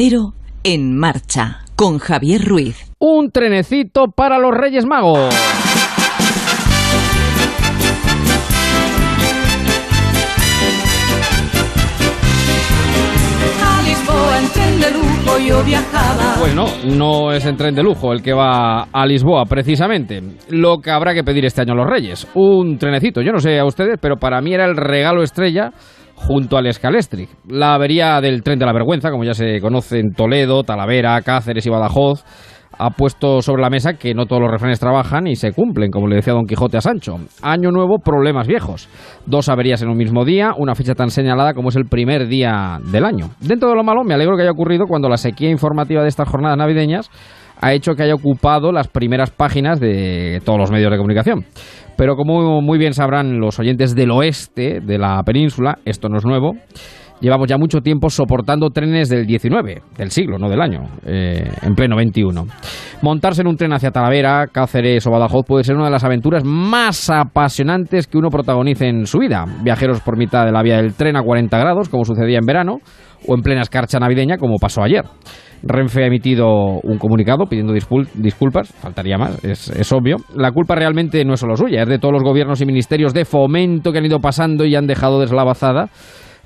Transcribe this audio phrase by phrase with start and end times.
[0.00, 0.32] Pero
[0.62, 2.88] en marcha con Javier Ruiz.
[3.00, 5.34] Un trenecito para los Reyes Magos.
[16.38, 20.22] Pues no, no es el tren de lujo el que va a Lisboa, precisamente.
[20.50, 22.28] Lo que habrá que pedir este año a los Reyes.
[22.34, 23.20] Un trenecito.
[23.20, 25.72] Yo no sé a ustedes, pero para mí era el regalo estrella
[26.18, 27.30] junto al Scalestric.
[27.48, 31.64] La avería del tren de la vergüenza, como ya se conoce en Toledo, Talavera, Cáceres
[31.66, 32.24] y Badajoz,
[32.78, 36.06] ha puesto sobre la mesa que no todos los refranes trabajan y se cumplen, como
[36.06, 37.16] le decía Don Quijote a Sancho.
[37.42, 38.88] Año nuevo, problemas viejos.
[39.26, 42.78] Dos averías en un mismo día, una fecha tan señalada como es el primer día
[42.84, 43.30] del año.
[43.40, 46.28] Dentro de lo malo, me alegro que haya ocurrido cuando la sequía informativa de estas
[46.28, 47.10] jornadas navideñas
[47.60, 51.44] ha hecho que haya ocupado las primeras páginas de todos los medios de comunicación.
[51.98, 56.24] Pero como muy bien sabrán los oyentes del oeste de la península, esto no es
[56.24, 56.52] nuevo,
[57.20, 61.74] llevamos ya mucho tiempo soportando trenes del 19, del siglo, no del año, eh, en
[61.74, 62.46] pleno 21.
[63.02, 66.44] Montarse en un tren hacia Talavera, Cáceres o Badajoz puede ser una de las aventuras
[66.44, 69.44] más apasionantes que uno protagonice en su vida.
[69.64, 72.76] Viajeros por mitad de la vía del tren a 40 grados, como sucedía en verano,
[73.26, 75.04] o en plena escarcha navideña, como pasó ayer.
[75.62, 76.46] Renfe ha emitido
[76.82, 80.16] un comunicado pidiendo disculpas, faltaría más, es, obvio.
[80.34, 83.24] La culpa realmente no es solo suya, es de todos los gobiernos y ministerios de
[83.24, 85.88] fomento que han ido pasando y han dejado deslavazada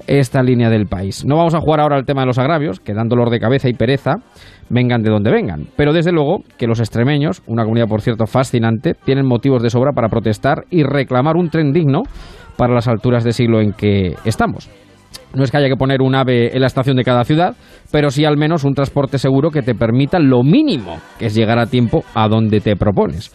[0.06, 1.24] esta línea del país.
[1.24, 3.68] No vamos a jugar ahora al tema de los agravios, que dan dolor de cabeza
[3.68, 4.16] y pereza,
[4.68, 5.66] vengan de donde vengan.
[5.76, 9.92] Pero desde luego que los extremeños, una comunidad por cierto fascinante, tienen motivos de sobra
[9.92, 12.02] para protestar y reclamar un tren digno
[12.56, 14.68] para las alturas de siglo en que estamos.
[15.34, 17.56] No es que haya que poner un ave en la estación de cada ciudad,
[17.90, 21.58] pero sí al menos un transporte seguro que te permita lo mínimo, que es llegar
[21.58, 23.32] a tiempo a donde te propones.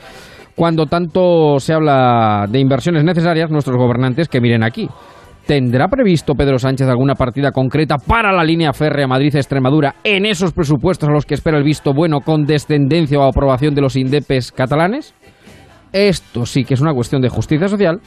[0.55, 4.89] Cuando tanto se habla de inversiones necesarias, nuestros gobernantes que miren aquí.
[5.45, 11.07] ¿Tendrá previsto Pedro Sánchez alguna partida concreta para la línea férrea Madrid-Extremadura en esos presupuestos
[11.07, 15.13] a los que espera el visto bueno con descendencia o aprobación de los indepes catalanes?
[15.93, 18.01] Esto sí que es una cuestión de justicia social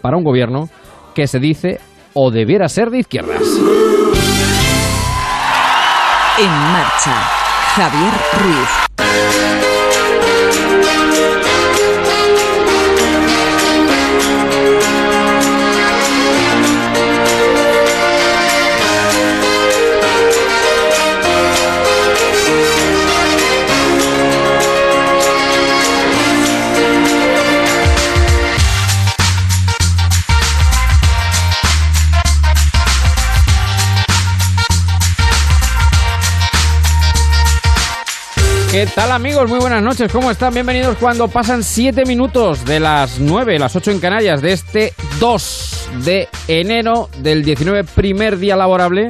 [0.00, 0.68] para un gobierno
[1.14, 1.80] que se dice
[2.14, 3.42] o debiera ser de izquierdas.
[6.38, 7.14] En marcha,
[7.74, 9.73] Javier Ruiz.
[38.84, 39.48] ¿Qué tal amigos?
[39.48, 40.52] Muy buenas noches, ¿cómo están?
[40.52, 45.88] Bienvenidos cuando pasan 7 minutos de las 9, las 8 en Canarias, de este 2
[46.04, 49.08] de enero del 19, primer día laborable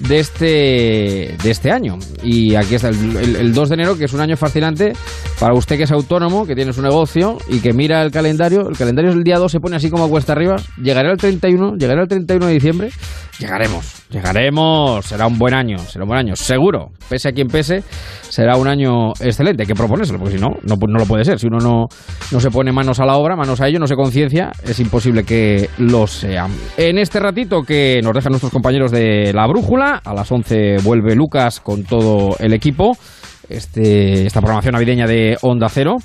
[0.00, 1.98] de este, de este año.
[2.22, 4.92] Y aquí está el, 2 de enero, que es un año fascinante
[5.38, 8.68] para usted que es autónomo, que tiene su negocio y que mira el calendario.
[8.68, 10.56] El calendario es el día 2, se pone así como a cuesta arriba.
[10.76, 12.90] Llegaré al 31, llegaré al 31 de diciembre.
[13.40, 15.06] Llegaremos, llegaremos.
[15.06, 16.90] Será un buen año, será un buen año, seguro.
[17.08, 17.82] Pese a quien pese,
[18.28, 19.62] será un año excelente.
[19.62, 21.38] Hay que proponérselo, porque si no, no, no lo puede ser.
[21.38, 21.86] Si uno no,
[22.30, 25.24] no se pone manos a la obra, manos a ello, no se conciencia, es imposible
[25.24, 26.48] que lo sea.
[26.76, 31.14] En este ratito que nos dejan nuestros compañeros de la brújula, a las 11 vuelve
[31.14, 32.92] Lucas con todo el equipo.
[33.48, 35.96] Este, esta programación navideña de Onda Cero.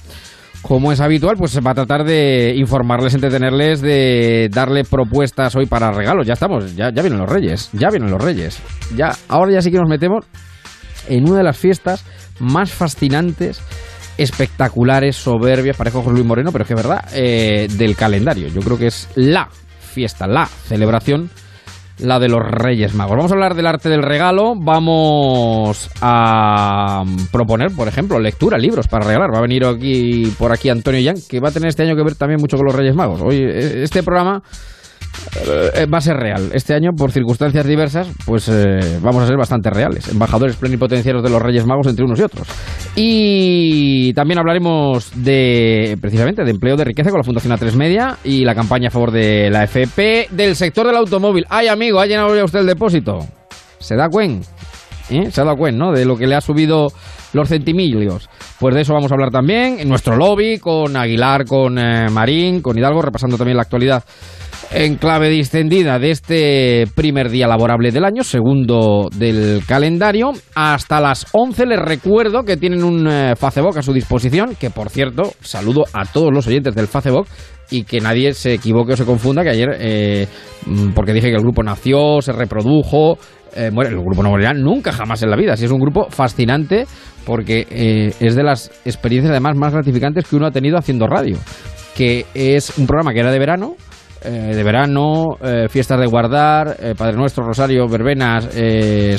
[0.67, 5.91] Como es habitual, pues va a tratar de informarles, entretenerles, de darle propuestas hoy para
[5.91, 6.25] regalos.
[6.25, 8.57] Ya estamos, ya, ya vienen los reyes, ya vienen los reyes.
[8.95, 10.25] Ya, ahora ya sí que nos metemos
[11.07, 12.03] en una de las fiestas
[12.39, 13.61] más fascinantes,
[14.17, 18.47] espectaculares, soberbias, parece José Luis Moreno, pero es que es verdad, eh, del calendario.
[18.47, 19.47] Yo creo que es la
[19.79, 21.29] fiesta, la celebración
[21.99, 23.17] la de los Reyes Magos.
[23.17, 29.05] Vamos a hablar del arte del regalo, vamos a proponer, por ejemplo, lectura, libros para
[29.05, 29.33] regalar.
[29.33, 32.03] Va a venir aquí por aquí Antonio Yang, que va a tener este año que
[32.03, 33.21] ver también mucho con los Reyes Magos.
[33.21, 34.74] Hoy e, este programa eh,
[35.91, 36.49] va a ser real.
[36.53, 40.07] Este año, por circunstancias diversas, pues eh, vamos a ser bastante reales.
[40.09, 42.47] Embajadores plenipotenciarios de los Reyes Magos entre unos y otros.
[42.95, 48.45] Y también hablaremos de, precisamente, de empleo de riqueza con la Fundación A3 Media y
[48.45, 51.45] la campaña a favor de la FP del sector del automóvil.
[51.49, 53.19] Ay, amigo, ¿ha llenado ya usted el depósito?
[53.79, 54.47] ¿Se da cuenta?
[55.09, 55.29] ¿Eh?
[55.29, 55.91] Se ha dado cuenta, ¿no?
[55.91, 56.87] De lo que le ha subido
[57.33, 58.29] los centimilios.
[58.59, 61.75] Pues de eso vamos a hablar también en nuestro lobby, con Aguilar, con
[62.11, 64.03] Marín, con Hidalgo, repasando también la actualidad
[64.71, 70.31] en clave distendida de este primer día laborable del año, segundo del calendario.
[70.55, 74.89] Hasta las 11 les recuerdo que tienen un eh, Facebook a su disposición, que por
[74.89, 77.27] cierto, saludo a todos los oyentes del Facebook
[77.69, 80.27] y que nadie se equivoque o se confunda que ayer, eh,
[80.65, 83.17] mm, porque dije que el grupo nació, se reprodujo,
[83.55, 85.55] eh, bueno, el grupo no morirá nunca jamás en la vida.
[85.55, 86.85] Si es un grupo fascinante
[87.25, 91.37] porque eh, es de las experiencias además más gratificantes que uno ha tenido haciendo radio,
[91.95, 93.75] que es un programa que era de verano,
[94.25, 95.37] de verano,
[95.69, 98.49] fiestas de guardar, Padre Nuestro, Rosario, Verbenas,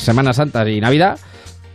[0.03, 1.19] Semana Santa y Navidad,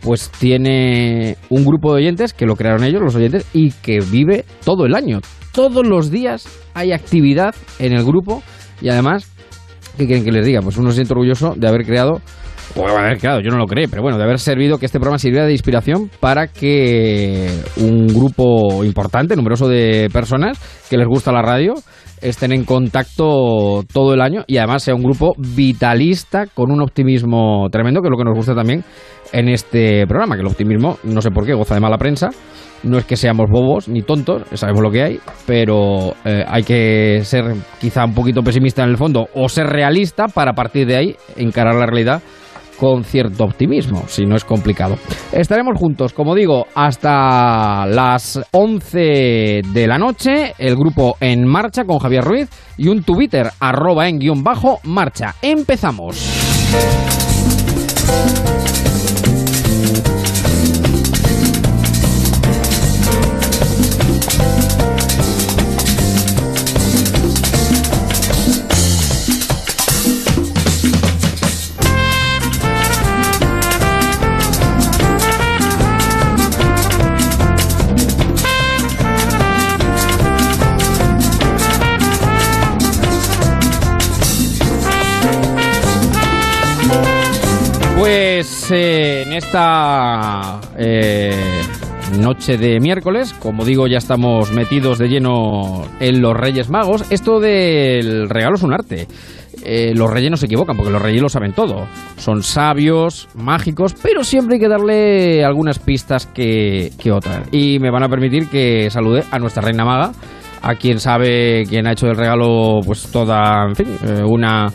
[0.00, 4.44] pues tiene un grupo de oyentes que lo crearon ellos, los oyentes, y que vive
[4.64, 5.20] todo el año.
[5.52, 8.42] Todos los días hay actividad en el grupo
[8.80, 9.30] y además,
[9.96, 10.60] ¿qué quieren que les diga?
[10.60, 12.20] Pues uno se siente orgulloso de haber creado
[12.74, 14.98] o de haber creado, yo no lo creé, pero bueno, de haber servido que este
[14.98, 20.58] programa sirviera de inspiración para que un grupo importante, numeroso de personas
[20.88, 21.74] que les gusta la radio,
[22.22, 27.68] estén en contacto todo el año y además sea un grupo vitalista con un optimismo
[27.70, 28.84] tremendo, que es lo que nos gusta también
[29.32, 32.30] en este programa, que el optimismo, no sé por qué, goza de mala prensa.
[32.82, 37.20] No es que seamos bobos ni tontos, sabemos lo que hay, pero eh, hay que
[37.22, 37.44] ser
[37.80, 41.76] quizá un poquito pesimista en el fondo o ser realista para partir de ahí encarar
[41.76, 42.22] la realidad
[42.82, 44.96] con cierto optimismo, si no es complicado.
[45.30, 52.00] Estaremos juntos, como digo, hasta las 11 de la noche, el grupo En Marcha con
[52.00, 55.36] Javier Ruiz y un Twitter arroba en guion bajo marcha.
[55.42, 56.16] Empezamos.
[88.72, 91.62] Eh, en esta eh,
[92.18, 97.04] noche de miércoles, como digo, ya estamos metidos de lleno en los Reyes Magos.
[97.10, 99.06] Esto del regalo es un arte.
[99.64, 101.86] Eh, los reyes no se equivocan, porque los reyes lo saben todo.
[102.16, 107.46] Son sabios, mágicos, pero siempre hay que darle algunas pistas que, que otras.
[107.52, 110.10] Y me van a permitir que salude a nuestra reina maga,
[110.62, 113.86] a quien sabe quién ha hecho el regalo, pues toda, en fin,
[114.26, 114.68] una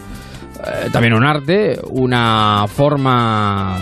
[0.66, 3.78] eh, también un arte, una forma,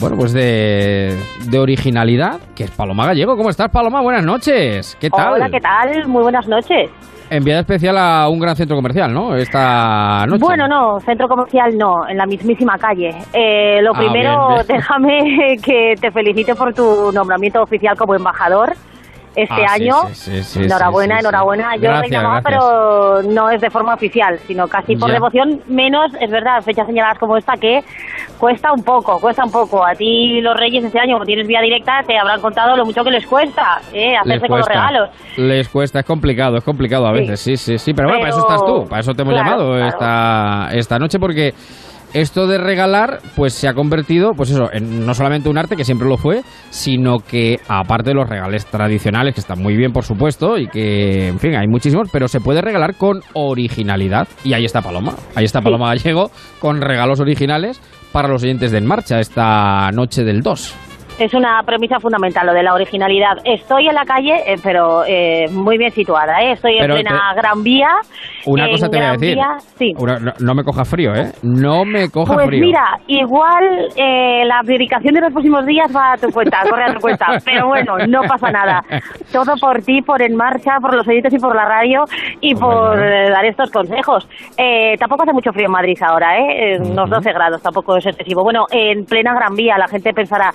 [0.00, 1.16] bueno, pues de,
[1.50, 3.36] de, originalidad, que es Paloma Gallego.
[3.36, 4.00] ¿Cómo estás, Paloma?
[4.02, 4.96] Buenas noches.
[5.00, 5.34] ¿Qué tal?
[5.34, 6.06] Hola, ¿qué tal?
[6.08, 6.90] Muy buenas noches.
[7.30, 9.36] Enviada especial a un gran centro comercial, ¿no?
[9.36, 10.40] Esta noche.
[10.44, 13.10] Bueno, no, centro comercial no, en la mismísima calle.
[13.32, 14.66] Eh, lo Ah, primero, bien, bien.
[14.78, 18.72] déjame que te felicite por tu nombramiento oficial como embajador
[19.34, 19.94] este Ah, año.
[20.08, 21.76] sí, sí, sí, enhorabuena, enhorabuena.
[21.76, 22.64] Yo Gracias, reina maga, gracias.
[22.64, 25.14] pero no es de forma oficial, sino casi por Ya.
[25.14, 27.82] devoción, menos, es verdad, fechas señaladas como esta que
[28.38, 29.84] cuesta un poco, cuesta un poco.
[29.84, 33.04] A ti los reyes este año, como tienes vía directa, te habrán contado lo mucho
[33.04, 35.10] que les cuesta eh, hacerse con los regalos.
[35.36, 38.40] les cuesta, es complicado, es complicado a veces, sí, sí, sí, pero, bueno, para eso
[38.40, 39.86] estás tú, para eso te hemos claro, llamado claro.
[39.88, 41.54] esta, esta noche, porque
[42.14, 45.84] esto de regalar, pues se ha convertido, pues eso, en no solamente un arte, que
[45.84, 50.04] siempre lo fue, sino que aparte de los regales tradicionales, que están muy bien, por
[50.04, 54.28] supuesto, y que, en fin, hay muchísimos, pero se puede regalar con originalidad.
[54.44, 57.80] Y ahí está Paloma, ahí está Paloma Gallego, con regalos originales
[58.12, 60.74] para los oyentes de En Marcha esta noche del 2.
[61.20, 63.36] Es una premisa fundamental lo de la originalidad.
[63.44, 66.40] Estoy en la calle, eh, pero eh, muy bien situada.
[66.40, 66.52] ¿eh?
[66.52, 67.88] Estoy en Pero plena te- Gran Vía.
[68.46, 69.34] Una cosa te voy a decir.
[69.34, 69.92] Vía, sí.
[69.98, 71.30] Una- no, no me coja frío, ¿eh?
[71.42, 72.60] No me coja Pues frío.
[72.64, 76.94] mira, igual eh, la dedicación de los próximos días va a tu cuenta, corre a
[76.94, 77.26] tu cuenta.
[77.44, 78.80] Pero bueno, no pasa nada.
[79.30, 82.04] Todo por ti, por En Marcha, por los oyentes y por la radio
[82.40, 84.26] y por eh, dar estos consejos.
[84.56, 86.78] Eh, tampoco hace mucho frío en Madrid ahora, ¿eh?
[86.80, 88.42] Unos 12 grados, tampoco es excesivo.
[88.42, 90.50] Bueno, en plena Gran Vía, la gente pensará,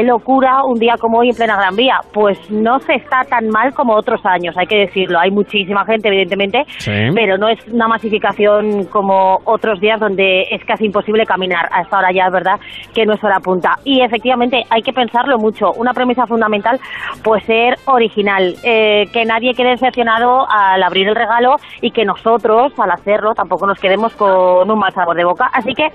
[0.00, 2.00] qué locura un día como hoy en plena Gran Vía.
[2.12, 5.18] Pues no se está tan mal como otros años, hay que decirlo.
[5.18, 6.90] Hay muchísima gente, evidentemente, Sí.
[7.14, 11.68] pero no es una masificación como otros días donde es casi imposible caminar.
[11.72, 12.58] A esta hora ya es verdad
[12.94, 13.76] que no es hora punta.
[13.84, 15.72] Y efectivamente hay que pensarlo mucho.
[15.76, 16.78] Una premisa fundamental,
[17.22, 18.54] pues ser original.
[18.64, 23.66] Eh, que nadie quede decepcionado al abrir el regalo y que nosotros, al hacerlo, tampoco
[23.66, 25.50] nos quedemos con un mal sabor de boca.
[25.52, 25.88] Así que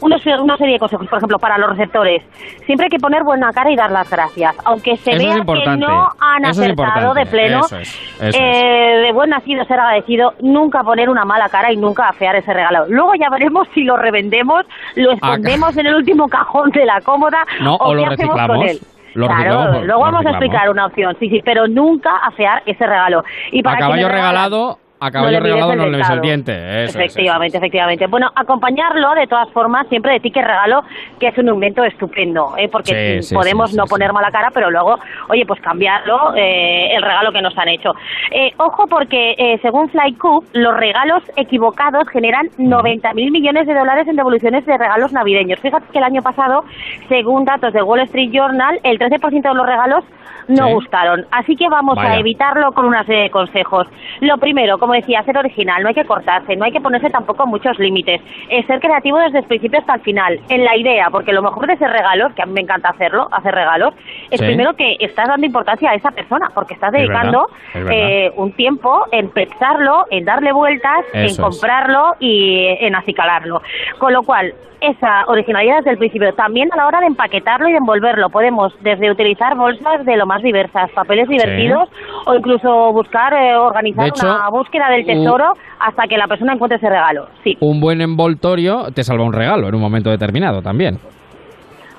[0.00, 2.22] unos- una serie de consejos, por ejemplo, para los receptores.
[2.66, 4.54] Siempre hay que poner buena cara y dar las gracias.
[4.64, 8.12] Aunque se Eso es vea que no han Eso es acertado de pleno, Eso es,
[8.20, 12.36] eso eh, de buen nacido ser agradecido, nunca poner una mala cara y nunca afear
[12.36, 12.86] ese regalo.
[12.88, 14.64] Luego ya veremos si lo revendemos,
[14.96, 18.14] lo escondemos en el último cajón de la cómoda Ah, No, o, o lo qué
[18.14, 18.56] hacemos reciclamos.
[18.56, 18.78] con él.
[19.14, 23.22] Claro, luego vamos a explicar una opción, sí, sí, pero nunca afear ese regalo.
[23.50, 26.84] Y A para caballo quienes regalan- regalado, a caballo regalado no le ves el diente.
[26.84, 28.06] efectivamente, efectivamente.
[28.06, 30.84] Bueno, acompañarlo de todas formas siempre de ti que regalo,
[31.18, 32.68] que es un invento estupendo, ¿eh?
[32.68, 37.42] porque podemos no poner mala cara, pero luego, oye, pues cambiarlo, eh, el regalo que
[37.42, 37.92] nos han hecho.
[38.30, 44.06] Eh, ojo porque eh, según Flycoop, los regalos equivocados generan 90 mil millones de dólares
[44.06, 45.58] en devoluciones de regalos navideños.
[45.58, 46.64] Fíjate que el año pasado,
[47.08, 50.04] según datos de Wall Street Journal, el 13% de los regalos
[50.48, 51.26] no gustaron.
[51.30, 53.86] Así que vamos a evitarlo con una serie de consejos.
[54.20, 57.46] Lo primero, como decía, ser original, no hay que cortarse, no hay que ponerse tampoco
[57.46, 58.20] muchos límites.
[58.48, 61.66] Es ser creativo desde el principio hasta el final, en la idea, porque lo mejor
[61.66, 63.94] de ese regalos, que a mí me encanta hacerlo, hacer regalos,
[64.30, 69.04] es primero que estás dando importancia a esa persona, porque estás dedicando eh, un tiempo
[69.12, 73.62] en pensarlo, en darle vueltas, en comprarlo y en acicalarlo.
[73.98, 76.32] Con lo cual, esa originalidad desde el principio.
[76.34, 78.30] También a la hora de empaquetarlo y de envolverlo.
[78.30, 81.88] Podemos desde utilizar bolsas de lo más diversas, papeles divertidos
[82.26, 86.88] o incluso buscar, eh, organizar una búsqueda del tesoro hasta que la persona encuentre ese
[86.88, 87.28] regalo.
[87.44, 87.56] Sí.
[87.60, 90.98] Un buen envoltorio te salva un regalo en un momento determinado también.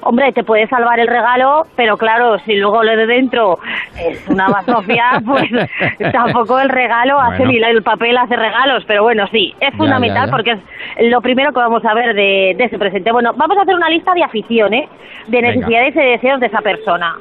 [0.06, 3.60] Hombre, te puede salvar el regalo, pero claro, si luego lo de dentro
[4.00, 5.50] es una basofia, pues
[6.12, 8.84] tampoco el regalo hace ni el papel hace regalos.
[8.86, 10.60] Pero bueno, sí, es fundamental porque es
[11.10, 13.12] lo primero que vamos a ver de, ese presente.
[13.12, 14.90] Bueno, vamos a hacer una lista de aficiones,
[15.28, 17.16] de necesidades y deseos de esa persona.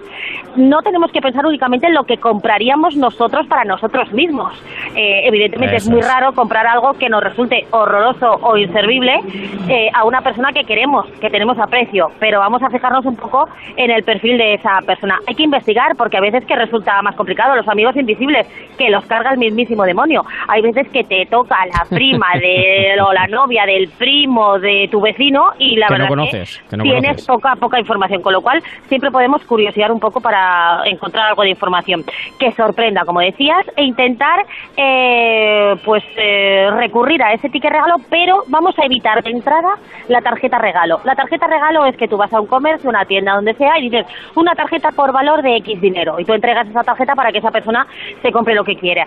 [0.56, 4.52] No tenemos que pensar únicamente en lo que compraríamos nosotros para nosotros mismos.
[4.94, 9.20] Eh, evidentemente es muy raro comprar algo que nos resulte horroroso o inservible
[9.68, 13.48] eh, a una persona que queremos, que tenemos aprecio, pero vamos a fijarnos un poco
[13.76, 15.18] en el perfil de esa persona.
[15.26, 17.54] Hay que investigar porque a veces que resulta más complicado.
[17.56, 18.46] Los amigos invisibles
[18.78, 20.24] que los carga el mismísimo demonio.
[20.48, 25.00] Hay veces que te toca la prima de, o la novia del primo de tu
[25.00, 26.44] vecino y la verdad que,
[26.82, 31.42] tienes poca poca información, con lo cual siempre podemos curiosear un poco para encontrar algo
[31.42, 32.04] de información
[32.38, 34.44] que sorprenda, como decías, e intentar
[34.76, 39.76] eh, pues eh, recurrir a ese ticket regalo, pero vamos a evitar de entrada
[40.08, 41.00] la tarjeta regalo.
[41.04, 43.90] La tarjeta regalo es que tú vas a un comercio, una tienda, donde sea, y
[43.90, 46.20] dices una tarjeta por valor de X dinero.
[46.20, 47.86] Y tú entregas esa tarjeta para que esa persona
[48.22, 49.06] se compre lo que quiera.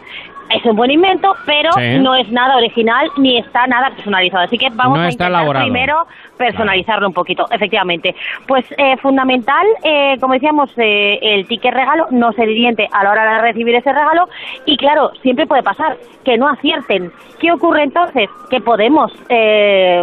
[0.49, 1.71] Es un buen invento, pero
[2.01, 4.43] no es nada original ni está nada personalizado.
[4.43, 6.05] Así que vamos a intentar primero
[6.37, 8.13] personalizarlo un poquito, efectivamente.
[8.47, 13.11] Pues eh, fundamental, eh, como decíamos, eh, el ticket regalo no se diente a la
[13.11, 14.27] hora de recibir ese regalo
[14.65, 17.11] y claro, siempre puede pasar que no acierten.
[17.39, 18.29] ¿Qué ocurre entonces?
[18.49, 19.11] Que podemos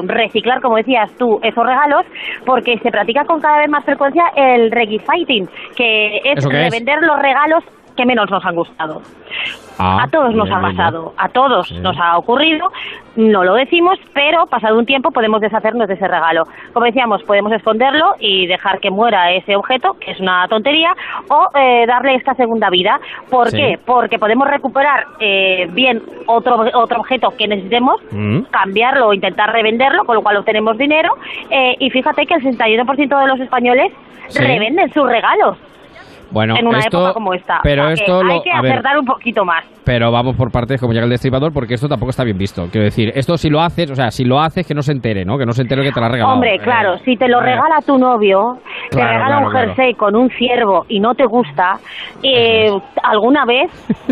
[0.05, 2.05] reciclar, como decías tú, esos regalos
[2.45, 7.21] porque se practica con cada vez más frecuencia el reggae fighting, que es revender los
[7.21, 7.65] regalos
[7.97, 9.03] que menos nos han gustado.
[9.79, 12.71] Ah, a todos nos ha pasado, a todos nos ha ocurrido,
[13.17, 16.45] no lo decimos, pero pasado un tiempo podemos deshacernos de ese regalo.
[16.73, 20.95] Como decíamos, podemos esconderlo y dejar que muera ese objeto, que es una tontería,
[21.29, 23.01] o eh, darle esta segunda vida.
[23.31, 23.79] ¿Por qué?
[23.85, 28.43] Porque podemos recuperar eh, bien otro, otro objeto que necesitemos, mm.
[28.51, 31.15] cambiarlo o intentar revenderlo, con lo cual obtenemos dinero.
[31.51, 33.93] Eh, y fíjate que el 61% de los españoles
[34.35, 35.59] revenden sus regalos.
[36.33, 37.61] Bueno, en una esto, época como esta.
[37.63, 39.65] Pero esto hay que acertar un poquito más.
[39.85, 42.67] Pero vamos por partes, como llega el destripador, porque esto tampoco está bien visto.
[42.71, 45.25] Quiero decir, esto si lo haces, o sea, si lo haces, que no se entere,
[45.25, 45.39] ¿no?
[45.39, 46.35] Que no se entere que te lo ha regalado.
[46.35, 48.59] Hombre, claro, si te lo regala tu novio,
[48.91, 51.79] te regala un jersey con un ciervo y no te gusta,
[52.23, 52.71] eh,
[53.03, 53.71] alguna vez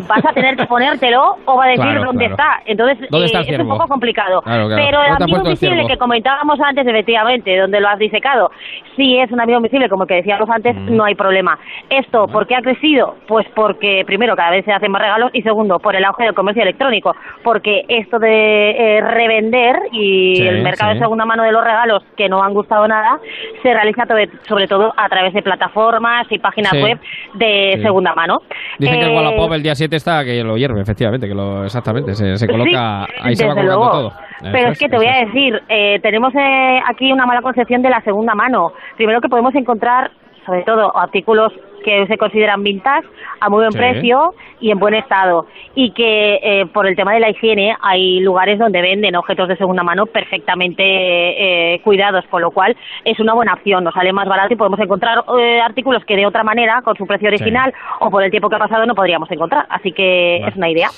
[0.09, 2.61] vas a tener que ponértelo o va a decir dónde está.
[2.67, 4.43] Entonces, eh, es un poco complicado.
[4.45, 8.51] Pero el amigo invisible que comentábamos antes, efectivamente, donde lo has disecado,
[8.97, 10.97] si es un amigo invisible, como que decíamos antes, mm.
[10.97, 11.59] no hay problema.
[11.89, 13.17] ¿Esto por qué ha crecido?
[13.27, 16.35] Pues porque, primero, cada vez se hacen más regalos y segundo, por el auge del
[16.35, 21.63] comercio electrónico, porque esto de eh, revender y el mercado de segunda mano de los
[21.65, 23.19] regalos que no han gustado nada
[23.63, 24.05] se realiza
[24.49, 26.99] sobre todo a través de plataformas y páginas web
[27.35, 28.41] de segunda mano.
[28.79, 32.15] Dicen que el Wallapop el día 7 está que lo hierve, efectivamente, que lo exactamente
[32.15, 34.13] se, coloca, ahí se va colocando todo.
[34.53, 37.91] Pero es que te voy a decir, eh, tenemos eh, aquí una mala concepción de
[37.91, 38.73] la segunda mano.
[38.97, 40.11] Primero que podemos encontrar
[40.47, 41.53] sobre todo artículos
[41.85, 43.07] que se consideran vintage
[43.41, 45.47] a muy buen precio y en buen estado.
[45.75, 49.57] Y que eh, por el tema de la higiene hay lugares donde venden objetos de
[49.57, 53.85] segunda mano perfectamente eh, cuidados con lo cual es una buena opción.
[53.85, 57.07] Nos sale más barato y podemos encontrar eh, artículos que de otra manera con su
[57.07, 59.67] precio original o por el tiempo que ha pasado no podríamos encontrar.
[59.71, 60.89] Así que es una idea.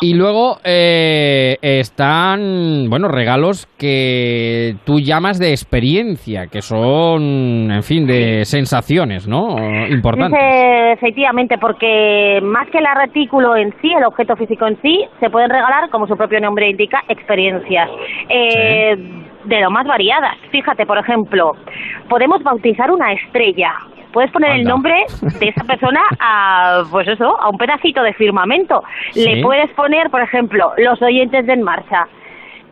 [0.00, 2.40] Y luego están
[2.88, 9.56] bueno regalos que tú llamas de experiencia que son en fin de sensaciones no
[9.88, 15.30] importantes efectivamente, porque más que el artículo en sí, el objeto físico en sí, se
[15.30, 17.88] pueden regalar, como su propio nombre indica, experiencias.
[18.28, 18.96] Eh,
[19.44, 20.36] de lo más variadas.
[20.50, 21.52] Fíjate, por ejemplo,
[22.08, 23.74] podemos bautizar una estrella
[24.14, 24.94] puedes poner el nombre
[25.40, 28.82] de esa persona a, pues eso, a un pedacito de firmamento.
[29.10, 29.24] Sí.
[29.28, 32.06] Le puedes poner, por ejemplo, los oyentes de En Marcha,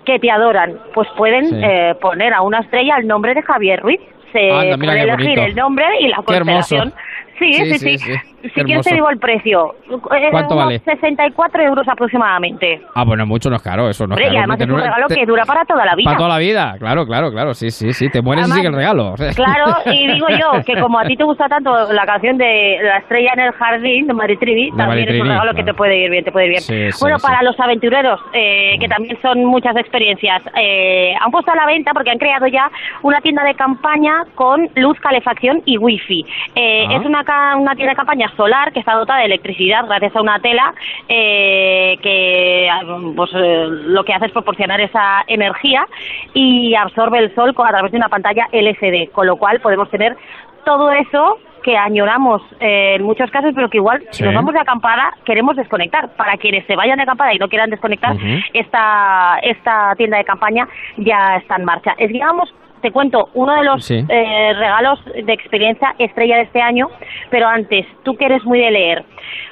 [0.05, 1.61] que te adoran, pues pueden Sí.
[1.61, 4.01] eh, poner a una estrella el nombre de Javier Ruiz.
[4.33, 5.43] Se Anda, puede elegir bonito.
[5.43, 6.93] el nombre y la constelación.
[7.39, 7.99] Sí, sí, sí, sí.
[7.99, 8.32] sí.
[8.43, 9.75] Si quieres te digo el precio.
[9.91, 10.79] Eh, ¿Cuánto vale?
[10.81, 12.81] 64 euros aproximadamente.
[12.95, 14.35] Ah, bueno, mucho no es caro, eso no es Hombre, caro.
[14.35, 16.05] y además es un regalo te- que dura para toda la vida.
[16.07, 18.69] Para toda la vida, claro, claro, claro, sí, sí, sí, te mueres y Además, sigue
[18.69, 19.15] el regalo.
[19.37, 22.99] Claro, y digo yo que como a ti te gusta tanto la canción de La
[22.99, 25.73] estrella en el jardín de Maritrivi, De también es Maritrini, un regalo que claro.
[25.73, 26.63] te puede ir bien, te puede ir bien.
[26.63, 27.27] Sí, sí, bueno, sí.
[27.27, 31.93] para los aventureros, eh, que también son muchas experiencias, eh, han puesto a la venta
[31.93, 32.71] porque han creado ya
[33.03, 36.25] una tienda de campaña con luz, calefacción y wifi.
[36.55, 36.97] Eh, Ah.
[36.97, 40.21] Es una, ca- una tienda de campaña solar que está dotada de electricidad gracias a
[40.21, 40.75] una tela
[41.09, 42.69] eh, que
[43.17, 45.87] pues, eh, lo que hace es proporcionar esa energía
[46.35, 50.17] y absorbe el sol a través de una pantalla LCD, con lo cual podemos tener
[50.65, 54.61] todo eso que añoramos eh, en muchos casos, pero que igual si nos vamos de
[54.61, 56.11] acampada queremos desconectar.
[56.17, 58.17] Para quienes se vayan de acampada y no quieran desconectar,
[58.53, 61.95] esta, esta tienda de campaña ya está en marcha.
[61.99, 64.05] Es, digamos, te cuento, uno de los Sí.
[64.09, 66.89] eh, regalos de experiencia estrella de este año,
[67.31, 69.05] pero antes, tú que eres muy de leer,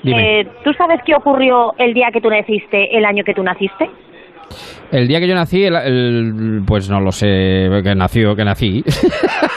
[0.04, 3.88] eh, ¿tú sabes qué ocurrió el día que tú naciste, el año que tú naciste?
[4.92, 8.84] El día que yo nací, el, el- pues no lo sé, que nació, que nací.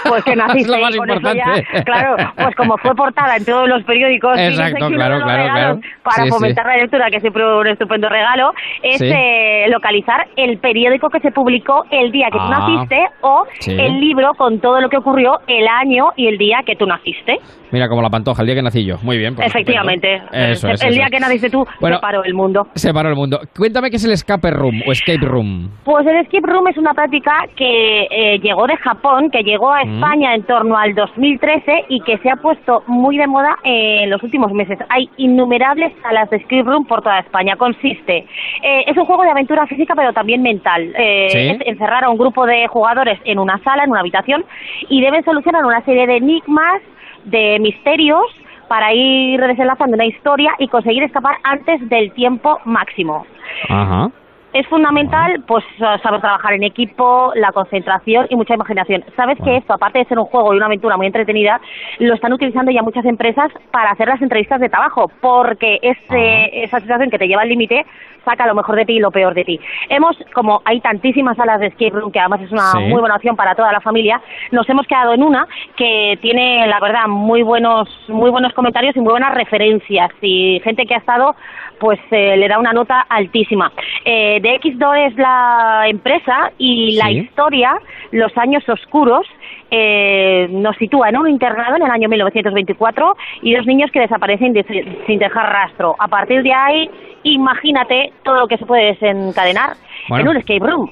[0.05, 1.41] Pues que naciste Es lo más importante.
[1.73, 5.79] ya, claro, pues como fue portada en todos los periódicos, Exacto, claro, claro, claro.
[6.03, 6.71] para Sí, fomentar sí.
[6.71, 8.51] la lectura, que siempre un estupendo regalo,
[8.83, 9.05] es Sí.
[9.09, 13.99] eh, localizar el periódico que se publicó el día que tú Ah, naciste o el
[14.01, 17.39] libro con todo lo que ocurrió el año y el día que tú naciste.
[17.71, 18.97] Mira, como la pantoja, el día que nací yo.
[19.01, 19.33] Muy bien.
[19.35, 20.21] pues Efectivamente.
[20.33, 20.81] Eso es.
[20.83, 21.11] el eso día es.
[21.11, 22.67] que naciste tú Bueno, se paró el mundo.
[22.75, 23.39] Se paró el mundo.
[23.57, 25.69] Cuéntame qué es el escape room o escape room.
[25.83, 29.83] Pues el escape room es una práctica que eh, llegó de Japón, que llegó a
[29.83, 29.95] Mm.
[29.95, 34.09] España en torno al 2013 y que se ha puesto muy de moda eh, en
[34.09, 34.77] los últimos meses.
[34.89, 37.55] Hay innumerables salas de escape room por toda España.
[37.55, 38.25] Consiste,
[38.61, 40.93] eh, es un juego de aventura física pero también mental.
[40.97, 41.37] Eh, Sí.
[41.39, 44.45] Es encerrar a un grupo de jugadores en una sala, en una habitación
[44.89, 46.81] y deben solucionar una serie de enigmas,
[47.25, 48.23] de misterios
[48.67, 53.25] para ir desenlazando una historia y conseguir escapar antes del tiempo máximo.
[53.69, 54.09] Ajá.
[54.53, 59.03] Es fundamental, pues, saber trabajar en equipo, la concentración y mucha imaginación.
[59.15, 61.59] Sabes que esto, aparte de ser un juego y una aventura muy entretenida,
[61.99, 66.79] lo están utilizando ya muchas empresas para hacer las entrevistas de trabajo, porque ese, esa
[66.79, 67.85] situación que te lleva al límite
[68.23, 69.59] saca lo mejor de ti y lo peor de ti.
[69.89, 72.79] Hemos, como hay tantísimas salas de escape room, que además es una Sí.
[72.79, 76.79] muy buena opción para toda la familia, nos hemos quedado en una que tiene, la
[76.79, 80.09] verdad, muy buenos, muy buenos comentarios y muy buenas referencias.
[80.21, 81.35] Y gente que ha estado,
[81.83, 83.69] pues eh, le da una nota altísima.
[84.05, 87.17] Eh, de X2 es la empresa y la Sí.
[87.19, 87.73] historia,
[88.11, 89.25] los años oscuros,
[89.69, 94.53] eh, nos sitúa en un internado en el año 1924 y dos niños que desaparecen
[94.53, 94.63] de-
[95.05, 95.93] sin dejar rastro.
[95.99, 96.89] A partir de ahí,
[97.23, 99.71] imagínate todo lo que se puede desencadenar
[100.07, 100.23] Bueno.
[100.23, 100.89] en un escape room.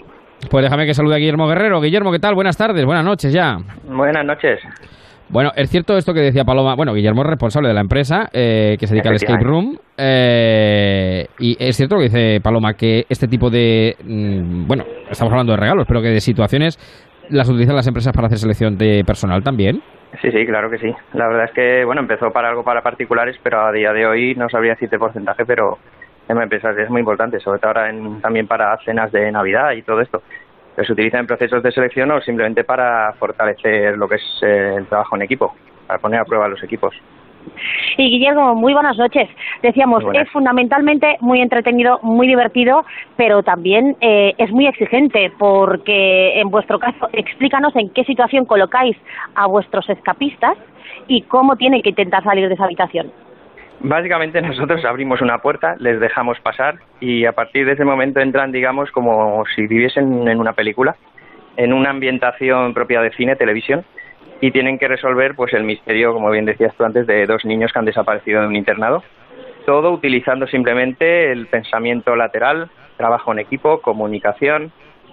[0.50, 1.80] Pues déjame que salude a Guillermo Guerrero.
[1.80, 2.36] Guillermo, ¿qué tal?
[2.36, 3.60] Buenas tardes, buenas noches ya.
[3.88, 4.60] Buenas noches.
[5.32, 6.76] Bueno, es cierto esto que decía Paloma.
[6.76, 9.78] Bueno, Guillermo es responsable de la empresa eh, que se dedica al escape room.
[9.98, 13.96] eh, y es cierto lo que dice Paloma, que este tipo de.
[14.04, 16.78] mm, bueno, estamos hablando de regalos, pero que de situaciones
[17.30, 19.82] las utilizan las empresas para hacer selección de personal también.
[20.22, 20.94] Sí, sí, claro que sí.
[21.14, 24.36] La verdad es que, bueno, empezó para algo para particulares, pero a día de hoy
[24.36, 25.78] no sabría decirte porcentaje, pero
[26.28, 29.82] en empresas es muy importante, sobre todo ahora en- también para cenas de Navidad y
[29.84, 30.22] todo esto.
[30.76, 34.88] Se utiliza en procesos de selección o simplemente para fortalecer lo que es eh, el
[34.88, 35.54] trabajo en equipo,
[35.86, 36.96] para poner a prueba los equipos.
[37.98, 39.30] Y Guillermo, muy buenas noches.
[39.62, 40.26] Decíamos, buenas.
[40.26, 42.86] es fundamentalmente muy entretenido, muy divertido,
[43.18, 48.96] pero también eh, es muy exigente, porque en vuestro caso, explícanos en qué situación colocáis
[49.36, 50.58] a vuestros escapistas
[51.08, 53.12] y cómo tienen que intentar salir de esa habitación.
[53.84, 58.52] Básicamente nosotros abrimos una puerta, les dejamos pasar y a partir de ese momento entran,
[58.52, 60.96] digamos, como si viviesen en una película,
[61.58, 63.84] en una ambientación propia de cine, televisión,
[64.40, 67.72] y tienen que resolver pues el misterio, como bien decías tú antes, de dos niños
[67.72, 69.04] que han desaparecido de un internado.
[69.66, 74.72] Todo utilizando simplemente el pensamiento lateral, trabajo en equipo, comunicación.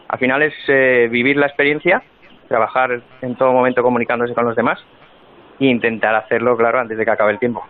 [0.09, 2.03] Al final es eh, vivir la experiencia,
[2.49, 4.79] trabajar en todo momento comunicándose con los demás
[5.61, 7.63] e intentar hacerlo, claro, antes de que acabe el tiempo.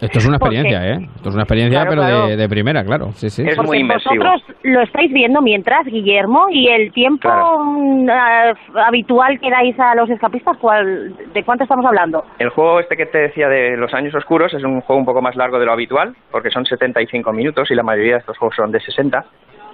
[0.00, 1.08] Esto es una Porque- experiencia, ¿eh?
[1.16, 2.26] Esto es una experiencia, Claro, pero claro.
[2.28, 3.10] De, de primera, claro.
[3.12, 3.42] Sí, sí.
[3.46, 4.14] Es Porque muy inmersivo.
[4.14, 7.64] vosotros lo estáis viendo mientras, Guillermo, y el tiempo Claro.
[7.64, 8.52] mm, ah,
[8.86, 12.24] habitual que dais a los escapistas, ¿cuál, ¿de cuánto estamos hablando?
[12.38, 15.20] El juego este que te decía de los años oscuros es un juego un poco
[15.20, 18.54] más largo de lo habitual, porque son 75 minutos y la mayoría de estos juegos
[18.56, 19.24] son de 60.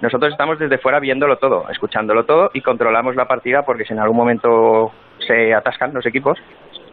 [0.01, 3.99] Nosotros estamos desde fuera viéndolo todo, escuchándolo todo y controlamos la partida porque si en
[3.99, 4.91] algún momento
[5.25, 6.37] se atascan los equipos,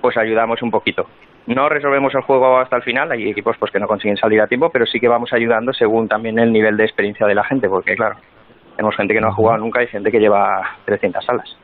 [0.01, 1.07] pues ayudamos un poquito.
[1.47, 4.47] No resolvemos el juego hasta el final, hay equipos pues que no consiguen salir a
[4.47, 7.69] tiempo, pero sí que vamos ayudando según también el nivel de experiencia de la gente,
[7.69, 8.17] porque claro,
[8.77, 11.57] tenemos gente que no ha jugado nunca y gente que lleva 300 salas.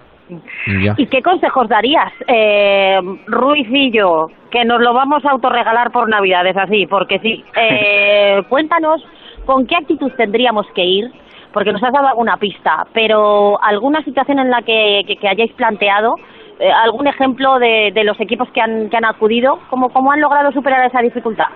[0.67, 0.95] Ya.
[0.97, 6.09] ¿Y qué consejos darías, eh, Ruiz y yo, que nos lo vamos a autorregalar por
[6.09, 6.87] Navidades así?
[6.87, 9.03] Porque sí, eh, cuéntanos
[9.47, 11.11] con qué actitud tendríamos que ir,
[11.53, 15.53] porque nos has dado alguna pista, pero alguna situación en la que, que, que hayáis
[15.53, 16.17] planteado,
[16.61, 20.21] eh, algún ejemplo de, de los equipos que han, que han acudido, ¿cómo, ¿cómo han
[20.21, 21.47] logrado superar esa dificultad?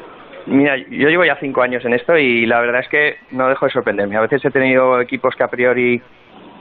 [0.46, 3.66] Mira, yo llevo ya cinco años en esto y la verdad es que no dejo
[3.66, 4.16] de sorprenderme.
[4.16, 6.02] A veces he tenido equipos que a priori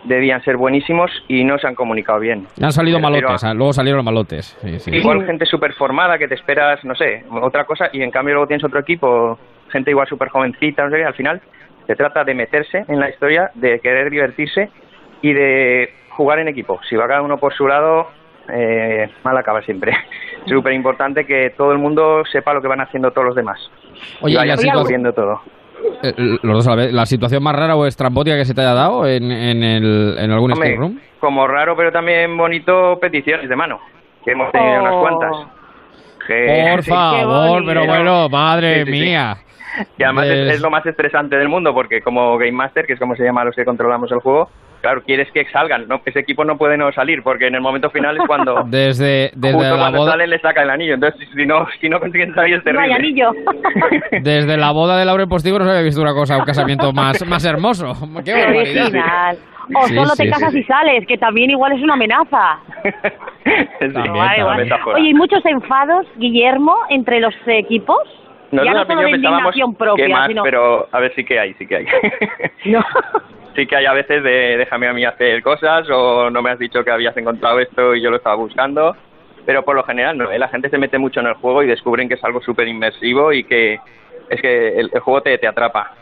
[0.04, 2.48] debían ser buenísimos y no se han comunicado bien.
[2.62, 4.58] Han salido malotes, a- ah, luego salieron malotes.
[4.62, 4.96] Sí, sí.
[4.96, 8.48] Igual gente súper formada que te esperas, no sé, otra cosa y en cambio luego
[8.48, 9.38] tienes otro equipo,
[9.70, 11.42] gente igual súper jovencita, no sé qué, al final
[11.88, 14.70] se trata de meterse en la historia, de querer divertirse
[15.22, 16.80] y de jugar en equipo.
[16.90, 18.10] Si va cada uno por su lado,
[18.50, 19.92] eh, mal acaba siempre.
[20.46, 23.60] Es súper importante que todo el mundo sepa lo que van haciendo todos los demás.
[24.22, 25.40] Oye, y viendo todo.
[26.02, 28.62] eh, los dos a la vez, ¿la situación más rara o estrambótica que se te
[28.62, 31.00] haya dado en, en, el, en algún Hombre, room?
[31.20, 33.80] como raro pero también bonito, peticiones de mano,
[34.26, 35.02] que hemos tenido unas Oh.
[35.02, 35.32] cuantas.
[36.28, 39.04] Que- Por sí, favor, pero bueno, madre Sí, sí, sí.
[39.06, 39.38] mía.
[39.98, 43.00] Y además es, es lo más estresante del mundo, porque como Game Master, que es
[43.00, 44.50] como se llama a los que controlamos el juego,
[44.82, 45.88] claro, quieres que salgan.
[45.88, 49.32] No, ese equipo no puede no salir, porque en el momento final es cuando, Desde,
[49.36, 50.96] desde justo la cuando boda, salen le saca el anillo.
[50.96, 53.24] Entonces, si no, si no consiguen salir es No hay terrible.
[53.24, 53.32] anillo.
[54.22, 57.26] desde la boda de Laura Postigo no se había visto una cosa, un casamiento más,
[57.26, 57.94] más hermoso.
[58.26, 58.84] ¡Qué barbaridad!
[58.86, 59.38] original.
[59.74, 62.58] O Sí, solo sí, te casas sí, y sales, que también igual es una amenaza.
[62.84, 64.98] Sí, También, metáfora.
[64.98, 67.98] Oye, ¿y muchos enfados, Guillermo, entre los equipos?
[68.52, 70.44] Ya no al solo principio de pensábamos propia, que más, sino...
[70.44, 71.86] pero a ver, sí que hay, sí que hay.
[72.66, 72.84] No.
[73.56, 76.60] sí que hay a veces de déjame a mí hacer cosas o no me has
[76.60, 78.96] dicho que habías encontrado esto y yo lo estaba buscando.
[79.46, 80.38] Pero por lo general no, ¿eh?
[80.38, 83.34] la gente se mete mucho en el juego y descubren que es algo súper inmersivo
[83.34, 83.80] y que
[84.30, 85.96] es que el, el juego te, te atrapa.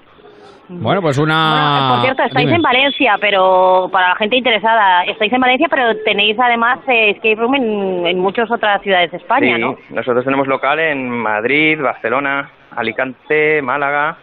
[0.70, 1.80] Bueno, pues una...
[1.80, 2.58] Bueno, por cierto, estáis Dime.
[2.58, 7.36] en Valencia, pero para la gente interesada, estáis en Valencia, pero tenéis además eh, escape
[7.36, 9.76] room en, en muchas otras ciudades de España, Sí, ¿no?
[9.90, 14.18] nosotros tenemos local en Madrid, Barcelona, Alicante, Málaga,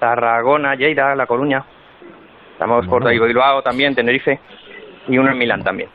[0.00, 1.62] Tarragona, Lleida, La Coruña.
[2.54, 3.08] Estamos por Bueno.
[3.08, 4.40] ahí, Bilbao también, Tenerife
[5.08, 5.88] y uno en Milán también.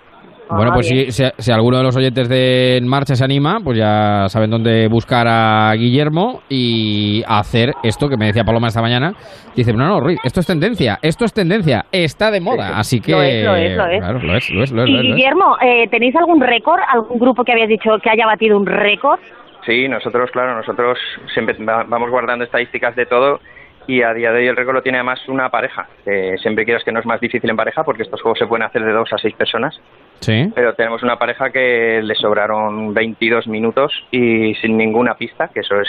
[0.50, 1.12] Bueno, Ah, pues bien.
[1.12, 4.50] si, si, si alguno de los oyentes de En Marcha se anima, pues ya saben
[4.50, 9.14] dónde buscar a Guillermo y hacer esto que me decía Paloma esta mañana.
[9.56, 12.80] Dice, no, no, Ruiz, esto es tendencia, esto es tendencia, está de moda, Sí, sí.
[12.80, 13.12] así que...
[13.12, 14.00] Lo es, lo es, lo es.
[14.00, 15.02] Claro, lo es, lo es, lo es, Y lo.
[15.16, 19.20] Guillermo, eh, ¿tenéis algún récord, algún grupo que habías dicho que haya batido un récord?
[19.66, 20.98] Sí, nosotros, claro, nosotros
[21.34, 23.42] siempre va- vamos guardando estadísticas de todo
[23.86, 25.88] y a día de hoy el récord lo tiene además una pareja.
[26.06, 28.64] que siempre quieras que no es más difícil en pareja porque estos juegos se pueden
[28.64, 29.78] hacer de dos a seis personas,
[30.20, 30.52] Sí.
[30.56, 35.80] pero tenemos una pareja que le sobraron 22 minutos y sin ninguna pista, que eso
[35.80, 35.88] es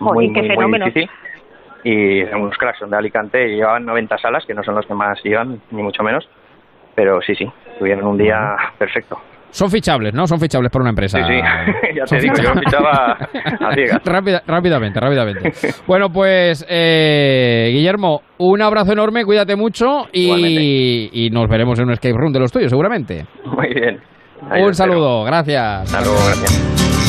[0.00, 1.10] muy, qué muy, muy difícil.
[1.82, 4.94] Y unos cracks, son de Alicante y llevaban 90 salas, que no son los que
[4.94, 6.28] más llevan, ni mucho menos.
[6.94, 9.20] Pero sí, sí, tuvieron un día perfecto.
[9.54, 10.26] Son fichables, ¿no?
[10.26, 11.18] Son fichables por una empresa.
[11.18, 11.40] Sí, sí,
[11.96, 14.00] ya te digo, yo fichaba a ciegas.
[14.04, 15.52] Rápida- rápidamente, rápidamente.
[15.86, 21.92] Bueno, pues eh, Guillermo, un abrazo enorme, cuídate mucho y, y nos veremos en un
[21.92, 23.26] escape room de los tuyos, seguramente.
[23.44, 24.00] Muy bien.
[24.50, 24.74] Ahí un espero.
[24.92, 25.82] saludo, gracias.
[25.94, 27.03] Hasta luego, gracias.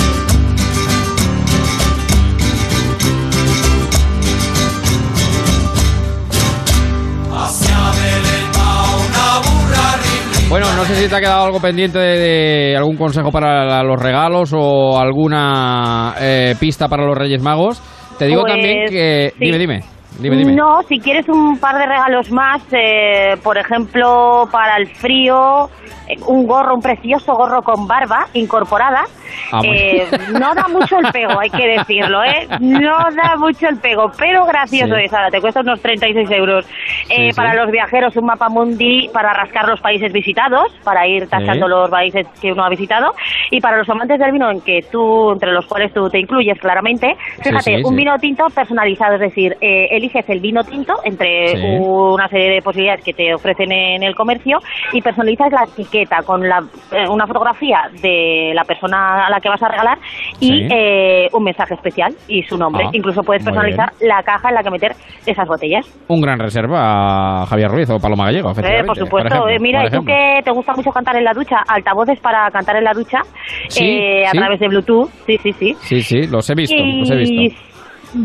[10.49, 13.83] Bueno, no sé si te ha quedado algo pendiente de, de algún consejo para la-
[13.83, 17.81] los regalos o alguna eh, pista para los Reyes Magos.
[18.17, 19.33] Te digo Pues, también que...
[19.37, 19.45] sí.
[19.45, 19.79] Dime, dime.
[20.19, 20.53] Dime, dime.
[20.55, 25.65] No, si quieres un par de regalos más, eh, por ejemplo, para el frío,
[26.07, 29.03] eh, un gorro, un precioso gorro con barba incorporada.
[29.51, 29.73] Ah, bueno.
[29.73, 30.07] Eh,
[30.39, 32.47] no da mucho el pego, hay que decirlo, ¿eh?
[32.59, 35.01] No da mucho el pego, pero gracioso Sí.
[35.05, 35.13] es.
[35.13, 36.65] Ahora te cuesta unos 36 euros.
[37.09, 37.35] Eh, Sí, sí.
[37.35, 41.89] Para los viajeros, un mapa mundi para rascar los países visitados, para ir tachando los
[41.89, 43.13] países que uno ha visitado.
[43.51, 46.59] Y para los amantes del vino, en que tú, entre los cuales tú te incluyes
[46.59, 52.27] claramente, fíjate, un vino tinto personalizado, es decir, eh, eliges el vino tinto entre una
[52.27, 54.59] serie de posibilidades que te ofrecen en el comercio
[54.93, 56.59] y personalizas la etiqueta con la,
[56.91, 59.97] eh, una fotografía de la persona a la que vas a regalar
[60.39, 60.67] y Sí.
[60.71, 62.85] eh, un mensaje especial y su nombre.
[62.87, 64.91] Ah, Incluso puedes personalizar la caja en la que meter
[65.25, 65.85] esas botellas.
[66.07, 69.27] Un gran reserva a Javier Ruiz o Paloma Gallego, Eh, por supuesto.
[69.27, 72.19] ejemplo, Eh, mira, por y tú que te gusta mucho cantar en la ducha, altavoces
[72.19, 73.21] para cantar en la ducha
[73.69, 74.37] Sí, eh, a sí.
[74.37, 75.09] través de Bluetooth.
[75.25, 75.75] Sí, sí, sí.
[75.81, 77.64] Sí, sí, los he visto, los he Y visto.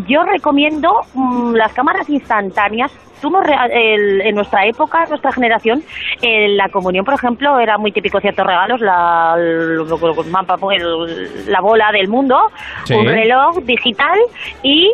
[0.07, 2.93] Yo recomiendo mm, las cámaras instantáneas.
[3.71, 5.83] El- en nuestra época, en nuestra generación,
[6.23, 11.47] en la comunión, por ejemplo, era muy típico ciertos regalos, la, el- el mapa, el-
[11.53, 12.39] la bola del mundo,
[12.85, 12.95] Sí.
[12.95, 14.19] un reloj digital
[14.63, 14.91] y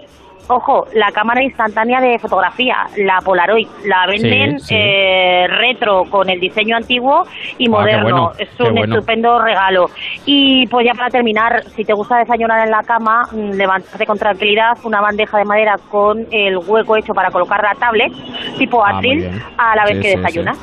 [0.49, 4.75] Ojo, la cámara instantánea de fotografía, la Polaroid, la venden Sí, sí.
[4.79, 7.25] eh, retro con el diseño antiguo
[7.59, 8.03] y Ah, moderno.
[8.03, 8.95] bueno, es un bueno.
[8.95, 9.91] estupendo regalo.
[10.25, 14.19] Y pues ya para terminar, si te gusta desayunar en la cama, mm, levantarte con
[14.19, 18.13] tranquilidad, una bandeja de madera con el hueco hecho para colocar la tablet,
[18.57, 19.29] tipo Ah, atril,
[19.59, 20.59] a la vez Sí, que sí, desayunas.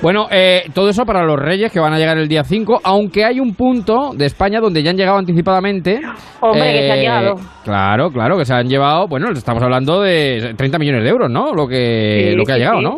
[0.00, 3.24] Bueno, eh, todo eso para los Reyes que van a llegar el día 5, aunque
[3.24, 5.94] hay un punto de España donde ya han llegado anticipadamente.
[5.94, 6.02] Eh,
[6.40, 7.34] Hombre, que se han llevado.
[7.64, 11.52] Claro, claro, que se han llevado, bueno, estamos hablando de 30 millones de euros, ¿no?
[11.52, 12.84] Lo que, Sí, lo que ha llegado, sí.
[12.84, 12.96] ¿no?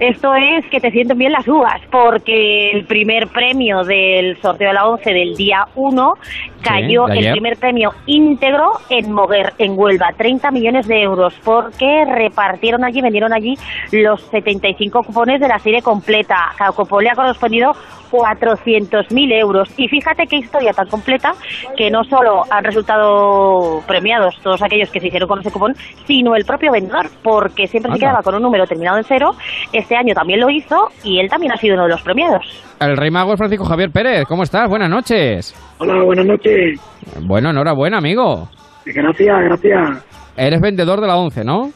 [0.00, 4.74] Esto es que te sienten bien las uvas, porque el primer premio del sorteo de
[4.74, 6.14] la 11 del día 1
[6.62, 12.84] cayó el primer premio íntegro en Moguer, en Huelva, 30 millones de euros, porque repartieron
[12.84, 13.54] allí, vendieron allí
[13.92, 16.52] los 75 cupones de la serie completa.
[16.56, 17.72] Cada cupón le ha correspondido
[18.10, 19.68] 400.000 euros.
[19.76, 21.32] Y fíjate qué historia tan completa
[21.76, 25.74] que no solo han resultado premiados todos aquellos que se hicieron con ese cupón,
[26.06, 29.30] sino el propio vendedor, porque siempre se quedaba con un número terminado en cero.
[29.72, 32.44] Este año también lo hizo y él también ha sido uno de los premiados.
[32.80, 34.68] El Rey Mago es Francisco Javier Pérez, ¿cómo estás?
[34.68, 35.54] Buenas noches.
[35.78, 36.80] Hola, buenas noches.
[37.26, 38.48] Bueno, enhorabuena, amigo.
[38.84, 40.06] Gracias, gracias.
[40.36, 41.70] Eres vendedor de la 11, ¿no?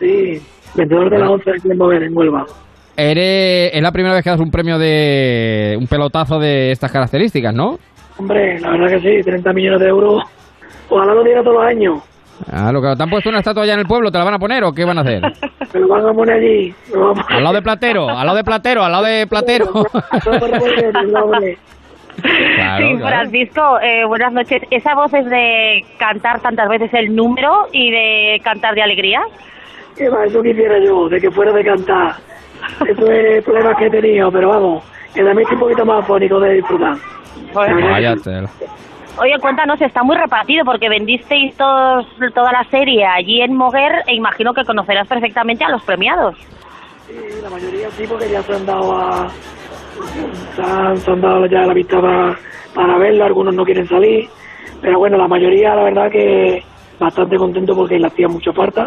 [0.00, 0.40] Sí,
[0.74, 2.44] vendedor de la 11 aquí en Huelva.
[3.00, 7.54] Eres, es la primera vez que das un premio de un pelotazo de estas características,
[7.54, 7.78] ¿no?
[8.18, 10.24] Hombre, la verdad que sí, 30 millones de euros.
[10.88, 12.02] Ojalá lo diera todos los años.
[12.50, 14.34] Ah, lo que te han puesto una estatua allá en el pueblo, ¿te la van
[14.34, 15.22] a poner o qué van a hacer?
[15.74, 16.74] Me lo van a poner allí.
[17.28, 19.66] Al lado de Platero, al lado de Platero, al lado de Platero.
[22.56, 22.98] Claro, sí.
[23.00, 24.60] Francisco, eh, buenas noches.
[24.72, 29.20] ¿Esa voz es de cantar tantas veces el número y de cantar de alegría?
[29.96, 30.24] ¿Qué va?
[30.24, 32.16] Eso quisiera yo, de que fuera de cantar.
[32.86, 36.40] Eso es problemas que he tenido, pero vamos, que también estoy un poquito más afónico
[36.40, 36.96] de disfrutar.
[37.54, 38.50] Vaya tela.
[39.20, 44.14] Oye, cuéntanos, está muy repartido porque vendisteis todos, toda la serie allí en Moguer e
[44.14, 46.36] imagino que conocerás perfectamente a los premiados.
[47.08, 49.28] Sí, la mayoría sí, porque ya se han dado a...
[50.54, 52.36] Se han, se han dado ya la vista para,
[52.72, 54.28] para verlo, algunos no quieren salir,
[54.80, 56.62] pero bueno, la mayoría la verdad que
[57.00, 58.86] bastante contento porque le hacía mucha falta.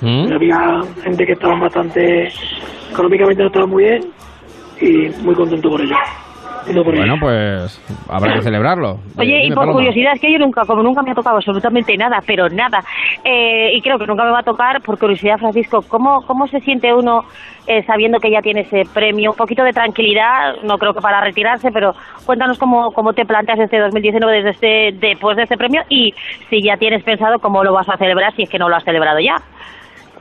[0.00, 0.32] ¿Mm?
[0.32, 2.28] Había gente que estaba bastante...
[2.90, 4.02] económicamente no estaba muy bien
[4.80, 5.96] y muy contento por ello.
[6.58, 7.02] Contento por ello.
[7.02, 8.98] Bueno, pues habrá que celebrarlo.
[9.16, 9.72] Oye, y por Paloma.
[9.74, 12.80] curiosidad, es que yo nunca, como nunca me ha tocado absolutamente nada, pero nada,
[13.24, 16.60] eh, y creo que nunca me va a tocar, por curiosidad, Francisco, ¿cómo, cómo se
[16.60, 17.24] siente uno
[17.66, 19.30] eh, sabiendo que ya tiene ese premio?
[19.30, 21.92] Un poquito de tranquilidad, no creo que para retirarse, pero
[22.26, 26.12] cuéntanos cómo, cómo te planteas este 2019 desde este, después de este premio y
[26.50, 28.84] si ya tienes pensado cómo lo vas a celebrar, si es que no lo has
[28.84, 29.36] celebrado ya.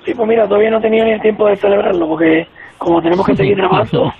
[0.07, 3.25] Sí, pues mira, todavía no he tenido ni el tiempo de celebrarlo porque como tenemos
[3.25, 4.13] que seguir grabando,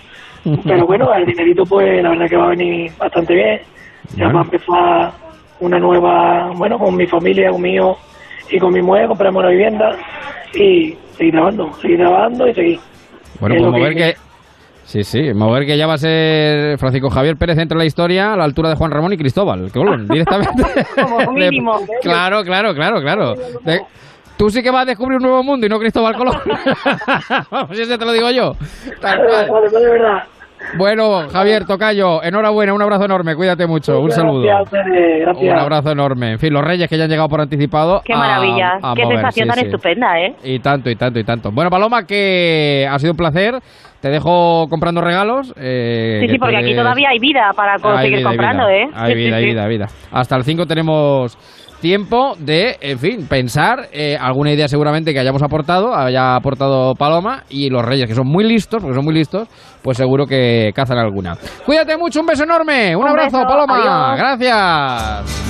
[0.66, 3.62] pero bueno, el dinerito pues la verdad que va a venir bastante bien.
[4.18, 5.12] Ya va a empezar
[5.62, 7.96] una nueva, bueno, con mi familia, con mío
[8.52, 9.96] y con mi mujer, compramos una vivienda
[10.54, 12.80] y seguir grabando, seguir grabando y seguir.
[13.40, 14.16] Bueno, Es pues mover que- que...
[14.84, 18.38] Sí, sí, mover que ya va a ser Francisco Javier Pérez entre la historia a
[18.38, 20.64] la altura de Juan Ramón y Cristóbal, que bueno, directamente.
[21.02, 21.80] Como mínimo.
[21.82, 23.36] De- Claro, claro, claro, claro.
[23.64, 23.82] De-
[24.38, 26.36] Tú sí que vas a descubrir un nuevo mundo y no Cristóbal Colón.
[27.52, 28.54] Vamos, ese te lo digo yo.
[29.02, 29.48] Tal cual.
[29.50, 30.24] Vale, de verdad.
[30.76, 34.42] Bueno, Javier, Tocayo, enhorabuena, un abrazo enorme, cuídate mucho, un saludo.
[34.44, 35.38] Gracias.
[35.40, 36.32] Un abrazo enorme.
[36.34, 38.02] En fin, los reyes que ya han llegado por anticipado.
[38.04, 39.66] Qué a- maravilla, a qué mover, sensación sí, tan sí.
[39.66, 40.36] estupenda, ¿eh?
[40.44, 41.52] Y tanto, y tanto, y tanto.
[41.52, 43.60] Bueno, Paloma, que ha sido un placer.
[44.02, 45.54] Te dejo comprando regalos.
[45.58, 48.78] eh, Sí, sí, porque aquí todavía hay vida para Hay seguir vida, hay comprando, vida.
[48.78, 48.90] ¿eh?
[48.94, 49.88] Hay vida, hay vida, hay vida.
[50.12, 51.36] Hasta el 5 tenemos
[51.82, 57.44] tiempo de, en fin, pensar eh, alguna idea seguramente que hayamos aportado, haya aportado Paloma
[57.50, 59.48] y los reyes, que son muy listos, porque son muy listos,
[59.82, 61.38] pues seguro que cazan alguna.
[61.66, 64.14] Cuídate mucho, un beso enorme, un, Un abrazo, beso, Paloma.
[64.14, 64.40] adiós.
[64.40, 65.48] Gracias.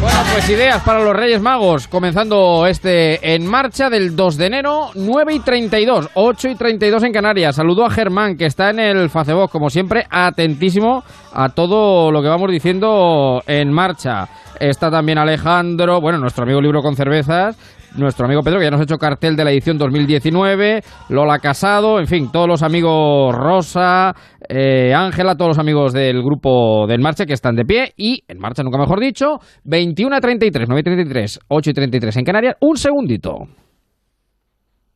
[0.00, 4.90] Bueno, pues ideas para los Reyes Magos, comenzando este en marcha del 2 de enero,
[4.94, 7.56] 9 y 32, 8 y 32 en Canarias.
[7.56, 12.28] Saludo a Germán, que está en el Facebook, como siempre, atentísimo a todo lo que
[12.28, 14.28] vamos diciendo en marcha.
[14.60, 17.56] Está también Alejandro, bueno, nuestro amigo Libro con Cervezas,
[17.96, 21.98] nuestro amigo Pedro, que ya nos ha hecho cartel de la edición 2019, Lola Casado,
[21.98, 24.14] en fin, todos los amigos Rosa,
[24.48, 28.24] eh, Ángela, todos los amigos del grupo de En Marcha que están de pie y
[28.28, 32.24] En Marcha, nunca mejor dicho, 21 a 33, 9 y 33, 8 y 33 en
[32.24, 33.46] Canarias, un segundito.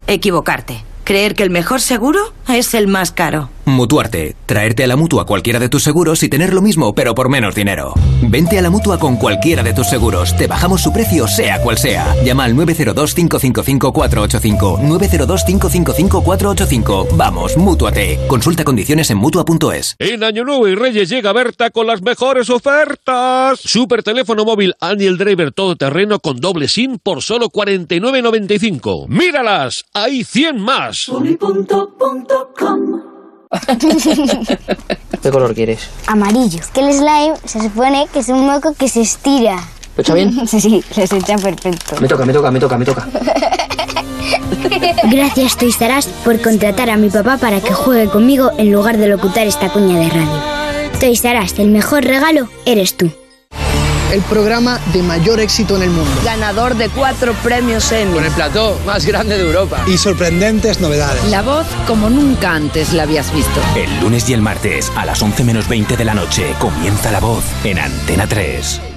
[0.06, 0.82] Equivocarte.
[1.04, 3.48] Creer que el mejor seguro es el más caro.
[3.70, 4.36] Mutuarte.
[4.46, 7.54] Traerte a la mutua cualquiera de tus seguros y tener lo mismo, pero por menos
[7.54, 7.94] dinero.
[8.22, 10.36] Vente a la mutua con cualquiera de tus seguros.
[10.36, 12.14] Te bajamos su precio, sea cual sea.
[12.24, 14.80] Llama al 902-555-485.
[14.80, 17.16] 902-555-485.
[17.16, 18.18] Vamos, mutuate.
[18.28, 19.96] Consulta condiciones en mutua.es.
[19.98, 23.60] En Año Nuevo y Reyes llega Berta con las mejores ofertas.
[23.60, 29.06] Super teléfono móvil Daniel Driver todoterreno con doble SIM por solo 49.95.
[29.08, 29.84] ¡Míralas!
[29.94, 31.08] ¡Hay 100 más!
[35.22, 35.88] ¿Qué color quieres?
[36.06, 36.60] Amarillo.
[36.72, 39.56] Que el slime se supone que es un moco que se estira.
[39.96, 40.46] ¿Lo echa bien?
[40.46, 41.96] Sí, sí, lo se echa perfecto.
[42.00, 43.08] Me toca, me toca, me toca, me toca.
[45.10, 48.96] Gracias, Toys R Us, por contratar a mi papá para que juegue conmigo en lugar
[48.98, 50.42] de locutar esta cuña de radio.
[51.00, 53.10] Toys R Us, el mejor regalo eres tú.
[54.12, 56.10] El programa de mayor éxito en el mundo.
[56.24, 58.14] Ganador de cuatro premios Emmy.
[58.14, 59.84] Con el plató más grande de Europa.
[59.86, 61.22] Y sorprendentes novedades.
[61.30, 63.60] La voz como nunca antes la habías visto.
[63.76, 67.20] El lunes y el martes a las 11 menos 20 de la noche comienza La
[67.20, 68.89] Voz en Antena 3.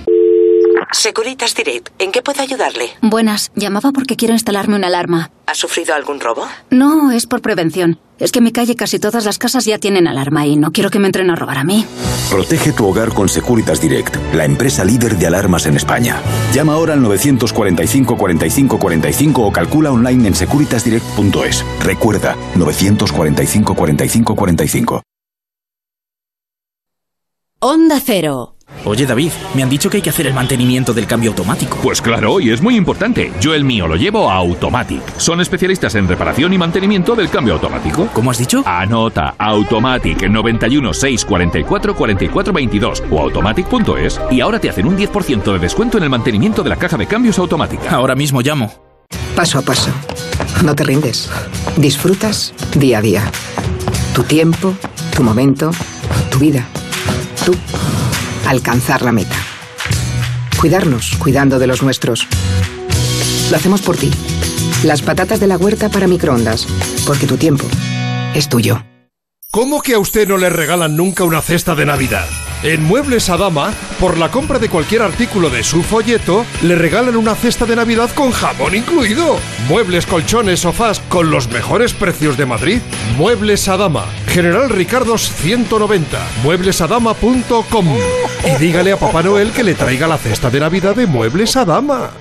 [0.93, 2.91] Securitas Direct, ¿en qué puedo ayudarle?
[3.01, 5.31] Buenas, llamaba porque quiero instalarme una alarma.
[5.47, 6.47] ¿Ha sufrido algún robo?
[6.69, 7.99] No, es por prevención.
[8.19, 10.91] Es que en mi calle casi todas las casas ya tienen alarma y no quiero
[10.91, 11.85] que me entren a robar a mí.
[12.29, 16.21] Protege tu hogar con Securitas Direct, la empresa líder de alarmas en España.
[16.53, 21.65] Llama ahora al 945 45 45 o calcula online en securitasdirect.es.
[21.81, 25.01] Recuerda, 945 45 45.
[27.59, 28.52] Onda Cero.
[28.85, 31.77] Oye David, me han dicho que hay que hacer el mantenimiento del cambio automático.
[31.81, 33.31] Pues claro, y es muy importante.
[33.39, 35.01] Yo el mío lo llevo a Automatic.
[35.17, 38.07] Son especialistas en reparación y mantenimiento del cambio automático.
[38.13, 38.63] ¿Cómo has dicho?
[38.65, 45.59] Anota Automatic 91 644 44 22 o automatic.es y ahora te hacen un 10% de
[45.59, 47.89] descuento en el mantenimiento de la caja de cambios automática.
[47.91, 48.71] Ahora mismo llamo.
[49.35, 49.91] Paso a paso.
[50.63, 51.29] No te rindes.
[51.77, 53.31] Disfrutas día a día.
[54.13, 54.73] Tu tiempo,
[55.15, 55.71] tu momento,
[56.29, 56.67] tu vida.
[57.45, 57.53] Tú
[58.45, 59.35] alcanzar la meta.
[60.59, 62.27] Cuidarnos, cuidando de los nuestros.
[63.49, 64.11] Lo hacemos por ti.
[64.83, 66.67] Las patatas de la huerta para microondas,
[67.05, 67.65] porque tu tiempo
[68.33, 68.83] es tuyo.
[69.51, 72.27] ¿Cómo que a usted no le regalan nunca una cesta de Navidad?
[72.63, 77.35] En Muebles Adama, por la compra de cualquier artículo de su folleto, le regalan una
[77.35, 79.37] cesta de Navidad con jamón incluido.
[79.67, 82.79] Muebles, colchones, sofás con los mejores precios de Madrid.
[83.17, 87.87] Muebles Adama, General Ricardos 190, mueblesadama.com.
[88.45, 92.11] Y dígale a Papá Noel que le traiga la cesta de Navidad de Muebles Adama.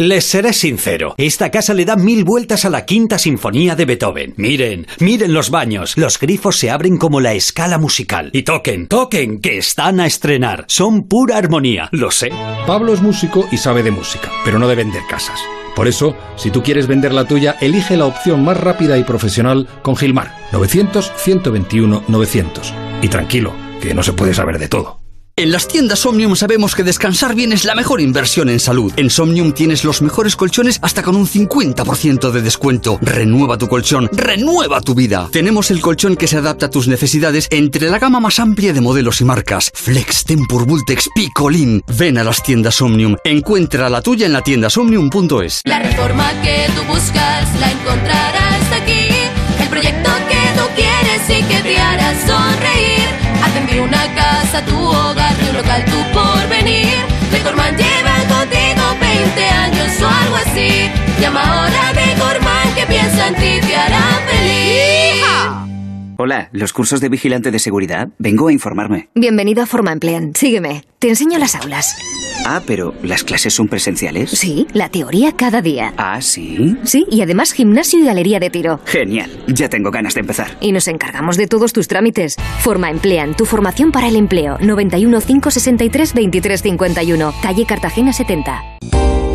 [0.00, 4.32] Les seré sincero, esta casa le da mil vueltas a la quinta sinfonía de Beethoven.
[4.38, 8.30] Miren, miren los baños, los grifos se abren como la escala musical.
[8.32, 10.64] Y toquen, toquen, que están a estrenar.
[10.68, 12.30] Son pura armonía, lo sé.
[12.66, 15.38] Pablo es músico y sabe de música, pero no de vender casas.
[15.76, 19.68] Por eso, si tú quieres vender la tuya, elige la opción más rápida y profesional
[19.82, 20.34] con Gilmar.
[20.52, 23.02] 900-121-900.
[23.02, 24.99] Y tranquilo, que no se puede saber de todo.
[25.40, 28.92] En las tiendas Omnium sabemos que descansar bien es la mejor inversión en salud.
[28.98, 32.98] En Somnium tienes los mejores colchones hasta con un 50% de descuento.
[33.00, 35.30] Renueva tu colchón, renueva tu vida.
[35.32, 38.82] Tenemos el colchón que se adapta a tus necesidades entre la gama más amplia de
[38.82, 39.70] modelos y marcas.
[39.72, 41.82] Flex, Tempur, Vultex, Picolín.
[41.96, 43.16] Ven a las tiendas Omnium.
[43.24, 45.62] Encuentra la tuya en la tienda somnium.es.
[45.64, 49.08] La reforma que tú buscas la encontrarás aquí.
[49.58, 53.29] El proyecto que tú quieres y que te hará sonreír.
[53.44, 56.98] Atender una casa, tu hogar, tu local, tu porvenir.
[57.30, 60.90] Decorman lleva contigo 20 años o algo así.
[61.20, 65.09] Llama ahora Decorman que piensa en ti, te hará feliz.
[66.22, 68.10] Hola, ¿los cursos de vigilante de seguridad?
[68.18, 69.08] Vengo a informarme.
[69.14, 70.34] Bienvenido a Forma Emplean.
[70.34, 70.84] Sígueme.
[70.98, 71.96] Te enseño las aulas.
[72.44, 74.28] Ah, pero ¿las clases son presenciales?
[74.28, 75.94] Sí, la teoría cada día.
[75.96, 76.76] Ah, sí.
[76.82, 78.80] Sí, y además gimnasio y galería de tiro.
[78.84, 79.30] Genial.
[79.46, 80.58] Ya tengo ganas de empezar.
[80.60, 82.36] Y nos encargamos de todos tus trámites.
[82.58, 84.58] Forma Emplean, tu formación para el empleo.
[84.60, 87.34] 91 563 23 51.
[87.40, 88.62] Calle Cartagena 70.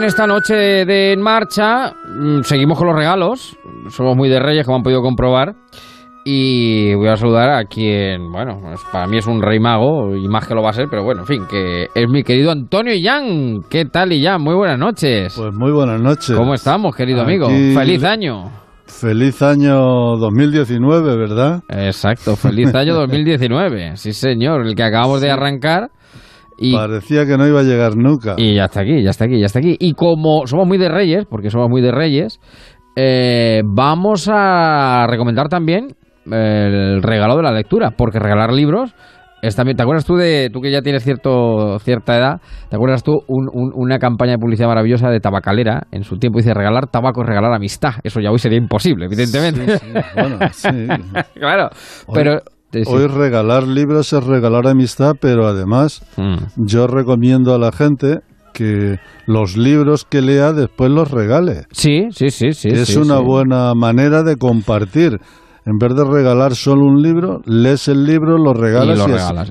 [0.00, 3.56] En esta noche de En Marcha mm, seguimos con los regalos.
[3.90, 5.54] Somos muy de reyes, como han podido comprobar.
[6.24, 8.60] Y voy a saludar a quien, bueno,
[8.92, 11.22] para mí es un rey mago y más que lo va a ser, pero bueno,
[11.22, 13.60] en fin, que es mi querido Antonio Illán.
[13.70, 14.42] ¿Qué tal, Illán?
[14.42, 15.34] Muy buenas noches.
[15.36, 16.36] Pues muy buenas noches.
[16.36, 17.46] ¿Cómo estamos, querido amigo?
[17.46, 18.50] Aquí- Feliz año.
[18.86, 21.62] Feliz año 2019, ¿verdad?
[21.68, 23.96] Exacto, feliz año 2019.
[23.96, 25.90] Sí, señor, el que acabamos de arrancar.
[26.60, 28.34] Y, Parecía que no iba a llegar nunca.
[28.36, 29.76] y ya está aquí, ya está aquí, ya está aquí.
[29.80, 32.38] Y como somos muy de reyes, porque somos muy de reyes,
[32.96, 35.88] eh, vamos a recomendar también
[36.26, 38.94] el regalo de la lectura, porque regalar libros
[39.42, 43.02] es también, ¿te acuerdas tú de, tú que ya tienes cierto, cierta edad, ¿te acuerdas
[43.02, 46.38] tú un- un- una campaña de publicidad maravillosa de tabacalera en su tiempo?
[46.40, 47.92] Dice, regalar tabaco es regalar amistad.
[48.04, 49.78] Eso ya hoy sería imposible, evidentemente.
[49.78, 50.68] Sí, sí, bueno, sí.
[51.40, 51.70] claro,
[52.12, 52.40] pero...
[52.72, 52.90] sí, sí.
[52.92, 56.36] Hoy regalar libros es regalar amistad, pero además Mm.
[56.56, 58.20] yo recomiendo a la gente
[58.52, 61.64] que los libros que lea después los regale.
[61.72, 62.68] Sí, sí, sí, sí.
[62.68, 65.20] es sí, una buena manera de compartir.
[65.66, 68.98] En vez de regalar solo un libro, lees el libro, lo regalas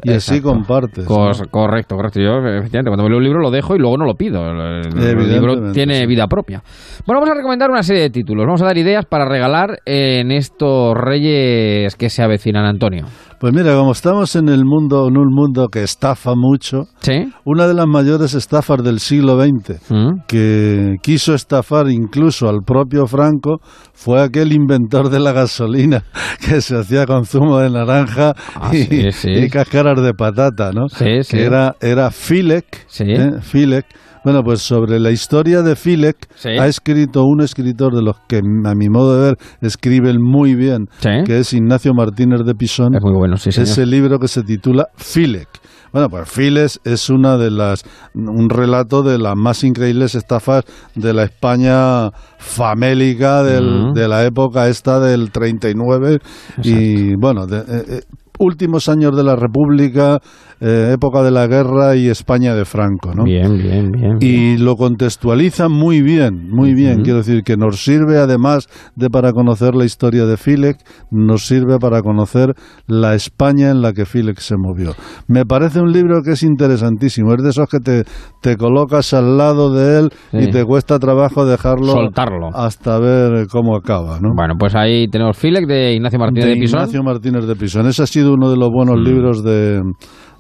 [0.04, 1.08] y así- y compartes.
[1.08, 1.16] ¿no?
[1.16, 2.20] Cor- Correcto, correcto.
[2.20, 4.44] Yo, efectivamente, cuando me leo un libro lo dejo y luego no lo pido.
[4.50, 6.06] El, el libro tiene sí.
[6.08, 6.64] vida propia.
[7.06, 8.46] Bueno, vamos a recomendar una serie de títulos.
[8.46, 13.06] Vamos a dar ideas para regalar en estos reyes que se avecinan, Antonio.
[13.40, 17.32] Pues mira, como estamos en el mundo, en un mundo que estafa mucho, ¿Sí?
[17.46, 20.10] una de las mayores estafas del siglo XX, ¿Mm?
[20.28, 23.60] que quiso estafar incluso al propio Franco,
[23.94, 26.04] fue aquel inventor de la gasolina
[26.46, 29.30] que se hacía con zumo de naranja Ah, y, sí, sí.
[29.32, 30.90] y cáscaras de patata, ¿no?
[30.90, 31.38] Sí, sí.
[31.38, 33.06] Que era, era Filek, Sí.
[33.08, 33.32] ¿eh?
[33.42, 33.86] Filek.
[34.24, 36.50] Bueno, pues sobre la historia de Filek Sí.
[36.50, 40.88] ha escrito un escritor de los que, a mi modo de ver, escriben muy bien,
[41.00, 41.10] Sí.
[41.26, 42.96] que es Ignacio Martínez de Pisón.
[42.96, 43.68] Es muy bueno, sí, señor.
[43.70, 45.48] Ese libro que se titula Filek.
[45.92, 50.64] Bueno, pues Files es una de las un relato de las más increíbles estafas
[50.94, 53.94] de la España famélica del- Ujú.
[53.94, 56.20] de la época esta del 39
[56.64, 58.02] y bueno, de- eh, eh,
[58.38, 60.20] últimos años de la República,
[60.62, 63.24] eh, época de la guerra y España de Franco, ¿no?
[63.24, 64.18] Bien, bien, bien.
[64.22, 67.02] y lo contextualiza muy bien, muy bien.
[67.04, 70.78] Quiero decir que nos sirve además de para conocer la historia de Filek,
[71.12, 72.54] nos sirve para conocer
[72.88, 74.94] la España en la que Filek se movió.
[75.28, 78.04] Me parece un libro que es interesantísimo, es de esos que te,
[78.42, 80.38] te colocas al lado de él Sí.
[80.42, 82.50] y te cuesta trabajo dejarlo Soltarlo.
[82.54, 84.30] hasta ver cómo acaba, ¿no?
[84.36, 86.80] Bueno, pues ahí tenemos Filek de Ignacio Martínez de, de Pisón.
[86.80, 87.88] Ignacio Martínez de Pisón.
[87.88, 89.04] Ese ha sido uno de los buenos Mm.
[89.04, 89.82] libros de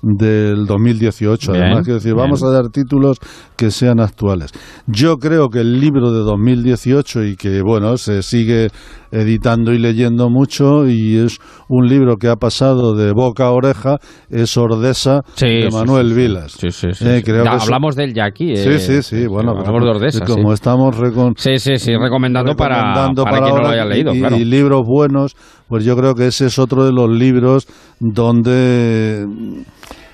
[0.02, 1.52] del 2018.
[1.52, 2.26] Bien, Además, quiero decir, bien.
[2.26, 3.20] vamos a dar títulos
[3.56, 4.52] que sean actuales.
[4.88, 8.70] Yo creo que el libro de 2018 y que, bueno, se sigue
[9.12, 13.98] editando y leyendo mucho y es un libro que ha pasado de boca a oreja,
[14.30, 16.16] es Ordesa Sí, de Manuel sí.
[16.16, 16.52] Vilas.
[16.54, 17.24] Sí, sí, sí, Eh, sí.
[17.24, 18.56] creo Ya que es- hablamos de él ya aquí.
[18.56, 20.26] Sí, eh, sí, sí, bueno, hablamos de Ordesa.
[20.26, 24.14] como estamos recon- Sí, sí, sí, recomendando para, recomendando para quien no lo haya leído,
[24.14, 24.36] y, claro.
[24.38, 25.36] y libros buenos,
[25.68, 27.68] pues yo creo que ese es otro de los libros
[28.00, 29.26] donde,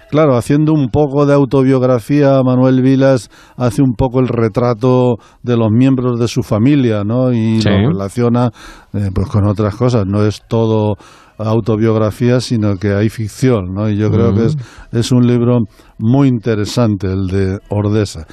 [0.10, 5.70] claro, haciendo un poco de autobiografía, Manuel Vilas hace un poco el retrato de los
[5.72, 7.32] miembros de su familia, ¿no?
[7.32, 7.70] Y Sí.
[7.70, 8.50] lo relaciona
[8.94, 10.96] eh, pues con otras cosas, no es todo
[11.38, 13.90] autobiografía, sino que hay ficción, ¿no?
[13.90, 14.36] Y yo creo Mm.
[14.36, 14.58] que es,
[14.92, 15.60] es un libro
[16.00, 18.26] muy interesante, el de Ordesa.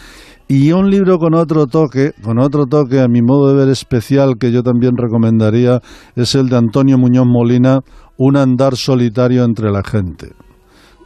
[0.48, 4.34] Y un libro con otro toque, con otro toque a mi modo de ver especial
[4.38, 5.80] que yo también recomendaría,
[6.14, 7.80] es el de Antonio Muñoz Molina,
[8.18, 10.28] Un andar solitario entre la gente.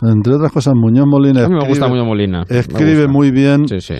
[0.02, 2.42] Entre otras cosas, Muñoz Molina A mí me gusta escribe- Muñoz Molina.
[2.48, 3.12] escribe gusta.
[3.12, 3.94] muy bien Sí, sí.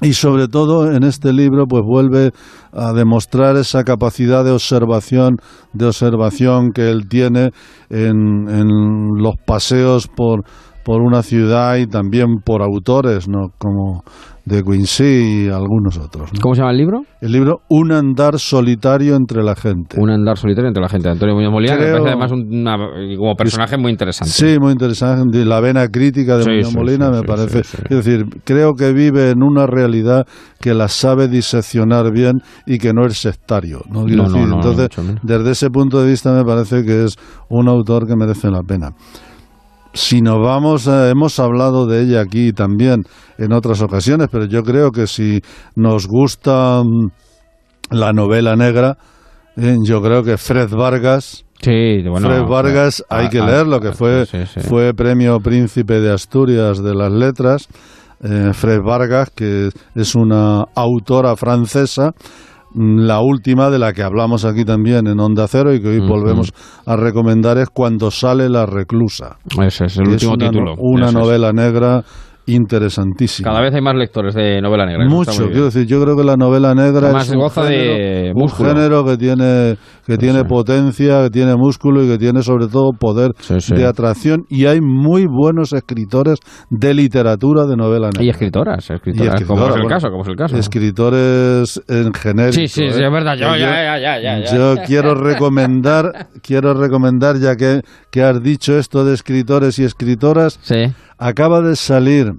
[0.00, 2.30] y sobre todo en este libro pues vuelve
[2.72, 5.36] a demostrar esa capacidad de observación
[5.72, 7.50] de observación que él tiene
[7.90, 8.68] en, en
[9.18, 10.42] los paseos por
[10.84, 14.02] por una ciudad y también por autores no como
[14.44, 16.40] de Quincy y algunos otros ¿no?
[16.40, 17.02] ¿Cómo se llama el libro?
[17.20, 21.08] el libro Un andar solitario entre la gente Un andar solitario entre la gente.
[21.08, 24.32] Antonio Muñoz Molina, que me Creo- parece además un- una- como personaje muy interesante.
[24.32, 25.44] Sí, muy interesante.
[25.44, 27.60] La vena crítica de Sí, Muñoz sí, Molina sí, me parece.
[27.60, 30.26] Es decir, creo que vive en una realidad
[30.60, 33.82] que la sabe diseccionar bien y que no es sectario.
[33.88, 34.00] ¿no?
[34.04, 34.88] No, no, decir, no, entonces,
[35.22, 37.16] desde ese punto de vista, me parece que es
[37.48, 38.90] un autor que merece la pena.
[39.94, 43.04] Si nos vamos, eh, hemos hablado de ella aquí también
[43.38, 45.40] en otras ocasiones, pero yo creo que si
[45.76, 47.08] nos gusta mm,
[47.90, 48.96] la novela negra,
[49.56, 52.28] eh, yo creo que Fred Vargas, Sí, bueno.
[52.28, 54.60] Fred Vargas, ah, hay que ah, leerlo, que ah, fue, sí, sí.
[54.60, 57.68] fue premio Príncipe de Asturias de las Letras.
[58.20, 62.12] Eh, Fred Vargas, que es una autora francesa,
[62.74, 66.52] la última de la que hablamos aquí también en Onda Cero y que hoy volvemos
[66.86, 69.36] a recomendar es Cuando sale la reclusa.
[69.60, 70.74] Ese es el último una, título.
[70.78, 71.24] Una Eso es.
[71.24, 72.02] novela negra
[72.46, 73.48] interesantísima.
[73.48, 75.06] Cada vez hay más lectores de novela negra.
[75.08, 78.32] Mucho, quiero decir, yo creo que la novela negra Además, es un, goza de género,
[78.34, 78.68] un músculo.
[78.68, 79.76] género que tiene
[80.06, 83.74] que tiene potencia, que tiene músculo y que tiene sobre todo poder sí.
[83.74, 86.38] de atracción y hay muy buenos escritores
[86.70, 88.24] de literatura de novela negra.
[88.24, 90.56] Y escritoras, Y escritoras, como es el bueno, caso, como es el caso.
[90.56, 92.52] Escritores en genérico.
[92.52, 93.06] Sí, sí, sí, ¿eh?
[93.06, 93.36] es verdad.
[93.36, 94.56] Yo, Que ya, ya, ya, ya, ya.
[94.56, 100.58] yo quiero recomendar, quiero recomendar, ya que, que has dicho esto de escritores y escritoras,
[101.18, 102.34] acaba de salir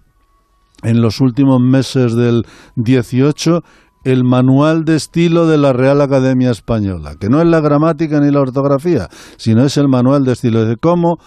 [0.83, 2.45] en los últimos meses del
[2.75, 3.63] 18
[4.03, 8.31] el manual de estilo de la Real Academia Española, que no es la gramática ni
[8.31, 10.65] la ortografía, sino es el manual de estilo.
[10.65, 11.19] De cómo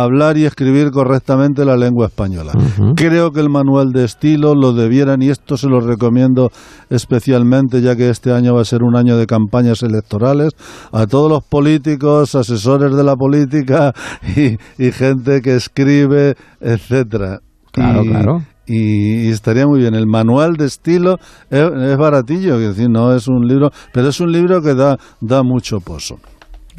[0.00, 2.52] hablar y escribir correctamente la lengua española.
[2.96, 6.50] Creo que el manual de estilo lo debieran, y esto se lo recomiendo
[6.88, 10.52] especialmente, ya que este año va a ser un año de campañas electorales,
[10.92, 13.92] a todos los políticos, asesores de la política
[14.36, 17.40] y, y gente que escribe, etcétera.
[17.72, 18.38] Claro, Y- claro.
[18.64, 19.94] Y, y estaría muy bien.
[19.94, 21.16] El manual de estilo
[21.50, 24.96] es, es baratillo, es decir, no es un libro, pero es un libro que da,
[25.20, 26.16] da mucho pozo.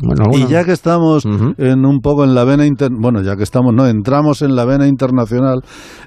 [0.02, 3.44] Bueno, Y ya que estamos en un poco en la vena inter- bueno, ya que
[3.44, 5.62] estamos, no, entramos en la vena internacional,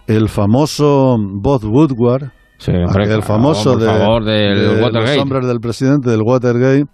[0.07, 5.15] el famoso Bob Woodward, Sí, hombre, aquel claro, famoso de, favor, del de Watergate.
[5.17, 6.85] los hombres del presidente del Watergate,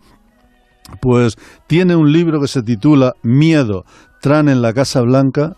[1.00, 1.36] pues
[1.66, 3.84] tiene un libro que se titula Miedo,
[4.20, 5.52] Tran en la Casa Blanca,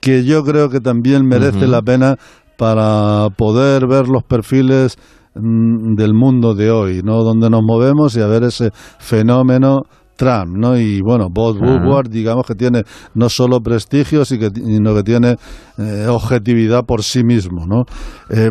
[0.00, 2.16] que yo creo que también merece la pena
[2.56, 4.96] para poder ver los perfiles
[5.34, 7.22] mm, del mundo de hoy, ¿no?
[7.24, 9.82] Donde nos movemos y a ver ese fenómeno
[10.16, 10.76] Trump, ¿no?
[10.78, 11.56] Y bueno, Bob.
[11.60, 12.82] Woodward, digamos que tiene
[13.14, 15.36] no solo prestigio, sino que, sino que tiene
[15.78, 17.84] eh, objetividad por sí mismo, ¿no?
[18.30, 18.50] Eh,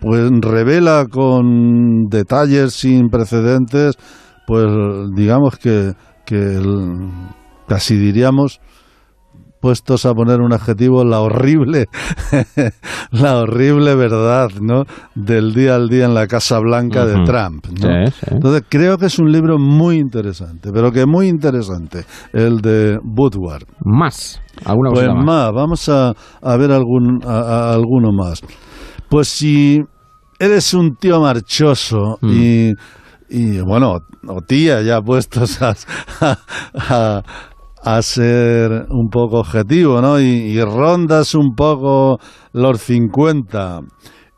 [0.00, 3.96] pues revela con detalles sin precedentes,
[4.46, 4.66] pues
[5.14, 5.92] digamos que,
[6.24, 7.10] que el-
[7.66, 8.60] casi diríamos
[9.64, 11.86] puestos a poner un adjetivo, la horrible,
[13.12, 14.82] la horrible verdad, ¿no?
[15.14, 17.24] Del día al día en la Casa Blanca de.
[17.24, 18.06] Trump, ¿no?
[18.10, 18.26] Sí, sí.
[18.30, 22.04] Entonces creo que es un libro muy interesante, pero que muy interesante,
[22.34, 23.64] el de Woodward.
[23.86, 24.42] Más.
[24.66, 25.24] ¿Alguna Pues más?
[25.24, 26.12] más, vamos a,
[26.42, 27.38] a ver algún, a,
[27.70, 28.42] a alguno más.
[29.08, 29.82] Pues si
[30.38, 32.30] eres un tío marchoso Mm.
[32.30, 32.72] y,
[33.30, 33.96] y, bueno,
[34.28, 35.74] o tía ya puestos a,
[36.74, 37.22] a,
[37.84, 40.20] a ser un poco objetivo, ¿no?
[40.20, 42.18] Y, y rondas un poco
[42.52, 43.80] los 50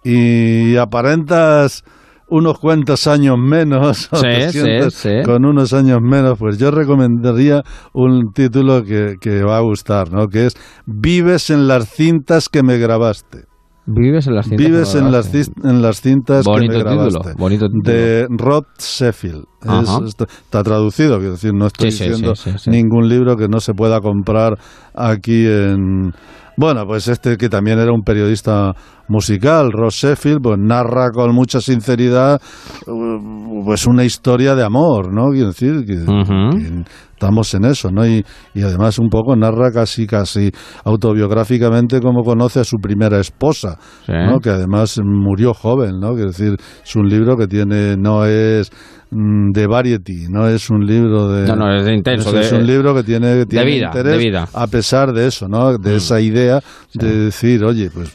[0.05, 1.85] y aparentas
[2.29, 5.23] unos cuantos años menos, o Sí, te sí, sientes sí.
[5.25, 10.27] con unos años menos, pues yo recomendaría un título que, que va a gustar, ¿no?
[10.27, 10.55] Que es
[10.87, 13.45] Vives en las cintas que me grabaste.
[13.87, 14.67] Vives en las cintas.
[14.67, 17.33] Vives en las, en las cintas Bonito que me título, grabaste.
[17.39, 17.93] bonito título.
[17.97, 19.45] De Rob Sheffield.
[19.63, 22.71] Es- está, está traducido, quiero decir, no estoy Sí, diciendo sí, sí, sí.
[22.71, 24.59] ningún libro que no se pueda comprar
[24.95, 26.13] aquí en...
[26.57, 28.73] Bueno, pues este que también era un periodista
[29.09, 32.41] musical, Ross Sheffield, pues narra con mucha sinceridad
[32.87, 35.31] uh, pues una historia de amor, ¿no?
[35.33, 38.07] Quiero decir, que, que estamos en eso, ¿no?
[38.07, 40.51] Y, y además un poco narra casi, casi
[40.85, 44.13] autobiográficamente cómo conoce a su primera esposa, Sí.
[44.13, 44.39] ¿no?
[44.41, 46.15] Que además murió joven, ¿no?
[46.15, 48.71] Quiero decir, es un libro que tiene, no es
[49.53, 51.47] de variety, no es un libro de...
[51.49, 54.13] No, no, es de intenso, Es, de- un libro que tiene, que tiene vida, interés
[54.13, 54.49] de vida.
[54.53, 55.79] a pesar de eso, ¿no?
[55.79, 56.61] De esa idea
[56.95, 58.15] de decir, oye, pues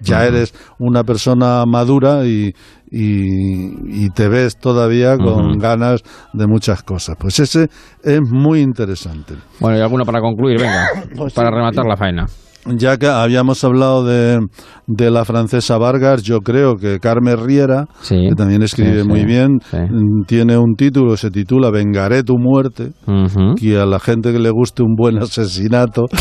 [0.00, 2.52] ya eres una persona madura y,
[2.90, 7.16] y, y te ves todavía con ganas de muchas cosas.
[7.18, 7.68] Pues ese
[8.02, 9.34] es muy interesante.
[9.60, 10.86] Bueno, y alguno para concluir, venga,
[11.16, 12.26] Pues para rematar la faena.
[12.66, 14.38] Ya que habíamos hablado de,
[14.86, 19.58] de la francesa Vargas, yo creo que Carmen Riera, que también escribe sí, muy bien,
[19.68, 19.76] sí.
[19.78, 23.56] mm, tiene un título, se titula Vengaré tu muerte, Ujú.
[23.56, 26.04] que a la gente que le guste un buen asesinato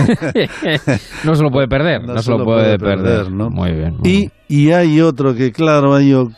[1.24, 3.30] no se lo puede perder, no, se lo puede, perder.
[3.30, 3.50] ¿no?
[3.50, 3.96] Muy bien.
[3.98, 6.30] muy Y, y hay otro que, claro, hay o-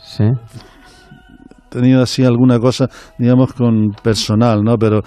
[1.69, 2.87] tenido así alguna cosa,
[3.17, 4.77] digamos, con personal, ¿no?
[4.77, 5.01] Pero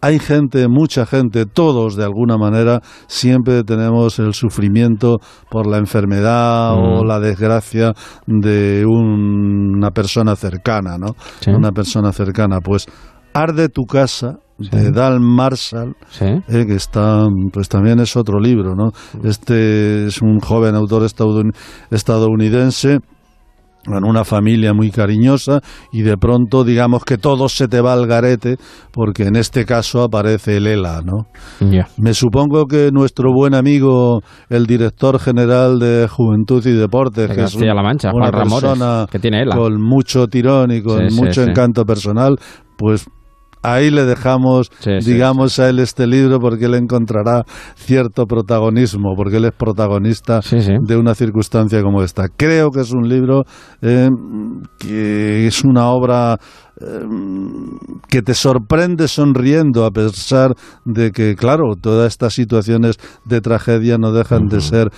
[0.00, 5.18] hay gente, mucha gente, todos de alguna manera, siempre tenemos el sufrimiento
[5.50, 7.06] por la enfermedad o Mm.
[7.06, 7.92] la desgracia
[8.26, 11.14] de un- una persona cercana, ¿no?
[11.40, 11.50] Sí.
[11.50, 12.60] Una persona cercana.
[12.60, 12.86] Pues
[13.34, 18.90] Arde tu casa, de Dal Marshall, eh, que está, pues también es otro libro, ¿no?
[19.22, 21.52] Este es un joven autor estadoun-
[22.12, 22.98] estadounidense
[23.96, 25.60] en una familia muy cariñosa
[25.92, 28.56] y de pronto digamos que todo se te va al garete
[28.92, 31.26] porque en este caso aparece el ELA, ¿no?
[31.96, 34.20] Me supongo que nuestro buen amigo,
[34.50, 38.32] el director general de Juventud y Deportes, De que es un- Castilla-La Mancha, una Juan
[38.32, 39.56] Ramores, persona que tiene ELA.
[39.56, 41.50] con mucho tirón y con Sí, mucho sí.
[41.50, 42.36] encanto personal,
[42.76, 43.06] pues
[43.62, 47.44] ahí le dejamos, Sí, sí, digamos, a él este libro porque él encontrará
[47.74, 52.28] cierto protagonismo, porque él es protagonista de una circunstancia como esta.
[52.28, 53.44] Creo que es un libro
[53.82, 54.08] eh,
[54.78, 56.38] que es una obra
[58.08, 60.54] que te sorprende sonriendo a pesar
[60.84, 64.90] de que, claro, todas estas situaciones de tragedia no dejan de ser,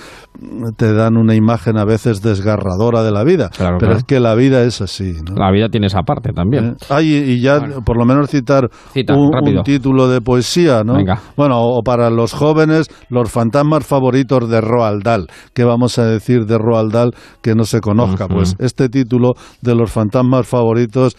[0.76, 3.96] te dan una imagen a veces desgarradora de la vida, pero claro.
[3.96, 5.14] es que la vida es así.
[5.26, 5.36] ¿no?
[5.36, 6.76] La vida tiene esa parte también.
[6.88, 10.94] Ay, y y ya por lo menos citar Cita, un, título de poesía, ¿no?
[10.94, 11.20] Venga.
[11.36, 15.26] Bueno, o para los jóvenes, los fantasmas favoritos de Roald Dahl.
[15.54, 17.10] ¿Qué vamos a decir de Roald Dahl
[17.42, 18.26] que no se conozca?
[18.26, 21.16] Pues este título de los fantasmas favoritos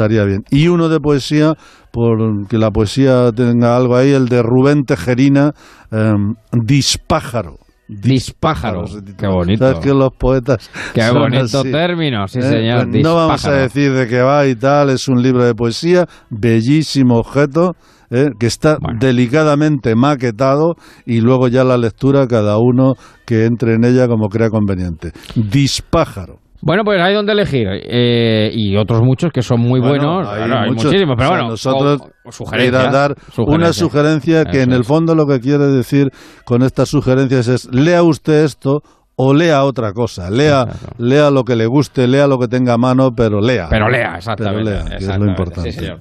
[0.00, 0.42] estaría bien.
[0.50, 1.54] Y uno de poesía,
[1.92, 5.52] por que la poesía tenga algo ahí, el de Rubén Tejerina,
[5.90, 7.56] em, Dispájaro.
[7.86, 8.84] Dispájaro.
[9.18, 9.66] Qué bonito.
[9.66, 10.70] Sabes que los poetas.
[10.94, 12.42] Qué bonito término, sí, ¿Eh?
[12.42, 12.88] señor.
[12.88, 16.06] Pues no vamos a decir de qué va y tal, es un libro de poesía,
[16.30, 17.74] bellísimo objeto,
[18.10, 18.28] ¿eh?
[18.38, 22.94] que está delicadamente maquetado y luego ya la lectura cada uno
[23.26, 25.10] que entre en ella como crea conveniente.
[25.34, 26.38] Dispájaro.
[26.62, 27.66] Bueno, pues hay donde elegir.
[27.70, 30.28] eh, y otros muchos que son muy Bueno, buenos.
[30.28, 30.84] hay Claro, hay muchos.
[30.86, 31.50] muchísimos, pero O sea, bueno.
[31.50, 33.14] nosotros o- a dar
[33.46, 36.10] una sugerencia que Eso en el fondo lo que quiere decir
[36.44, 38.82] con estas sugerencias es lea usted esto
[39.22, 40.64] o lea otra cosa, lea,
[40.96, 43.66] lea lo que le guste, lea lo que tenga a mano, pero lea.
[43.68, 44.70] Pero lea, exactamente.
[44.70, 45.72] Pero lea, que es lo importante.
[45.72, 45.98] sí, señor.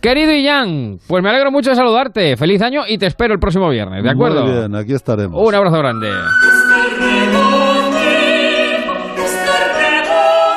[0.00, 2.34] Querido Ian, pues me alegro mucho de saludarte.
[2.38, 4.44] Feliz año y te espero el próximo viernes, ¿de acuerdo?
[4.46, 5.38] Muy bien, aquí estaremos.
[5.46, 6.08] Un abrazo grande.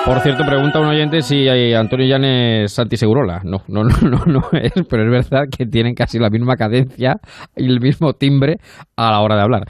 [0.05, 3.41] Por cierto, pregunta un oyente si eh, Antonio Jan es Santi Segurola.
[3.43, 7.15] No, no, no, no, no es, pero es verdad que tienen casi la misma cadencia
[7.55, 8.57] y el mismo timbre
[8.95, 9.63] a la hora de hablar.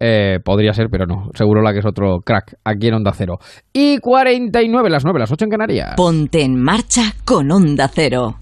[0.00, 1.28] Eh, podría ser, pero no.
[1.34, 3.38] Segurola que es otro crack aquí en Onda Cero.
[3.72, 5.94] Y 49, las 9, las 8 en Canarias.
[5.94, 8.41] Ponte en marcha con Onda Cero.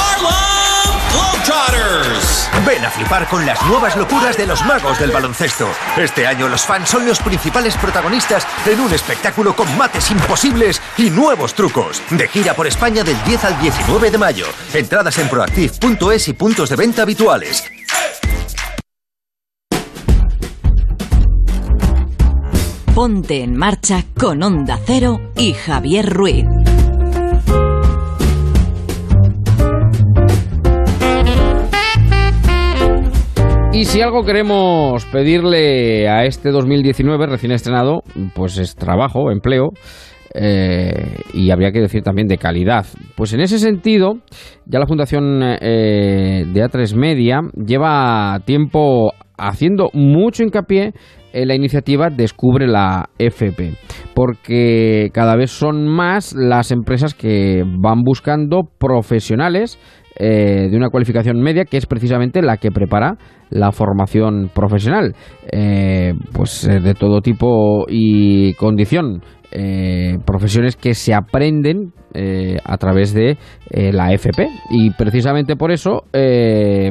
[2.65, 5.67] Ven a flipar con las nuevas locuras de los magos del baloncesto.
[5.97, 11.09] Este año los fans son los principales protagonistas en un espectáculo con mates imposibles y
[11.09, 12.01] nuevos trucos.
[12.11, 14.45] De gira por España del 10 al 19 de mayo.
[14.73, 17.63] Entradas en proactiv.es y puntos de venta habituales.
[22.93, 26.45] Ponte en marcha con Onda Cero y Javier Ruiz.
[33.73, 38.03] Y si algo queremos pedirle a este 2019 recién estrenado,
[38.35, 39.69] pues es trabajo, empleo.
[40.33, 42.85] eh, y habría que decir también de calidad.
[43.15, 44.19] Pues en ese sentido,
[44.65, 50.93] ya la Fundación eh, de A3 Media lleva tiempo haciendo mucho hincapié
[51.33, 53.73] en la iniciativa Descubre la FP,
[54.13, 59.79] porque cada vez son más las empresas que van buscando profesionales
[60.17, 63.17] eh, de una cualificación media que es precisamente la que prepara
[63.51, 65.13] la formación profesional,
[65.51, 69.21] eh, pues eh, de todo tipo y condición.
[69.53, 73.37] eh, profesiones que se aprenden eh, a través de
[73.69, 76.03] la FP y precisamente por eso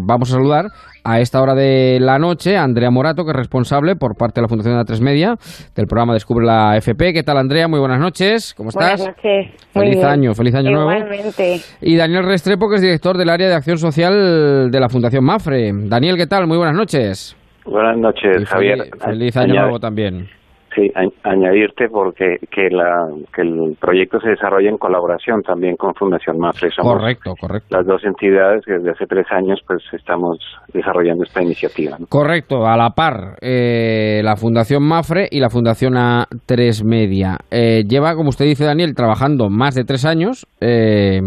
[0.02, 0.66] vamos a saludar
[1.04, 4.42] a esta hora de la noche a Andrea Morato que es responsable por parte de
[4.42, 5.36] la Fundación de A3 Media
[5.74, 7.12] del programa Descubre la FP.
[7.14, 7.68] ¿Qué tal Andrea?
[7.68, 8.52] Muy buenas noches.
[8.54, 8.98] ¿Cómo estás?
[9.00, 9.46] Buenas noches.
[9.74, 10.06] Muy Feliz bien.
[10.06, 10.90] año, feliz año nuevo.
[10.92, 11.60] Igualmente.
[11.80, 15.70] Y Daniel Restrepo, que es director del área de acción social de la Fundación Mafre.
[15.86, 16.46] Daniel, ¿qué tal?
[16.50, 17.36] Muy buenas noches.
[17.64, 18.78] Buenas noches, Y Javier.
[18.78, 20.26] Feliz, feliz año Añade- nuevo también.
[20.74, 25.94] Sí, a- añadirte porque que, la, que el proyecto se desarrolla en colaboración también con
[25.94, 26.70] Fundación Mafre.
[26.74, 27.76] Somos Correcto, correcto.
[27.76, 30.38] las dos entidades que desde hace tres años pues estamos
[30.74, 31.96] desarrollando esta iniciativa.
[32.00, 32.06] ¿no?
[32.08, 37.36] Correcto, a la par, eh, la Fundación Mafre y la Fundación A3 Media.
[37.52, 41.20] Eh, lleva, como usted dice, Daniel, trabajando más de tres años eh,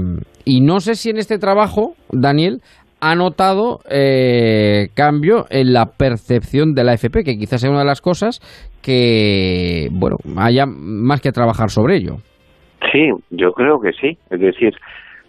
[0.44, 2.60] y no sé si en este trabajo, Daniel,
[3.04, 7.86] ha notado eh, cambio en la percepción de la FP, que quizás sea una de
[7.86, 8.40] las cosas
[8.82, 12.16] que, bueno, haya más que trabajar sobre ello.
[12.94, 14.18] Sí, yo creo que sí.
[14.30, 14.74] Es decir,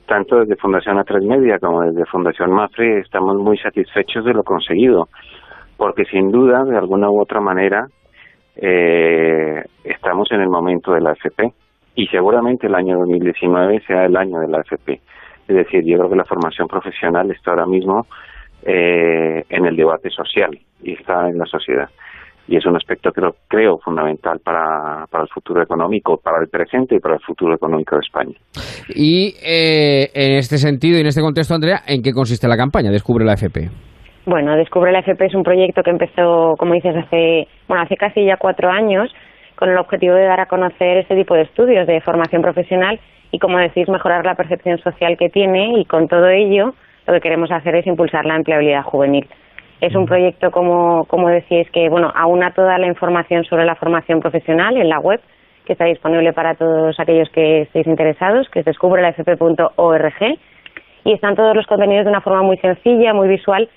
[0.06, 5.08] tanto desde Fundación A3 Media como desde Fundación Mafre estamos muy satisfechos de lo conseguido,
[5.76, 7.88] porque sin duda, de alguna u otra manera,
[8.54, 11.52] eh, estamos en el momento de la AFP
[11.96, 15.00] y seguramente el año 2019 sea el año de la AFP.
[15.48, 18.06] Es decir, yo creo que la formación profesional está ahora mismo
[18.64, 21.88] eh, en el debate social y está en la sociedad.
[22.46, 26.48] Y es un aspecto que creo, creo fundamental para, para el futuro económico, para el
[26.48, 28.34] presente y para el futuro económico de España.
[28.94, 32.90] Y eh, en este sentido y en este contexto, Andrea, ¿en qué consiste la campaña
[32.90, 33.68] Descubre la FP?
[34.26, 38.24] Bueno, Descubre la FP es un proyecto que empezó, como dices, hace, bueno, hace casi
[38.24, 39.10] ya cuatro años
[39.56, 42.98] con el objetivo de dar a conocer este tipo de estudios de formación profesional
[43.34, 46.72] y, como decís, mejorar la percepción social que tiene y con todo ello
[47.04, 49.26] lo que queremos hacer es impulsar la empleabilidad juvenil.
[49.80, 54.20] Es un proyecto, como, como decíais, que bueno, aúna toda la información sobre la formación
[54.20, 55.20] profesional en la web,
[55.66, 60.38] que está disponible para todos aquellos que estéis interesados, que es descubrelafp.org,
[61.04, 63.68] y están todos los contenidos de una forma muy sencilla, muy visual,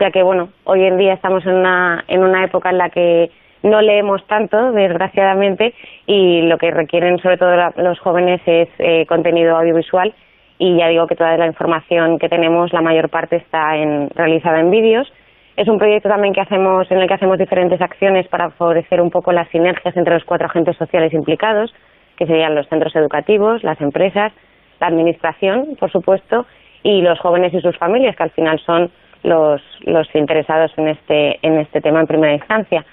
[0.00, 3.30] ya que bueno, hoy en día estamos en una, en una época en la que
[3.62, 5.74] no leemos tanto, desgraciadamente,
[6.06, 10.14] y lo que requieren sobre todo los jóvenes es eh, contenido audiovisual
[10.58, 14.60] y ya digo que toda la información que tenemos, la mayor parte está en, realizada
[14.60, 15.12] en vídeos.
[15.56, 19.10] Es un proyecto también que hacemos, en el que hacemos diferentes acciones para favorecer un
[19.10, 21.74] poco las sinergias entre los cuatro agentes sociales implicados,
[22.16, 24.32] que serían los centros educativos, las empresas,
[24.78, 26.46] la administración, por supuesto,
[26.84, 28.90] y los jóvenes y sus familias, que al final son
[29.24, 32.84] los, los interesados en este, en este tema en primera instancia.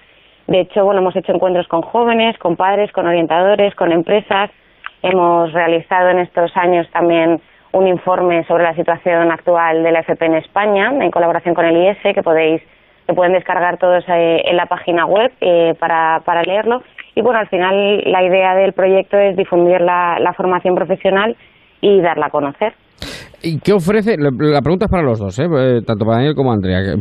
[0.49, 4.49] De hecho, bueno, hemos hecho encuentros con jóvenes, con padres, con orientadores, con empresas.
[5.03, 7.39] Hemos realizado en estos años también
[7.71, 11.77] un informe sobre la situación actual de la FP en España, en colaboración con el
[11.77, 12.63] IS, que podéis
[13.05, 16.81] que pueden descargar todos eh, en la página web eh, para, para leerlo.
[17.13, 21.37] Y bueno, al final la idea del proyecto es difundir la, la formación profesional
[21.79, 22.73] y darla a conocer.
[23.43, 24.15] ¿Y qué ofrece?
[24.17, 25.45] La pregunta es para los dos, ¿eh?
[25.45, 26.95] eh tanto para Daniel como Andrea.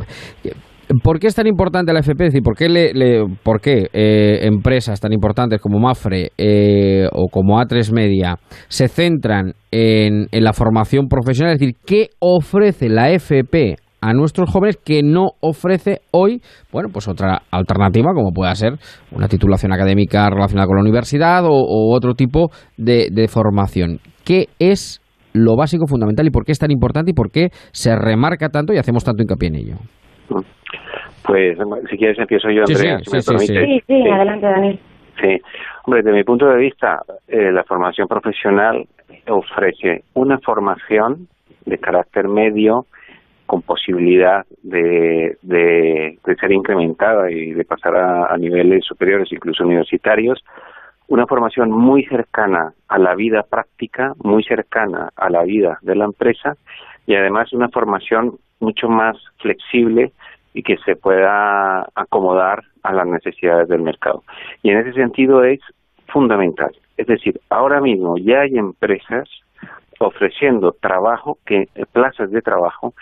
[1.02, 2.24] ¿Por qué es tan importante la FP?
[2.24, 7.28] Es decir, ¿por qué, le, por qué eh, empresas tan importantes como Mafre eh, o
[7.28, 8.36] como A3 Media
[8.68, 11.52] se centran en, la formación profesional?
[11.52, 16.40] Es decir, ¿qué ofrece la FP a nuestros jóvenes que no ofrece hoy,
[16.72, 18.78] bueno, pues otra alternativa como pueda ser
[19.12, 24.00] una titulación académica relacionada con la universidad o, otro tipo de formación?
[24.24, 25.02] ¿Qué es
[25.34, 28.72] lo básico, fundamental y por qué es tan importante y por qué se remarca tanto
[28.72, 29.76] y hacemos tanto hincapié en ello?
[31.24, 31.58] Pues
[31.90, 34.78] si quieres empiezo yo, Andrea, sí, sí, Sí, sí, adelante, Daniel.
[35.20, 35.40] Sí,
[35.84, 38.86] hombre, desde mi punto de vista, eh, la formación profesional
[39.28, 41.28] ofrece una formación
[41.66, 42.86] de carácter medio
[43.46, 50.44] con posibilidad de, de, ser incrementada y de pasar a, niveles superiores, incluso universitarios,
[51.08, 56.04] una formación muy cercana a la vida práctica, muy cercana a la vida de la
[56.04, 56.56] empresa
[57.06, 60.12] y además una formación mucho más flexible
[60.54, 64.24] y que se pueda acomodar a las necesidades del mercado.
[64.62, 65.60] Y en ese sentido es
[66.08, 66.70] fundamental.
[66.96, 69.28] Es decir, ahora mismo ya hay empresas
[70.00, 72.94] ofreciendo trabajo, que plazas de trabajo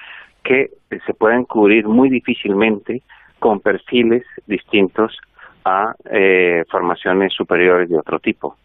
[0.43, 0.71] que
[1.07, 3.03] se pueden cubrir muy difícilmente
[3.39, 5.19] con perfiles distintos
[5.65, 8.57] a eh, formaciones superiores de otro tipo.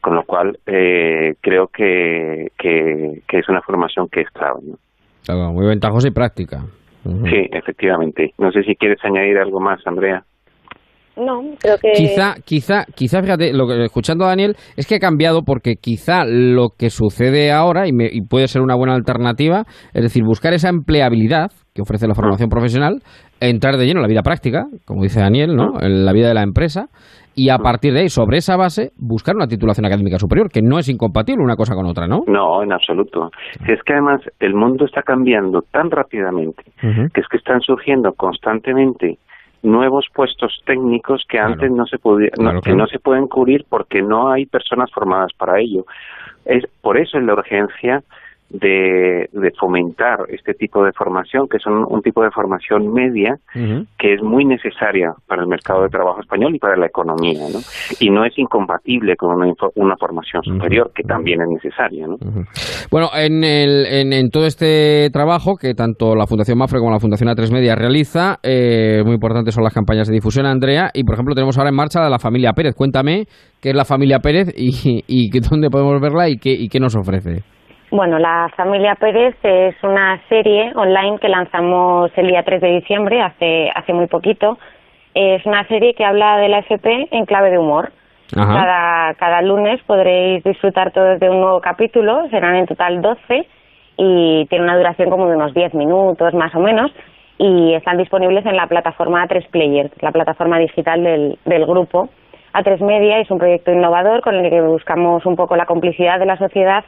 [0.00, 4.60] Con lo cual, eh, creo que, que, es una formación que es clave.
[5.34, 6.64] Muy ventajosa y práctica.
[7.04, 8.32] Sí, efectivamente.
[8.38, 10.22] No sé si quieres añadir algo más, Andrea.
[11.16, 11.92] No, creo que...
[11.96, 16.24] Quizá, quizá, quizá, fíjate, lo que, escuchando a Daniel, es que ha cambiado porque quizá
[16.24, 20.68] lo que sucede ahora, y, y puede ser una buena alternativa, es decir, buscar esa
[20.68, 23.02] empleabilidad que ofrece la formación profesional,
[23.40, 25.80] entrar de lleno en la vida práctica, como dice Daniel, ¿no?
[25.80, 26.86] en la vida de la empresa,
[27.38, 30.76] y a partir de ahí, sobre esa base, buscar una titulación académica superior, que no
[30.76, 32.24] es incompatible una cosa con otra, ¿no?
[32.26, 33.30] No, en absoluto.
[33.64, 38.12] Si es que además el mundo está cambiando tan rápidamente, que es que están surgiendo
[38.14, 39.18] constantemente
[39.62, 42.30] nuevos puestos técnicos que antes no se podía,
[42.64, 45.84] que no se pueden cubrir porque no hay personas formadas para ello.
[46.44, 48.02] Es por eso es la urgencia
[48.50, 49.28] de,
[49.58, 53.36] fomentar este tipo de formación, que es un, tipo de formación media
[53.98, 57.58] que es muy necesaria para el mercado de trabajo español y para la economía, ¿no?
[58.00, 62.16] Y no es incompatible con una, una formación superior, que también es necesaria, ¿no?
[62.90, 67.28] Bueno, en, el, en, todo este trabajo que tanto la Fundación Mafre como la Fundación
[67.28, 71.34] A3 Media realiza, eh, muy importantes son las campañas de difusión, Andrea, y por ejemplo
[71.34, 72.74] tenemos ahora en marcha la, la familia Pérez.
[72.74, 73.26] Cuéntame
[73.60, 76.96] qué es la familia Pérez y, y dónde podemos verla y qué, y qué nos
[76.96, 77.42] ofrece.
[77.90, 83.22] Bueno, La Familia Pérez es una serie online que lanzamos el día 3 de diciembre,
[83.22, 84.58] hace, hace muy poquito.
[85.14, 87.90] Es una serie que habla de la FP en clave de humor.
[88.34, 93.48] Cada, cada lunes podréis disfrutar todos de un nuevo capítulo, serán en total 12
[93.96, 96.92] y tiene una duración como de unos 10 minutos más o menos
[97.38, 102.10] y están disponibles en la plataforma A3 Player, la plataforma digital del, del grupo.
[102.52, 106.26] A3 Media es un proyecto innovador con el que buscamos un poco la complicidad de
[106.26, 106.84] la sociedad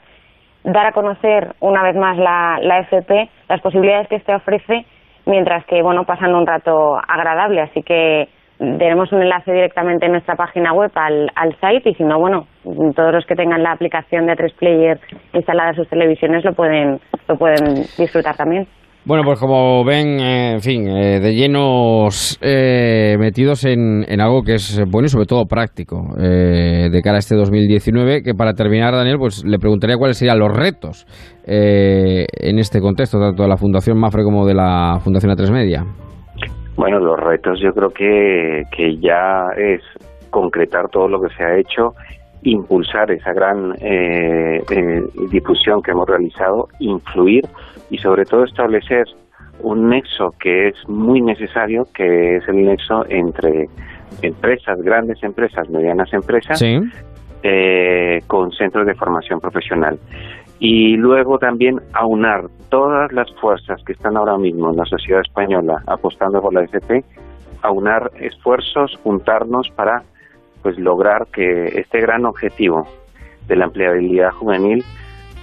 [0.64, 4.84] dar a conocer una vez más la, la FP, las posibilidades que este ofrece
[5.26, 7.62] mientras que, bueno, pasan un rato agradable.
[7.62, 11.30] Así que tenemos un enlace directamente en nuestra página web al,
[11.60, 12.46] site y si no, bueno,
[12.94, 15.00] todos los que tengan la aplicación de A3 Player
[15.32, 18.66] instalada en sus televisiones lo pueden, lo pueden disfrutar también.
[19.06, 24.42] Bueno, pues como ven, eh, en fin, eh, de llenos eh, metidos en, en, algo
[24.42, 28.92] que es bueno y sobre todo práctico de cara a este 2019, que para terminar,
[28.92, 31.06] Daniel, pues le preguntaría cuáles serían los retos
[31.46, 35.84] en este contexto, tanto de la Fundación Mafre como de la Fundación A3 Media.
[36.76, 39.80] Bueno, los retos yo creo que, que ya es
[40.30, 41.94] concretar todo lo que se ha hecho
[42.42, 47.44] impulsar esa gran eh, eh, difusión que hemos realizado, influir
[47.90, 49.04] y sobre todo establecer
[49.62, 53.66] un nexo que es muy necesario, que es el nexo entre
[54.22, 56.62] empresas, grandes empresas, medianas empresas,
[57.42, 59.98] eh, con centros de formación profesional.
[60.58, 65.82] Y luego también aunar todas las fuerzas que están ahora mismo en la sociedad española
[65.86, 67.02] apostando por la FP,
[67.62, 70.02] aunar esfuerzos, juntarnos para
[70.62, 72.86] pues lograr que este gran objetivo
[73.46, 74.84] de la empleabilidad juvenil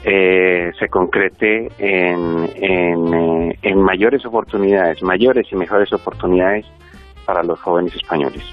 [0.04, 6.66] eh, se concrete en, en, eh, en mayores oportunidades, mayores y mejores oportunidades
[7.26, 8.44] para los jóvenes españoles.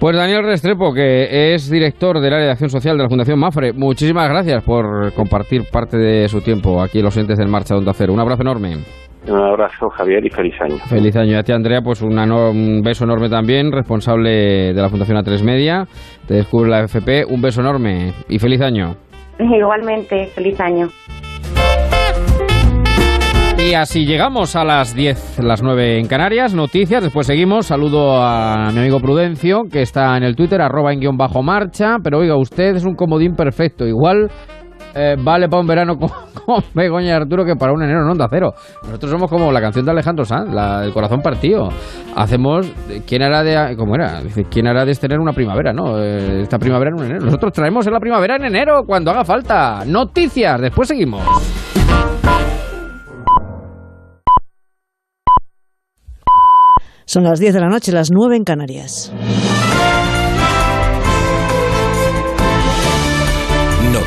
[0.00, 3.72] Pues Daniel Restrepo, que es director del área de acción social de la Fundación Mafre,
[3.72, 7.92] muchísimas gracias por compartir parte de su tiempo aquí en los entes del Marcha Onda
[7.94, 8.12] Cero.
[8.12, 8.78] Un abrazo enorme.
[9.28, 10.78] Un abrazo, Javier, y feliz año.
[10.88, 11.32] Feliz año.
[11.32, 15.84] Y a ti, Andrea, pues un beso enorme también, responsable de la Fundación A3 Media.
[16.26, 17.24] Te descubre la FP.
[17.26, 18.96] Un beso enorme y feliz año.
[19.38, 20.88] Igualmente, feliz año.
[23.58, 26.52] Y así llegamos a las 10, las 9 en Canarias.
[26.52, 27.66] Noticias, después seguimos.
[27.66, 31.98] Saludo a mi amigo Prudencio, que está en el Twitter, arroba en guion bajo marcha.
[32.02, 33.86] Pero oiga, usted es un comodín perfecto.
[33.86, 34.30] Igual
[34.94, 36.10] eh, vale para un verano con,
[36.74, 38.52] Begoña Arturo que para un enero en Onda Cero.
[38.82, 40.50] Nosotros somos como la canción de Alejandro Sanz,
[40.84, 41.68] el corazón partido.
[42.16, 42.70] Hacemos,
[43.06, 44.20] ¿quién hará de, cómo era?
[44.50, 45.98] ¿quién hará de tener una primavera, no?
[45.98, 47.24] Eh, esta primavera en un enero.
[47.24, 49.84] Nosotros traemos en la primavera en enero, cuando haga falta.
[49.86, 51.22] Noticias, después seguimos.
[57.04, 59.12] Son las 10 de la noche, las 9 en Canarias.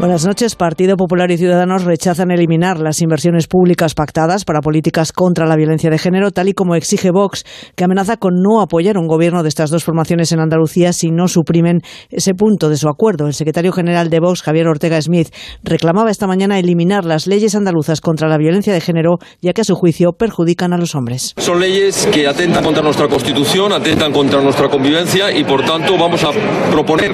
[0.00, 0.54] Buenas noches.
[0.54, 5.90] Partido Popular y Ciudadanos rechazan eliminar las inversiones públicas pactadas para políticas contra la violencia
[5.90, 7.44] de género, tal y como exige Vox,
[7.76, 11.28] que amenaza con no apoyar un gobierno de estas dos formaciones en Andalucía si no
[11.28, 13.26] suprimen ese punto de su acuerdo.
[13.26, 15.28] El secretario general de Vox, Javier Ortega Smith,
[15.62, 19.64] reclamaba esta mañana eliminar las leyes andaluzas contra la violencia de género, ya que a
[19.64, 21.34] su juicio perjudican a los hombres.
[21.36, 26.24] Son leyes que atentan contra nuestra Constitución, atentan contra nuestra convivencia y, por tanto, vamos
[26.24, 26.30] a
[26.70, 27.12] proponer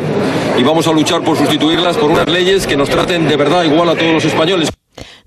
[0.57, 3.89] y vamos a luchar por sustituirlas por unas leyes que nos traten de verdad igual
[3.89, 4.71] a todos los españoles.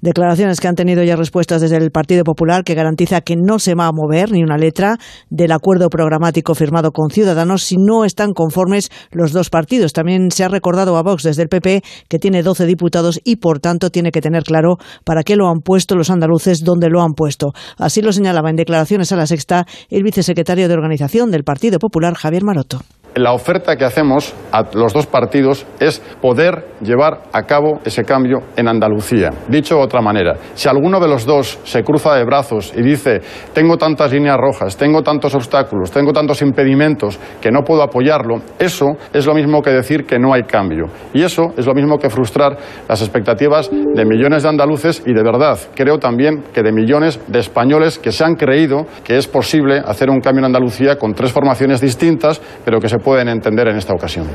[0.01, 3.75] Declaraciones que han tenido ya respuestas desde el Partido Popular, que garantiza que no se
[3.75, 4.97] va a mover ni una letra
[5.29, 9.91] del acuerdo programático firmado con Ciudadanos si no están conformes los dos partidos.
[9.91, 13.59] También se ha recordado a Vox desde el PP que tiene 12 diputados y, por
[13.59, 17.13] tanto, tiene que tener claro para qué lo han puesto los andaluces, dónde lo han
[17.13, 17.51] puesto.
[17.77, 22.13] Así lo señalaba en declaraciones a la sexta el vicesecretario de Organización del Partido Popular,
[22.15, 22.81] Javier Maroto.
[23.19, 28.43] La oferta que hacemos a los dos partidos es poder llevar a cabo ese cambio
[28.55, 29.29] en Andalucía.
[29.49, 33.19] Dicho de otra manera, si alguno de los dos se cruza de brazos y dice
[33.53, 38.85] tengo tantas líneas rojas, tengo tantos obstáculos, tengo tantos impedimentos que no puedo apoyarlo, eso
[39.11, 40.85] es lo mismo que decir que no hay cambio.
[41.13, 42.57] Y eso es lo mismo que frustrar
[42.87, 47.39] las expectativas de millones de andaluces y de verdad creo también que de millones de
[47.39, 51.33] españoles que se han creído que es posible hacer un cambio en Andalucía con tres
[51.33, 54.27] formaciones distintas, pero que se pueden entender en esta ocasión.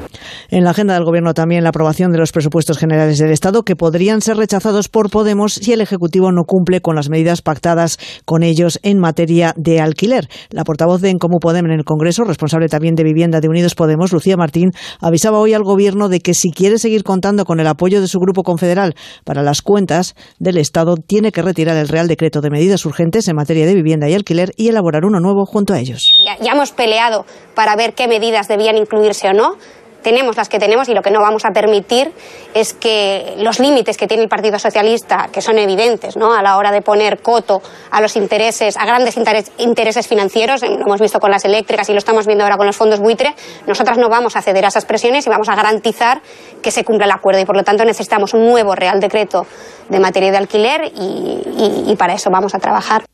[0.51, 3.77] En la agenda del Gobierno también la aprobación de los presupuestos generales del Estado que
[3.77, 8.43] podrían ser rechazados por Podemos si el Ejecutivo no cumple con las medidas pactadas con
[8.43, 10.27] ellos en materia de alquiler.
[10.51, 13.77] La portavoz de En Comú Podem en el Congreso, responsable también de vivienda de Unidos
[13.77, 17.69] Podemos, Lucía Martín, avisaba hoy al Gobierno de que si quiere seguir contando con el
[17.69, 22.09] apoyo de su grupo confederal para las cuentas del Estado, tiene que retirar el Real
[22.09, 25.75] Decreto de medidas urgentes en materia de vivienda y alquiler y elaborar uno nuevo junto
[25.75, 26.11] a ellos.
[26.27, 29.57] Ya, ya hemos peleado para ver qué medidas debían incluirse o no
[30.05, 32.13] tenemos las que tenemos y lo que no vamos a permitir
[32.53, 36.33] es que los límites que tiene el Partido Socialista, que son evidentes ¿no?
[36.33, 39.17] a la hora de poner coto a los intereses, a grandes
[39.59, 42.77] intereses financieros, lo hemos visto con las eléctricas y lo estamos viendo ahora con los
[42.77, 43.35] fondos buitre,
[43.67, 46.21] nosotras no vamos a ceder a esas presiones y vamos a garantizar
[46.63, 49.47] que se cumpla el acuerdo y por lo tanto necesitamos un nuevo Real Decreto
[49.89, 53.05] de materia de alquiler y, y para eso vamos a trabajar.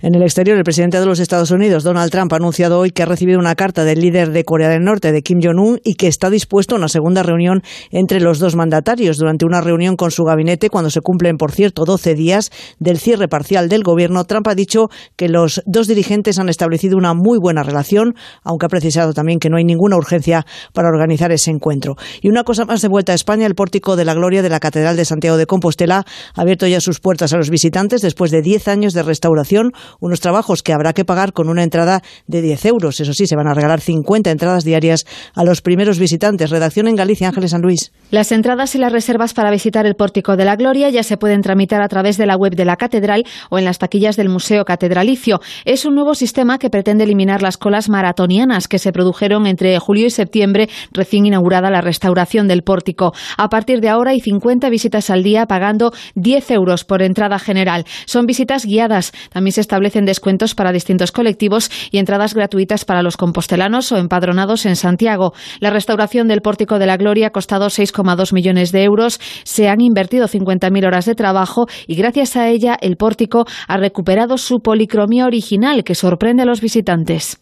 [0.00, 3.02] En el exterior, el presidente de los Estados Unidos, Donald Trump, ha anunciado hoy que
[3.02, 6.06] ha recibido una carta del líder de Corea del Norte, de Kim Jong-un, y que
[6.06, 9.18] está dispuesto a una segunda reunión entre los dos mandatarios.
[9.18, 13.28] Durante una reunión con su gabinete, cuando se cumplen, por cierto, 12 días del cierre
[13.28, 17.62] parcial del gobierno, Trump ha dicho que los dos dirigentes han establecido una muy buena
[17.62, 18.14] relación,
[18.44, 21.96] aunque ha precisado también que no hay ninguna urgencia para organizar ese encuentro.
[22.20, 24.60] Y una cosa más de vuelta a España, el pórtico de la gloria de la
[24.60, 26.04] Catedral de Santiago de Compostela
[26.34, 29.55] ha abierto ya sus puertas a los visitantes después de 10 años de restauración,
[30.00, 33.00] unos trabajos que habrá que pagar con una entrada de 10 euros.
[33.00, 36.50] Eso sí, se van a regalar 50 entradas diarias a los primeros visitantes.
[36.50, 37.92] Redacción en Galicia, Ángeles San Luis.
[38.10, 41.42] Las entradas y las reservas para visitar el pórtico de la gloria ya se pueden
[41.42, 44.64] tramitar a través de la web de la catedral o en las taquillas del Museo
[44.64, 45.40] Catedralicio.
[45.64, 50.06] Es un nuevo sistema que pretende eliminar las colas maratonianas que se produjeron entre julio
[50.06, 53.12] y septiembre, recién inaugurada la restauración del pórtico.
[53.36, 57.84] A partir de ahora hay 50 visitas al día pagando 10 euros por entrada general.
[58.06, 59.12] Son visitas guiadas.
[59.30, 64.66] También se establecen descuentos para distintos colectivos y entradas gratuitas para los compostelanos o empadronados
[64.66, 65.32] en Santiago.
[65.60, 69.20] La restauración del pórtico de la gloria ha costado 6,2 millones de euros.
[69.44, 74.38] Se han invertido 50.000 horas de trabajo y gracias a ella el pórtico ha recuperado
[74.38, 77.40] su policromía original que sorprende a los visitantes.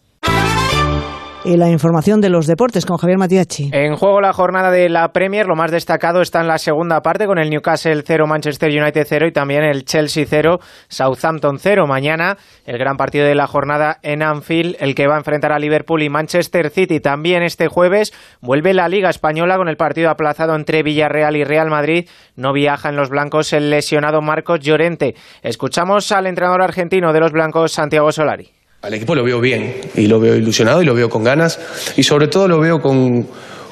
[1.45, 3.69] La información de los deportes con Javier Matiachi.
[3.71, 7.27] En juego la jornada de la Premier, lo más destacado está en la segunda parte
[7.27, 11.85] con el Newcastle 0, Manchester United 0 y también el Chelsea 0, Southampton 0.
[11.85, 15.59] Mañana el gran partido de la jornada en Anfield, el que va a enfrentar a
[15.59, 16.99] Liverpool y Manchester City.
[16.99, 21.69] También este jueves vuelve la Liga Española con el partido aplazado entre Villarreal y Real
[21.69, 22.09] Madrid.
[22.35, 25.13] No viaja en los blancos el lesionado Marcos Llorente.
[25.43, 28.54] Escuchamos al entrenador argentino de los blancos, Santiago Solari.
[28.85, 31.59] Al equipo lo veo bien y lo veo ilusionado y lo veo con ganas
[31.97, 33.25] y sobre todo lo veo con,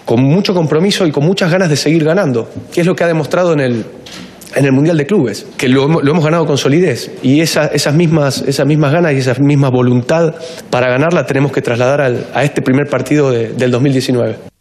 [0.06, 3.08] con mucho compromiso y con muchas ganas de seguir ganando, que es lo que ha
[3.08, 3.86] demostrado en el,
[4.56, 7.94] en el Mundial de Clubes, que lo, lo hemos ganado con solidez y esa, esas,
[7.94, 10.34] mismas, esas mismas ganas y esa misma voluntad
[10.72, 14.53] para ganarla tenemos que trasladar al, a este primer partido de, del 2019.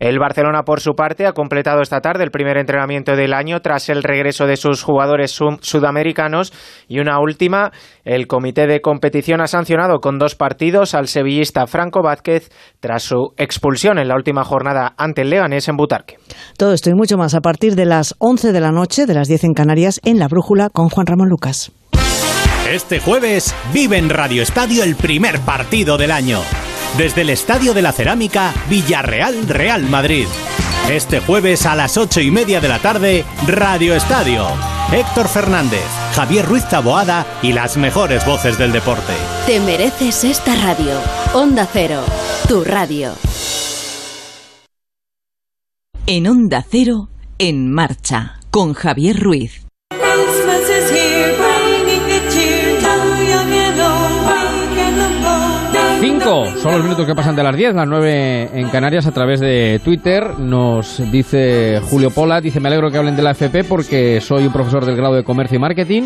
[0.00, 3.90] El Barcelona, por su parte, ha completado esta tarde el primer entrenamiento del año tras
[3.90, 6.54] el regreso de sus jugadores sudamericanos.
[6.88, 7.70] Y una última,
[8.04, 12.48] el comité de competición ha sancionado con dos partidos al sevillista Franco Vázquez
[12.80, 16.16] tras su expulsión en la última jornada ante el Leganés en Butarque.
[16.56, 19.28] Todo esto y mucho más a partir de las 11 de la noche, de las
[19.28, 21.72] 10 en Canarias, en La Brújula con Juan Ramón Lucas.
[22.66, 26.38] Este jueves vive en Radio Estadio el primer partido del año.
[26.96, 30.26] Desde el Estadio de la Cerámica, Villarreal, Real Madrid.
[30.88, 34.46] Este jueves a las ocho y media de la tarde, Radio Estadio.
[34.92, 35.84] Héctor Fernández,
[36.14, 39.12] Javier Ruiz Taboada y las mejores voces del deporte.
[39.46, 41.00] Te mereces esta radio.
[41.32, 42.02] Onda Cero,
[42.48, 43.14] tu radio.
[46.06, 49.64] En Onda Cero, en marcha, con Javier Ruiz.
[56.00, 59.38] Cinco son los minutos que pasan de las 10, las 9 en Canarias a través
[59.38, 60.38] de Twitter.
[60.38, 64.52] Nos dice Julio Pola, dice me alegro que hablen de la FP porque soy un
[64.52, 66.04] profesor del grado de Comercio y Marketing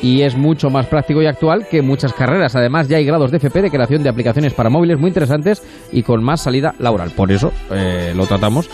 [0.00, 2.56] y es mucho más práctico y actual que muchas carreras.
[2.56, 6.02] Además ya hay grados de FP de creación de aplicaciones para móviles muy interesantes y
[6.02, 7.10] con más salida laboral.
[7.10, 8.70] Por eso eh, lo tratamos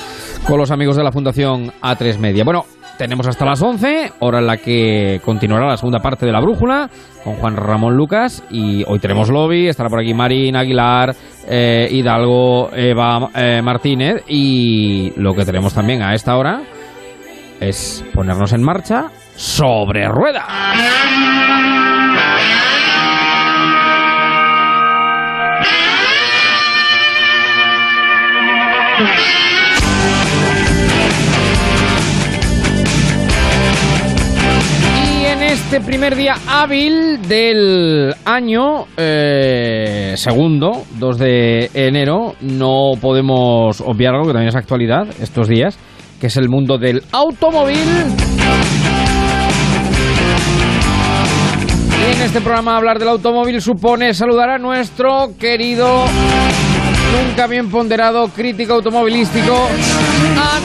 [0.47, 2.45] con los amigos de la Fundación A3 Media.
[2.45, 2.64] Bueno,
[3.01, 6.91] tenemos hasta las 11, hora en la que continuará la segunda parte de la brújula
[7.25, 11.17] con Juan Ramón Lucas y hoy tenemos lobby, estará por aquí Marín Aguilar,
[11.49, 16.61] eh, Hidalgo, Eva eh, Martínez y lo que tenemos también a esta hora
[17.59, 20.45] es ponernos en marcha sobre rueda.
[35.73, 44.27] este primer día hábil del año eh, segundo, 2 de enero, no podemos obviar algo
[44.27, 45.79] que también es actualidad estos días,
[46.21, 47.87] que es el mundo del automóvil.
[52.01, 56.05] Y en este programa hablar del automóvil supone saludar a nuestro querido,
[57.13, 59.69] nunca bien ponderado crítico automovilístico,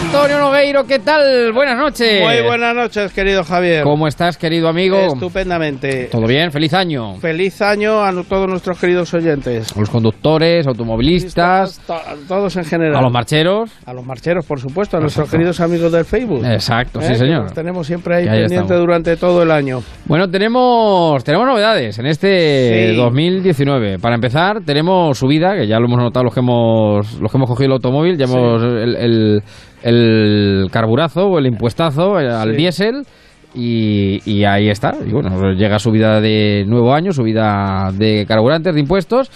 [0.06, 1.52] Antonio Nogueiro, ¿qué tal?
[1.54, 2.22] Buenas noches.
[2.22, 3.84] Muy buenas noches, querido Javier.
[3.84, 4.98] ¿Cómo estás, querido amigo?
[4.98, 6.06] Estupendamente.
[6.12, 6.52] ¿Todo bien?
[6.52, 7.16] Feliz año.
[7.16, 9.76] Feliz año a todos nuestros queridos oyentes.
[9.76, 11.82] A los conductores, automovilistas.
[12.28, 12.98] Todos en general.
[12.98, 13.72] A los marcheros.
[13.86, 14.98] A los marcheros, por supuesto.
[14.98, 16.46] A nuestros queridos amigos del Facebook.
[16.46, 17.16] Exacto, sí, ¿Eh?
[17.16, 17.38] señor.
[17.40, 19.82] Que los tenemos siempre ahí pendiente durante todo el año.
[20.06, 22.96] Bueno, tenemos, tenemos novedades en este Sí.
[22.96, 24.00] 2019.
[24.00, 27.50] Para empezar, tenemos subida, que ya lo hemos notado los que hemos, los que hemos
[27.50, 28.18] cogido el automóvil.
[28.18, 28.34] Ya Sí.
[28.36, 29.44] hemos el, el-
[29.82, 32.58] el carburazo o el impuestazo eh, al Sí.
[32.58, 33.04] diésel.
[33.58, 34.94] y, y ahí está.
[35.08, 39.32] Y bueno, llega subida de nuevo año, subida de carburantes, de impuestos,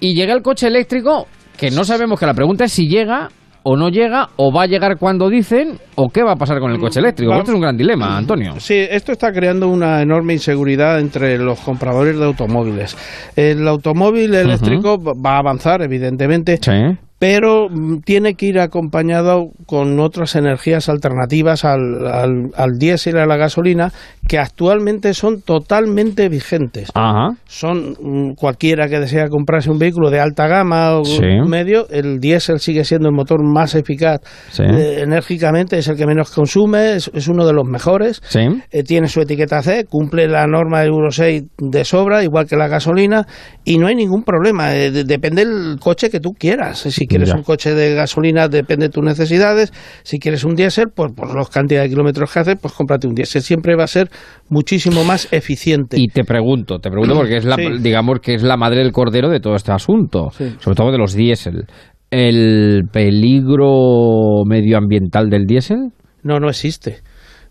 [0.00, 3.28] y llega el coche eléctrico, que no sabemos que la pregunta es si llega
[3.62, 6.70] o no llega, o va a llegar cuando dicen, o qué va a pasar con
[6.70, 7.32] el coche eléctrico.
[7.34, 8.54] Esto es un gran dilema, Antonio.
[8.58, 12.96] Sí, esto está creando una enorme inseguridad entre los compradores de automóviles.
[13.36, 16.58] El automóvil eléctrico va a avanzar, evidentemente,
[17.20, 23.18] pero mm, tiene que ir acompañado con otras energías alternativas al, al, al diésel y
[23.18, 23.92] a la gasolina
[24.26, 26.88] que actualmente son totalmente vigentes.
[27.46, 31.20] Son mm, cualquiera que desea comprarse un vehículo de alta gama o Sí.
[31.46, 34.62] medio, el diésel sigue siendo el motor más eficaz Sí.
[34.62, 38.22] eh, enérgicamente, es el que menos consume, es, es uno de los mejores.
[38.28, 38.40] Sí.
[38.72, 42.68] Eh, tiene su etiqueta C, cumple la norma Euro 6 de sobra, igual que la
[42.68, 43.26] gasolina,
[43.62, 44.74] y no hay ningún problema.
[44.74, 46.78] Eh, de- depende del coche que tú quieras.
[46.78, 47.36] Si quieres Ya.
[47.36, 49.72] un coche de gasolina, depende de tus necesidades.
[50.02, 53.14] Si quieres un diésel, pues por la cantidad de kilómetros que hace, pues cómprate un
[53.14, 53.42] diésel.
[53.42, 54.08] Siempre va a ser
[54.48, 55.96] muchísimo más eficiente.
[56.00, 57.64] Y te pregunto, te pregunto porque es la, Sí.
[57.80, 60.54] digamos que es la madre del cordero de todo este asunto, Sí.
[60.60, 61.66] sobre todo de los diésel.
[62.10, 65.90] ¿El peligro medioambiental del diésel?
[66.22, 66.98] No, no existe.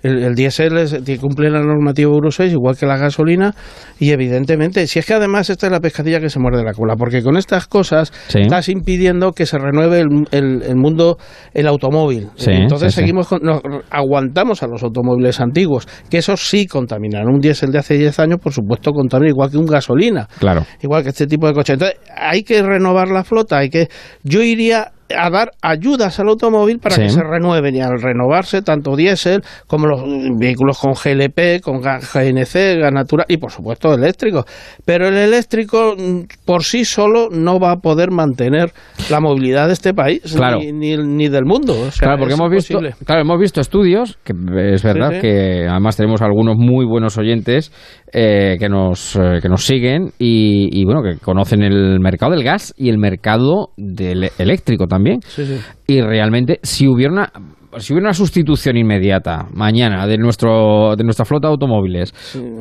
[0.02, 3.54] El, el diésel es- cumple la normativa Euro 6 igual que la gasolina
[4.00, 6.95] y evidentemente, si es que además esta es la pescadilla que se muerde la cola,
[6.95, 8.39] porque con estas cosas Sí.
[8.41, 11.18] estás impidiendo que se renueve el, el- el mundo,
[11.54, 12.30] el automóvil.
[12.36, 17.28] Sí, Entonces sí, seguimos con- nos aguantamos a los automóviles antiguos, que esos sí contaminan.
[17.28, 20.66] Un diésel de hace 10 años, por supuesto, contamina igual que un gasolina Claro.
[20.82, 21.74] igual que este tipo de coches.
[21.74, 23.88] Entonces, hay que renovar la flota, hay que
[24.24, 27.01] yo iría a dar ayudas al automóvil para Sí.
[27.01, 30.01] que se renueven y al renovarse tanto diésel como los
[30.39, 34.45] vehículos con GLP, con GNC, gas natural y por supuesto eléctricos.
[34.86, 38.72] Pero el eléctrico mm, por sí solo no va a poder mantener
[39.10, 40.60] la movilidad de este país Claro.
[40.60, 41.74] ni, ni, ni del mundo.
[41.74, 44.34] O sea, claro, porque hemos visto, claro, hemos visto estudios, que
[44.74, 45.22] es verdad Sí, sí.
[45.22, 47.72] que además tenemos algunos muy buenos oyentes
[48.14, 52.43] eh, que nos eh, que nos siguen y, y, bueno que conocen el mercado del
[52.43, 55.22] gas y el mercado del eléctrico también.
[55.22, 55.57] Sí, sí.
[55.88, 57.32] Y realmente, si hubiera una
[57.78, 62.14] si hubiera una sustitución inmediata mañana de nuestro de nuestra flota de automóviles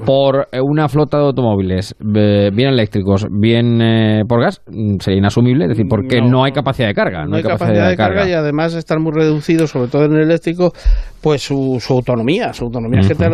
[0.04, 5.18] por eh, una flota de automóviles eh, bien eléctricos, bien eh, por gas, mm, sería
[5.18, 8.28] inasumible, es decir, porque no, hay capacidad de carga, no, no hay capacidad de carga
[8.28, 10.72] y además están muy reducidos, sobre todo en el eléctrico,
[11.22, 13.30] pues su, su autonomía, su autonomía es que te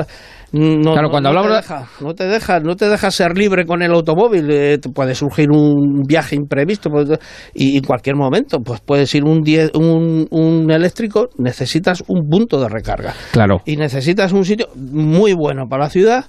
[0.54, 3.36] no, Claro, cuando no hablamos te de- deja, no te deja, no te deja ser
[3.36, 7.08] libre con el automóvil, eh, te puede surgir un viaje imprevisto pues,
[7.54, 12.60] y en cualquier momento, pues puedes ir un, die- un, un eléctrico, necesitas un punto
[12.60, 13.60] de recarga Claro.
[13.64, 16.24] y necesitas un sitio muy bueno para la ciudad.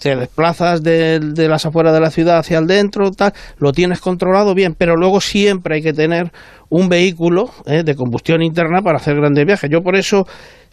[0.00, 4.00] Te desplazas de, de las afueras de la ciudad hacia el dentro, tal, lo tienes
[4.00, 6.32] controlado bien, pero luego siempre hay que tener
[6.68, 9.70] un vehículo eh, de combustión interna para hacer grandes viajes.
[9.70, 10.26] Yo por eso,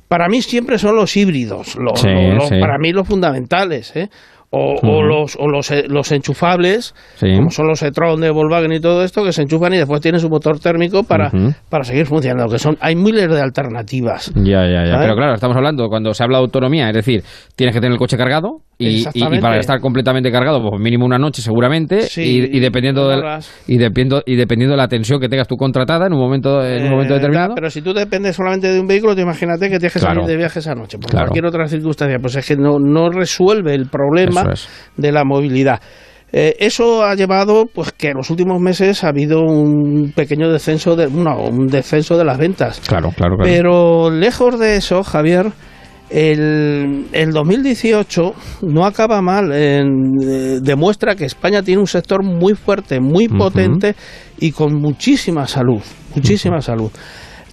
[0.08, 2.60] para mí siempre son los híbridos, los, Sí, los- sí.
[2.60, 4.10] para mí los fundamentales, ¿eh?
[4.58, 7.36] O, o los, o los, eh, los enchufables, Sí.
[7.36, 10.22] como son los e-tron de Volkswagen y todo esto, que se enchufan y después tienen
[10.22, 11.30] su motor térmico para,
[11.68, 12.54] para seguir funcionando.
[12.54, 14.32] Que son, hay miles de alternativas.
[14.36, 14.92] Ya, ya, ya.
[14.92, 15.00] ¿Sabes?
[15.02, 17.24] Pero claro, estamos hablando cuando se habla de autonomía, es decir,
[17.58, 19.06] tienes que tener el coche cargado y,
[19.40, 22.22] para estar completamente cargado, pues mínimo una noche seguramente Sí,
[22.52, 23.50] y, y dependiendo del, horas.
[23.68, 26.84] y dependiendo y dependiendo de la tensión que tengas tú contratada en un momento en
[26.84, 27.56] un momento Eh, determinado.
[27.56, 30.16] pero si tú dependes solamente de un vehículo, te imagínate que tienes que Claro.
[30.22, 31.28] salir de viaje esa noche, por Claro.
[31.28, 32.20] cualquier otra circunstancia.
[32.20, 34.68] Pues es que no, no resuelve el problema es.
[34.98, 35.80] de la movilidad.
[36.34, 40.98] Eh, eso ha llevado pues que en los últimos meses ha habido un pequeño descenso
[40.98, 42.82] de no, un descenso de las ventas.
[42.86, 43.50] Claro, claro, claro.
[43.50, 45.46] Pero lejos de eso, Javier,
[46.10, 48.34] el, el 2018
[48.64, 49.52] no acaba mal.
[49.52, 53.96] en- eh, demuestra que España tiene un sector muy fuerte, muy potente
[54.40, 55.82] y con muchísima salud.
[56.16, 56.92] Muchísima salud.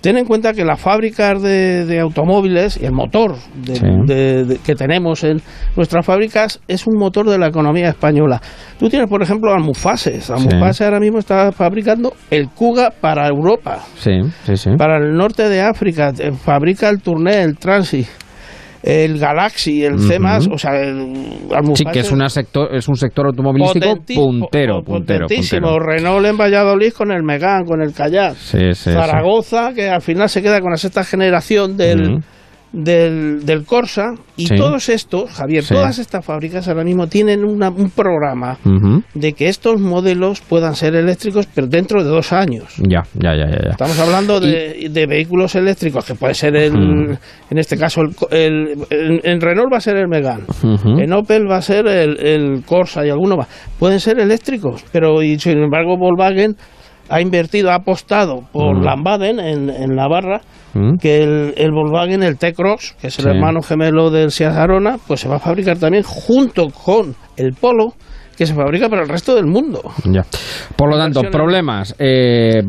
[0.00, 4.61] Ten en cuenta que las fábricas de, de automóviles y el motor de- Sí.
[4.66, 5.40] que tenemos en
[5.76, 8.40] nuestras fábricas es un motor de la economía española.
[8.80, 10.28] Tú tienes, por ejemplo, Almufases.
[10.28, 13.78] Almufases ahora mismo está fabricando el Kuga para Europa.
[13.96, 14.11] Sí,
[14.44, 14.70] sí, sí.
[14.76, 18.05] Para el norte de África eh, fabrica el Tourné, el Transi,
[18.83, 20.55] el Galaxy, el C+, Ujú.
[20.55, 21.14] o sea, el
[21.74, 25.78] Sí, que es una sector es un sector automovilístico potenti- puntero, puntero, puntero.
[25.78, 28.35] Renault en Valladolid con el Megán, con el Kayak.
[28.35, 28.93] Sí, sí, sí.
[28.93, 32.22] Zaragoza, que al final se queda con la sexta generación del.
[32.72, 34.14] Del, del Corsa.
[34.36, 34.56] Y Sí.
[34.56, 35.74] todos estos, Javier, Sí.
[35.74, 38.58] todas estas fábricas ahora mismo tienen una- un programa
[39.14, 42.74] de que estos modelos puedan ser eléctricos, pero dentro de dos años.
[42.78, 43.58] Ya, ya, ya, ya.
[43.64, 43.70] ya.
[43.72, 47.18] Estamos hablando de, de vehículos eléctricos, que puede ser el,
[47.50, 50.98] en este caso, el, co- el- en, en Renault va a ser el Megane, Ujú.
[50.98, 53.48] en Opel va a ser el, el Corsa y alguno más.
[53.78, 56.56] Pueden ser eléctricos, pero y sin embargo Volkswagen
[57.10, 58.82] ha invertido, ha apostado por.
[58.82, 60.40] Lambaden en, en Navarra,
[60.74, 60.96] Mm.
[61.00, 63.30] que el, el Volkswagen, el T-Cross, que es el Sí.
[63.30, 67.94] hermano gemelo del Seat Arona, pues se va a fabricar también junto con el Polo,
[68.36, 69.82] que se fabrica para el resto del mundo.
[70.04, 70.22] Ya.
[70.74, 71.94] Por lo tanto, problemas.
[71.99, 72.62] Eh,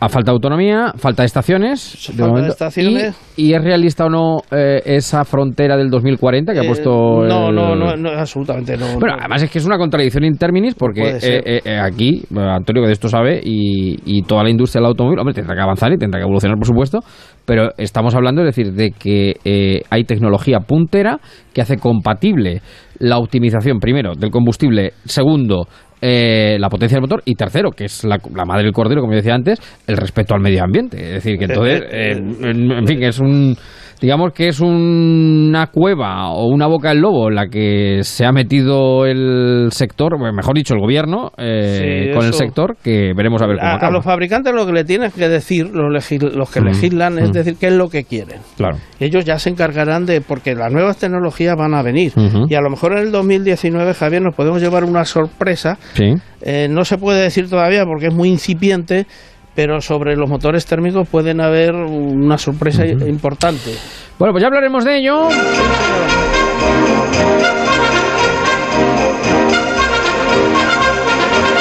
[0.00, 1.92] a falta de autonomía, falta de estaciones.
[1.92, 2.52] de falta de momento.
[2.52, 3.16] estaciones.
[3.36, 6.90] ¿Y, y es realista o no eh, esa frontera del 2040 que ha Eh, puesto.
[6.90, 8.86] no, el- no, no, no, absolutamente no.
[8.98, 9.20] Bueno, no.
[9.20, 12.92] además es que es una contradicción in terminis porque eh, eh, aquí, Antonio que de
[12.94, 16.18] esto sabe, y, y toda la industria del automóvil, hombre, tendrá que avanzar y tendrá
[16.18, 17.00] que evolucionar, por supuesto,
[17.44, 21.18] pero estamos hablando, es decir, de que eh, hay tecnología puntera
[21.52, 22.60] que hace compatible
[22.98, 25.66] la optimización, primero, del combustible, segundo,
[26.02, 29.12] eh, la potencia del motor y tercero, que es la, la madre del cordero, como
[29.12, 30.96] yo decía antes, el respeto al medio ambiente.
[30.98, 33.56] Es decir, que entonces, eh, en, en fin, es un,
[34.00, 38.32] digamos que es una cueva o una boca del lobo en la que se ha
[38.32, 43.46] metido el sector, mejor dicho, el gobierno eh, Sí, con el sector, que veremos a
[43.46, 43.92] ver cómo a, a acaba.
[43.92, 47.28] los fabricantes lo que le tienes que decir, los, legis- los que Mm, legislan, es
[47.30, 47.32] mm.
[47.32, 48.38] decir qué es lo que quieren.
[48.56, 48.76] Claro.
[48.98, 52.12] Ellos ya se encargarán de, porque las nuevas tecnologías van a venir.
[52.48, 55.78] Y a lo mejor en el 2019, Javier, nos podemos llevar una sorpresa.
[55.94, 56.14] Sí.
[56.42, 59.06] Eh, no se puede decir todavía porque es muy incipiente,
[59.54, 63.74] pero sobre los motores térmicos pueden haber una sorpresa importante.
[64.18, 65.28] Bueno, pues ya hablaremos de ello.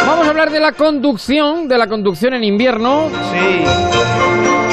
[0.06, 3.10] Vamos a hablar de la conducción, de la conducción en invierno.
[3.32, 4.68] Sí.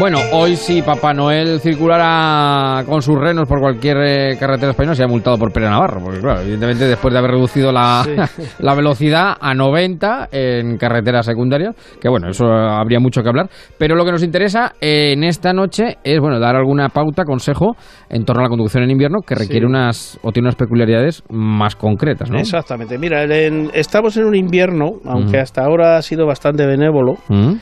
[0.00, 5.04] Bueno, hoy sí Papá Noel circulará con sus renos por cualquier eh, carretera española, se
[5.04, 8.06] ha multado por Pere Navarro, porque claro, evidentemente después de haber reducido la,
[8.60, 13.94] la velocidad a 90 en carreteras secundarias, que bueno, eso habría mucho que hablar, pero
[13.94, 17.76] lo que nos interesa eh, en esta noche es, bueno, dar alguna pauta, consejo
[18.08, 21.76] en torno a la conducción en invierno que requiere unas, o tiene unas peculiaridades más
[21.76, 22.38] concretas, ¿no?
[22.38, 22.96] Exactamente.
[22.96, 27.16] Mira, el- estamos en un invierno, aunque hasta ahora ha sido bastante benévolo.
[27.28, 27.52] Mm.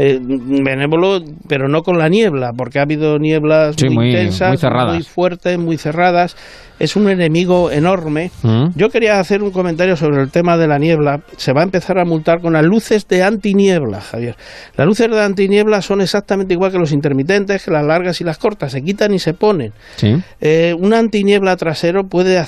[0.00, 4.48] Eh, benévolo, pero no con la niebla, porque ha habido nieblas Sí, muy, muy- intensas,
[4.50, 4.94] muy cerradas.
[4.94, 6.36] muy fuertes, muy cerradas.
[6.78, 8.30] Es un enemigo enorme.
[8.42, 8.68] Mm.
[8.74, 11.22] Yo quería hacer un comentario sobre el tema de la niebla.
[11.36, 14.36] Se va a empezar a multar con las luces de antiniebla, Javier.
[14.76, 18.38] Las luces de antiniebla son exactamente igual que los intermitentes, que las largas y las
[18.38, 18.72] cortas.
[18.72, 19.72] Se quitan y se ponen.
[19.96, 20.16] Sí.
[20.40, 22.44] Eh, un antiniebla trasero puede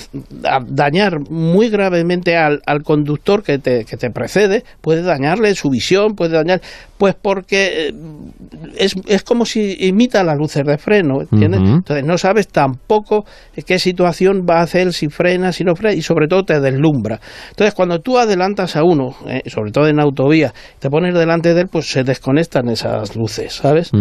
[0.67, 6.15] dañar muy gravemente al, al conductor que te, que te precede, puede dañarle su visión,
[6.15, 6.61] puede dañar,
[6.97, 7.93] pues porque eh,
[8.77, 11.61] es, es como si imita las luces de freno, ¿entiendes?
[11.61, 13.25] Entonces no sabes tampoco
[13.65, 17.19] qué situación va a hacer, si frena, si no frena, y sobre todo te deslumbra.
[17.49, 21.61] Entonces cuando tú adelantas a uno, eh, sobre todo en autovía, te pones delante de
[21.61, 23.91] él, pues se desconectan esas luces, ¿sabes?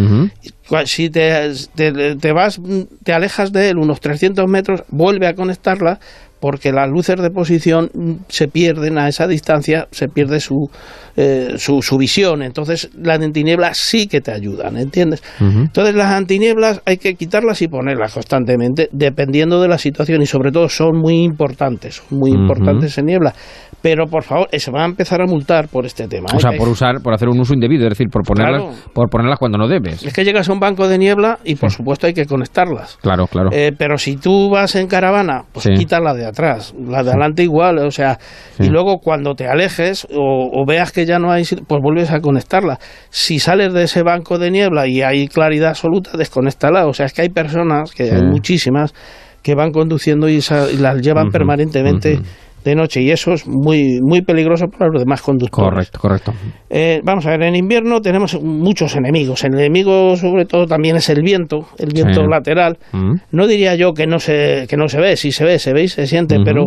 [0.84, 2.60] Si te, te, te vas,
[3.02, 5.98] te alejas de él unos 300 metros, vuelve a conectarla
[6.40, 7.90] porque las luces de posición
[8.28, 10.68] se pierden a esa distancia, se pierde su,
[11.16, 12.42] eh, su, su visión.
[12.42, 15.22] Entonces las antinieblas sí que te ayudan, ¿entiendes?
[15.40, 20.50] Entonces las antinieblas hay que quitarlas y ponerlas constantemente, dependiendo de la situación y sobre
[20.50, 23.34] todo son muy importantes, muy importantes en niebla.
[23.82, 26.26] Pero por favor, eh, se va a empezar a multar por este tema.
[26.34, 26.40] O ¿eh?
[26.40, 28.76] sea, Que por usar, por hacer un uso indebido, es decir, por ponerlas, Claro.
[28.92, 30.04] por ponerlas cuando no debes.
[30.04, 32.98] Es que llegas a un banco de niebla y por supuesto hay que conectarlas.
[33.00, 33.48] Claro, claro.
[33.52, 35.72] Eh, pero si tú vas en caravana, pues Sí.
[35.78, 38.18] quita la de atrás, la de adelante igual, o sea,
[38.58, 42.20] y luego cuando te alejes o, o veas que ya no hay, pues vuelves a
[42.20, 42.78] conectarla.
[43.10, 46.86] Si sales de ese banco de niebla y hay claridad absoluta, desconéctala.
[46.86, 48.94] O sea, es que hay personas, que hay muchísimas,
[49.42, 52.18] que van conduciendo y, esa- y las llevan permanentemente.
[52.64, 55.70] De noche y eso es muy muy peligroso para los demás conductores.
[55.90, 56.32] Correcto, correcto.
[56.68, 59.42] Eh, vamos a ver, en invierno tenemos muchos enemigos.
[59.44, 62.26] El enemigo, sobre todo, también es el viento, el viento Sí.
[62.30, 62.78] lateral.
[62.92, 63.14] Mm.
[63.32, 65.84] No diría yo que no se, que no se ve, sí se ve, se ve
[65.84, 66.66] y se siente, pero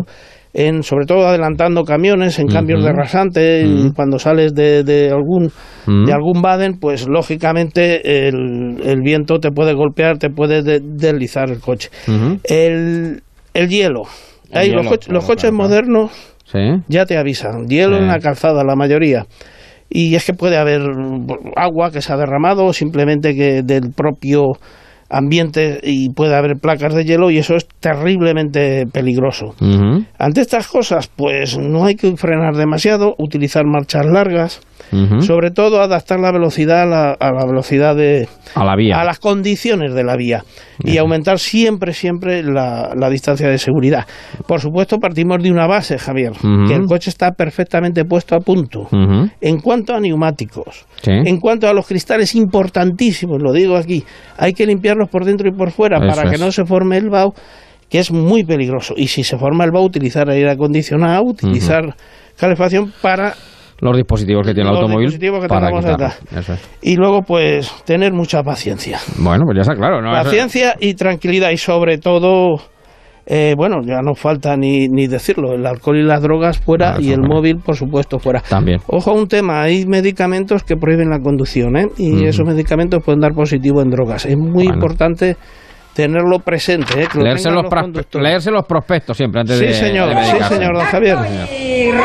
[0.56, 3.92] en, sobre todo adelantando camiones, en cambios de rasante, Ujú.
[3.94, 5.50] cuando sales de, de algún
[5.86, 11.50] de algún baden, pues lógicamente el, el viento te puede golpear, te puede de- deslizar
[11.50, 11.90] el coche.
[12.44, 13.20] El,
[13.52, 14.02] el hielo.
[14.52, 15.68] Ahí, los, coches- claro, los coches claro, claro.
[15.70, 16.10] modernos
[16.44, 16.82] Sí.
[16.88, 17.66] ya te avisan.
[17.68, 18.02] Hielo Sí.
[18.02, 19.24] en la calzada, la mayoría.
[19.88, 20.82] Y es que puede haber
[21.56, 24.52] agua que se ha derramado, o simplemente que del propio
[25.10, 29.54] ambiente y puede haber placas de hielo y eso es terriblemente peligroso.
[30.18, 34.60] Ante estas cosas, pues no hay que frenar demasiado, utilizar marchas largas,
[35.20, 39.00] sobre todo adaptar la velocidad a la, a la velocidad de A la vía.
[39.00, 40.44] a las condiciones de la vía
[40.84, 44.06] y aumentar siempre, siempre la, la distancia de seguridad.
[44.46, 46.32] Por supuesto, partimos de una base, Javier,
[46.68, 48.88] que el coche está perfectamente puesto a punto.
[49.40, 51.10] En cuanto a neumáticos, Sí.
[51.12, 54.04] en cuanto a los cristales importantísimos, lo digo aquí,
[54.38, 54.64] hay que
[54.94, 56.40] limpiarlos por dentro y por fuera Eso para que es.
[56.40, 57.34] no se forme el vaho,
[57.88, 58.94] que es muy peligroso.
[58.96, 61.94] Y si se forma el vaho, utilizar aire acondicionado, utilizar
[62.36, 63.34] calefacción para
[63.80, 66.60] los dispositivos que tiene el automóvil dispositivos que para es.
[66.80, 68.98] Y luego, pues, tener mucha paciencia.
[69.18, 70.00] Bueno, pues ya está claro.
[70.00, 70.10] ¿no?
[70.12, 72.56] Paciencia y tranquilidad y sobre todo,
[73.26, 77.12] eh, bueno, ya no falta ni, ni decirlo, el alcohol y las drogas fuera y
[77.12, 78.40] el móvil, por supuesto, fuera.
[78.48, 78.80] También.
[78.86, 81.86] Ojo a un tema, hay medicamentos que prohíben la conducción ¿eh?
[81.96, 84.26] y esos medicamentos pueden dar positivo en drogas.
[84.26, 84.74] Es muy Bueno.
[84.74, 85.36] importante
[85.94, 87.02] tenerlo presente.
[87.02, 87.06] ¿eh?
[87.10, 90.76] Que Leerse los, los leerse los prospectos siempre antes Sí, de señor, de sí, señor,
[90.76, 91.16] don Javier.
[91.16, 92.00] Y ran,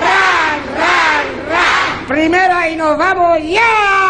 [0.00, 2.06] ran, ran, ran.
[2.08, 4.01] Primera y nos vamos ya.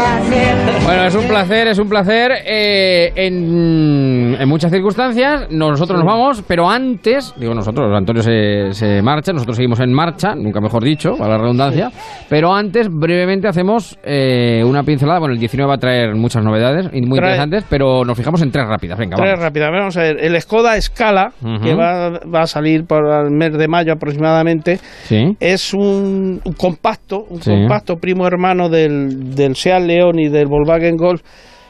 [0.00, 0.56] Placer.
[0.84, 2.32] Bueno, es un placer, es un placer.
[2.44, 9.00] eh, en, en muchas circunstancias, nosotros nos vamos, pero antes, digo nosotros, Antonio se, se
[9.02, 11.90] marcha, nosotros seguimos en marcha, nunca mejor dicho, a la redundancia.
[12.28, 15.18] Pero antes, brevemente, hacemos eh, una pincelada.
[15.18, 18.42] Bueno, el 19 va a traer muchas novedades y muy Trae- interesantes, pero nos fijamos
[18.42, 18.98] en tres rápidas.
[18.98, 19.42] Venga, Tres vamos.
[19.44, 20.18] rápidas, vamos a ver.
[20.20, 21.32] El Skoda Scala,
[21.62, 25.36] que va, va a salir por el mes de mayo aproximadamente, Sí.
[25.40, 27.50] es un, un compacto, un Sí.
[27.50, 31.22] compacto primo hermano del, del Seat León y del Volkswagen Golf.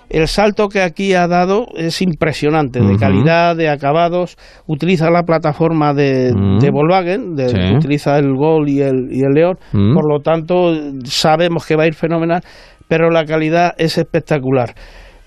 [0.09, 4.37] El salto que aquí ha dado es impresionante, de calidad, de acabados.
[4.67, 6.59] Utiliza la plataforma de, Mm.
[6.61, 7.75] de Volkswagen, de- Sí.
[7.77, 9.57] utiliza el Golf y el, y el León.
[9.73, 10.73] Por lo tanto,
[11.05, 12.41] sabemos que va a ir fenomenal,
[12.87, 14.75] pero la calidad es espectacular.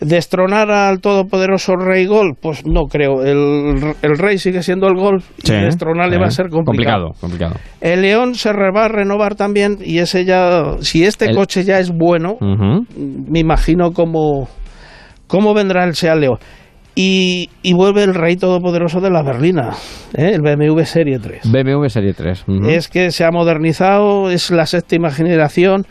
[0.01, 2.37] ¿Destronar al todopoderoso Rey Golf?
[2.41, 3.21] Pues no creo.
[3.23, 6.21] El, el Rey sigue siendo el Golf Sí, y destronarle sí.
[6.21, 7.09] va a ser complicado.
[7.19, 7.55] Complicado, complicado.
[7.81, 11.79] El León se va a renovar también y ese ya, si este El- coche ya
[11.79, 12.37] es bueno,
[13.27, 14.47] me imagino cómo,
[15.27, 16.37] cómo vendrá el Seat León.
[16.95, 19.69] Y, y vuelve el rey todopoderoso de la berlina,
[20.17, 20.31] ¿eh?
[20.33, 21.49] el BMW Serie 3.
[21.49, 22.43] BMW Serie 3.
[22.47, 22.67] ujú.
[22.67, 25.85] Es que se ha modernizado, es la séptima generación,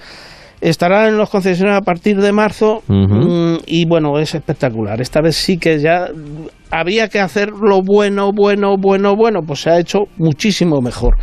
[0.61, 5.01] estará en los concesionarios a partir de marzo mm, y bueno, es espectacular.
[5.01, 6.07] Esta vez sí que ya
[6.71, 11.17] había que hacer lo bueno, bueno, bueno, bueno, pues se ha hecho muchísimo mejor.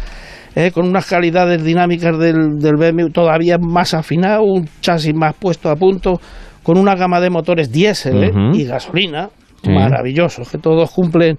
[0.56, 0.72] ¿eh?
[0.72, 5.76] con unas calidades dinámicas del, del BMW todavía más afinado, un chasis más puesto a
[5.76, 6.22] punto,
[6.64, 8.32] con una gama de motores diésel ¿eh?
[8.54, 9.30] Y gasolina,
[9.64, 9.72] Sí.
[9.72, 11.38] maravillosos, que todos cumplen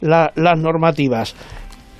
[0.00, 1.34] la- las normativas.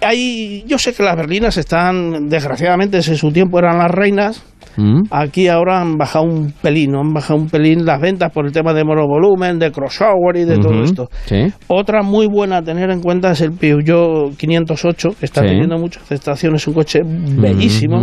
[0.00, 4.44] Hay, yo sé que las berlinas están, desgraciadamente, en su tiempo eran las reinas.
[4.78, 5.02] Mm.
[5.10, 7.00] Aquí ahora han bajado un pelín, ¿no?
[7.00, 10.58] han bajado un pelín las ventas por el tema de monovolumen, de crossover y de
[10.58, 11.08] todo esto.
[11.26, 11.46] Sí.
[11.66, 15.48] Otra muy buena a tener en cuenta es el Peugeot 508, que está Sí.
[15.48, 17.98] teniendo mucha aceptación, es un coche bellísimo.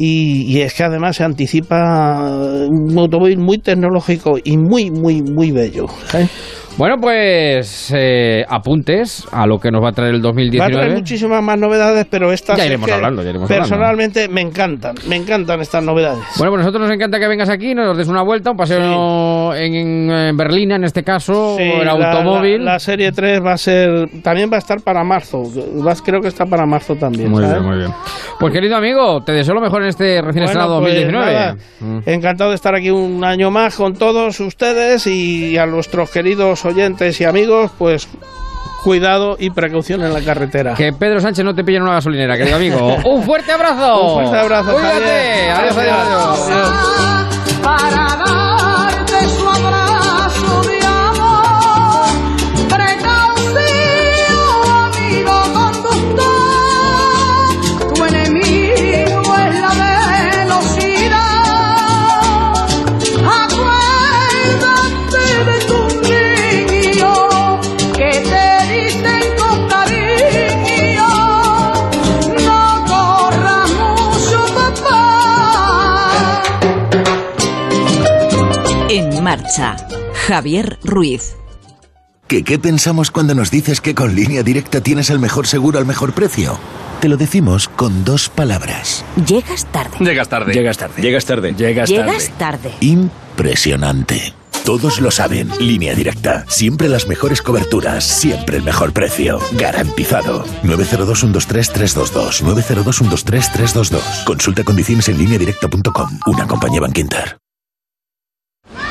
[0.00, 2.30] Y, y es que además se anticipa
[2.70, 5.86] un automóvil muy tecnológico y muy, muy, muy bello.
[6.14, 6.28] ¿eh?
[6.78, 10.48] Bueno, pues eh, apuntes a lo que nos va a traer el Va a traer
[10.48, 10.94] 2019.
[10.94, 13.68] muchísimas más novedades, pero estas Ya es iremos que hablando, ya iremos hablando.
[13.68, 16.22] personalmente me encantan, me encantan estas novedades.
[16.36, 18.78] Bueno, pues a nosotros nos encanta que vengas aquí, nos des una vuelta, un paseo
[19.54, 22.64] en, en Berlín, en este caso, Sí, el automóvil.
[22.64, 25.42] La, la serie 3 va a ser, también va a estar para marzo.
[25.86, 27.30] Va- creo que está para marzo también.
[27.30, 27.58] Muy ¿sabes?
[27.58, 27.92] bien, muy bien.
[28.38, 31.32] Pues querido amigo, te deseo lo mejor en este recién Bueno, estrenado pues 2019.
[31.34, 31.98] nada, Mm.
[32.06, 37.20] Encantado de estar aquí un año más con todos ustedes y a nuestros queridos oyentes
[37.20, 38.08] y amigos, pues
[38.84, 40.74] cuidado y precaución en la carretera.
[40.74, 42.96] Que Pedro Sánchez no te pille en una gasolinera, querido amigo.
[43.04, 44.14] ¡Un fuerte abrazo!
[44.16, 44.94] Un fuerte abrazo, Cuídate.
[44.98, 45.50] Javier.
[45.52, 47.58] Adiós, adiós, adiós.
[47.62, 48.06] para
[79.28, 79.76] marcha,
[80.26, 81.36] Javier Ruiz.
[82.28, 85.84] ¿Que qué pensamos cuando nos dices que con línea directa tienes el mejor seguro al
[85.84, 86.58] mejor precio?
[87.02, 89.04] Te lo decimos con dos palabras.
[89.26, 89.98] Llegas tarde.
[90.00, 90.54] Llegas tarde.
[90.54, 91.02] Llegas tarde.
[91.02, 91.52] Llegas tarde.
[91.52, 92.72] Llegas Llegas tarde.
[92.80, 94.32] Impresionante.
[94.64, 95.50] Todos lo saben.
[95.60, 96.46] Línea directa.
[96.48, 98.04] Siempre las mejores coberturas.
[98.04, 99.40] Siempre el mejor precio.
[99.58, 100.46] Garantizado.
[100.64, 102.42] 902-123-322.
[102.44, 104.24] 902-123-322.
[104.24, 106.18] Consulta condiciones en lineadirecta.com.
[106.26, 107.36] Una compañía Bankinter.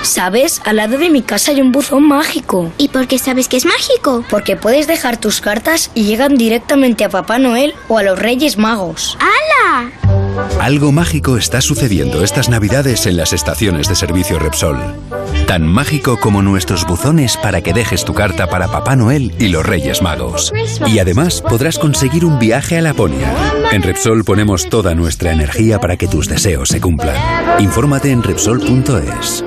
[0.02, 0.62] ¿Sabes?
[0.66, 2.72] Al lado de mi casa hay un buzón mágico.
[2.78, 4.24] ¿Y por qué sabes que es mágico?
[4.30, 8.58] Porque puedes dejar tus cartas y llegan directamente a Papá Noel o a los Reyes
[8.58, 9.18] Magos.
[9.20, 9.92] ¡Hala!
[10.60, 14.78] Algo mágico está sucediendo estas navidades en las estaciones de servicio Repsol.
[15.48, 19.66] Tan mágico como nuestros buzones para que dejes tu carta para Papá Noel y los
[19.66, 20.54] Reyes Magos.
[20.86, 23.34] Y además podrás conseguir un viaje a Laponia.
[23.72, 27.16] En Repsol ponemos toda nuestra energía para que tus deseos se cumplan.
[27.60, 29.44] Infórmate en Repsol.es.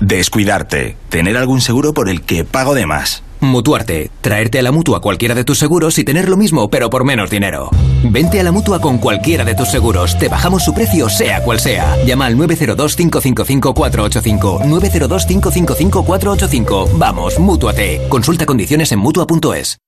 [0.00, 0.96] Descuidarte.
[1.08, 3.22] Tener algún seguro por el que pago de más.
[3.40, 4.10] Mutuarte.
[4.20, 7.30] Traerte a la mutua cualquiera de tus seguros y tener lo mismo, pero por menos
[7.30, 7.70] dinero.
[8.04, 10.18] Vente a la mutua con cualquiera de tus seguros.
[10.18, 11.96] Te bajamos su precio, sea cual sea.
[12.04, 14.64] Llama al 902-555-485.
[14.64, 16.98] 902-555-485.
[16.98, 18.02] Vamos, mutuate.
[18.08, 19.78] Consulta condiciones en mutua.es.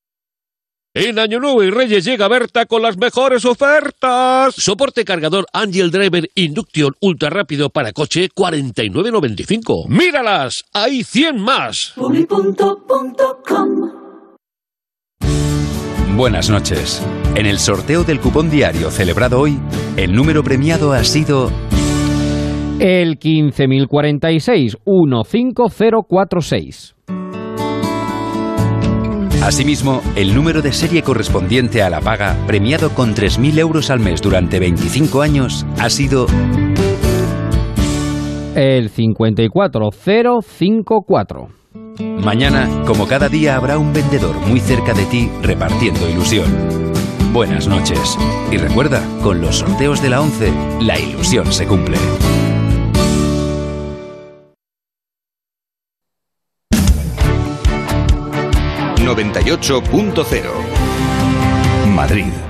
[1.01, 4.53] En Año Nuevo y Reyes llega Berta con las mejores ofertas.
[4.57, 9.89] Soporte cargador Angel Driver Induction ultra rápido para coche 49.95.
[9.89, 10.65] ¡Míralas!
[10.73, 11.95] ¡Hay 100 más!
[16.17, 17.07] Buenas noches.
[17.37, 19.57] En el sorteo del cupón diario celebrado hoy,
[19.97, 21.53] el número premiado ha sido
[22.81, 26.97] El 15.046 15046.
[29.49, 34.21] Asimismo, el número de serie correspondiente a la paga, premiado con 3.000 euros al mes
[34.21, 36.27] durante 25 años, ha sido
[38.55, 41.49] El 54054.
[42.23, 46.45] Mañana, como cada día, habrá un vendedor muy cerca de ti repartiendo ilusión.
[47.33, 48.19] Buenas noches.
[48.53, 50.53] Y recuerda, con los sorteos de la 11,
[50.83, 51.97] la ilusión se cumple.
[61.95, 62.48] Madrid.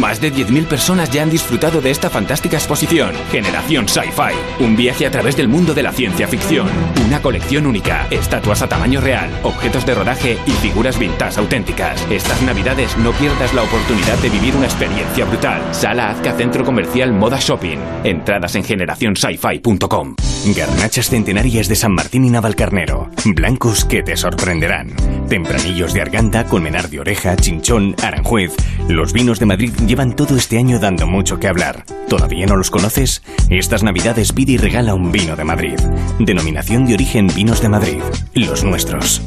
[0.00, 3.12] Más de 10.000 personas ya han disfrutado de esta fantástica exposición.
[3.30, 4.64] Generación Sci-Fi.
[4.64, 6.68] Un viaje a través del mundo de la ciencia ficción.
[7.06, 8.06] Una colección única.
[8.10, 12.04] Estatuas a tamaño real, objetos de rodaje y figuras vintage auténticas.
[12.10, 15.62] Estas navidades no pierdas la oportunidad de vivir una experiencia brutal.
[15.72, 17.78] Sala Azca Centro Comercial Moda Shopping.
[18.02, 20.16] Entradas en generacionsci-fi.com.
[20.56, 23.10] Garnachas centenarias de San Martín y Navalcarnero.
[23.24, 24.90] Blancos que te sorprenderán.
[25.28, 28.52] Tempranillos de Arganda, Colmenar de Oreja, Chinchón, Aranjuez.
[28.88, 31.84] Los vinos de Madrid llevan todo este año dando mucho que hablar.
[32.08, 33.22] ¿Todavía no los conoces?
[33.50, 35.78] Estas navidades pide y regala un vino de Madrid.
[36.18, 38.00] Denominación de origen Vinos de Madrid.
[38.34, 39.22] Los nuestros.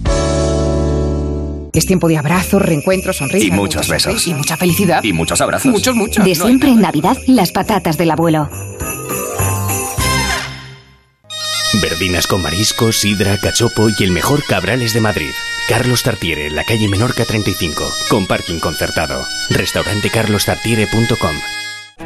[1.74, 3.48] Es tiempo de abrazos, reencuentros, sonrisas.
[3.48, 4.28] Y muchos besos.
[4.28, 5.04] Y mucha felicidad.
[5.04, 5.72] Y muchos abrazos.
[5.72, 6.26] Muchos, muchos.
[6.26, 8.50] De siempre en Navidad, las patatas del abuelo.
[11.82, 15.32] Verdinas con marisco, sidra, cachopo y el mejor cabrales de Madrid.
[15.70, 19.22] Carlos Tartiere, la calle Menorca 35, con parking concertado.
[19.50, 21.36] Restaurantecarlostartiere.com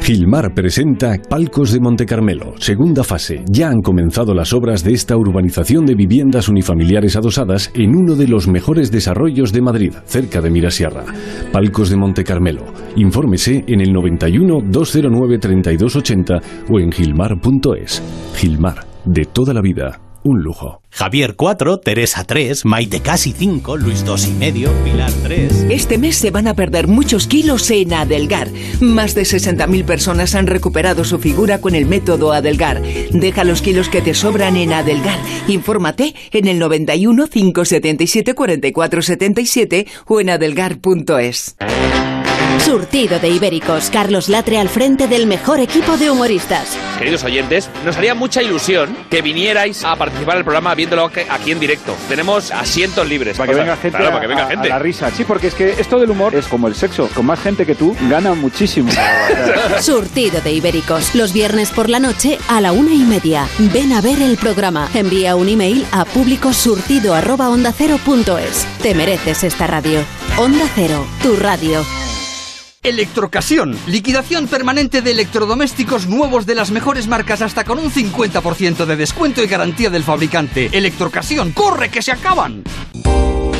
[0.00, 3.44] Gilmar presenta Palcos de Monte Carmelo, segunda fase.
[3.46, 8.26] Ya han comenzado las obras de esta urbanización de viviendas unifamiliares adosadas en uno de
[8.26, 11.04] los mejores desarrollos de Madrid, cerca de Mirasierra.
[11.52, 12.64] Palcos de Monte Carmelo.
[12.96, 18.02] Infórmese en el 91 209 3280 o en gilmar.es.
[18.34, 20.80] Gilmar, de toda la vida, un lujo.
[20.90, 25.66] Javier 4, Teresa 3, Maite casi 5, Luis 2 y medio, Pilar 3.
[25.70, 28.48] Este mes se van a perder muchos kilos en Adelgar.
[28.80, 32.82] Más de 60.000 personas han recuperado su figura con el método Adelgar.
[33.10, 35.18] Deja los kilos que te sobran en Adelgar.
[35.48, 41.56] Infórmate en el 91 577 44 77 o en adelgar.es.
[42.60, 46.76] Surtido de Ibéricos, Carlos Latre al frente del mejor equipo de humoristas.
[46.98, 51.58] Queridos oyentes, nos haría mucha ilusión que vinierais a participar del programa viéndolo aquí en
[51.58, 51.96] directo.
[52.08, 53.36] Tenemos asientos libres.
[53.36, 54.68] Para que venga gente, Claro, a, para que venga gente.
[54.68, 55.10] a la risa.
[55.10, 57.08] Sí, porque es que esto del humor es como el sexo.
[57.14, 58.92] Con más gente que tú, gana muchísimo.
[59.80, 63.48] Surtido de Ibéricos, los viernes por la noche a la una y media.
[63.58, 64.88] Ven a ver el programa.
[64.94, 68.66] Envía un email a públicosurtido.ondacero.es.
[68.82, 69.98] Te mereces esta radio.
[70.38, 71.84] Onda Cero, tu radio.
[72.84, 78.96] Electrocasión, liquidación permanente de electrodomésticos nuevos de las mejores marcas hasta con un 50% de
[78.96, 80.68] descuento y garantía del fabricante.
[80.72, 82.64] Electrocasión, corre que se acaban.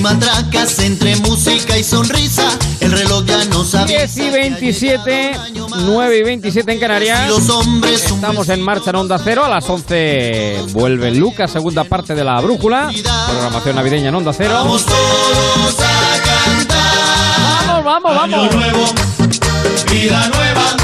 [0.00, 2.48] Y matracas, entre música y sonrisa,
[2.80, 4.06] el reloj ya nos avienta.
[4.06, 5.32] 10 y 27,
[5.84, 7.30] 9 y 27 en Canarias.
[7.92, 9.44] Estamos en marcha en Onda Cero.
[9.44, 12.90] A las 11 vuelve Lucas, segunda parte de la brújula.
[13.28, 14.54] Programación navideña en Onda Cero.
[14.54, 17.84] Vamos todos a cantar.
[17.84, 18.84] Vamos, vamos, Año nuevo,
[19.90, 20.76] vida nueva,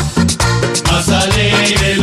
[0.91, 1.97] más alegre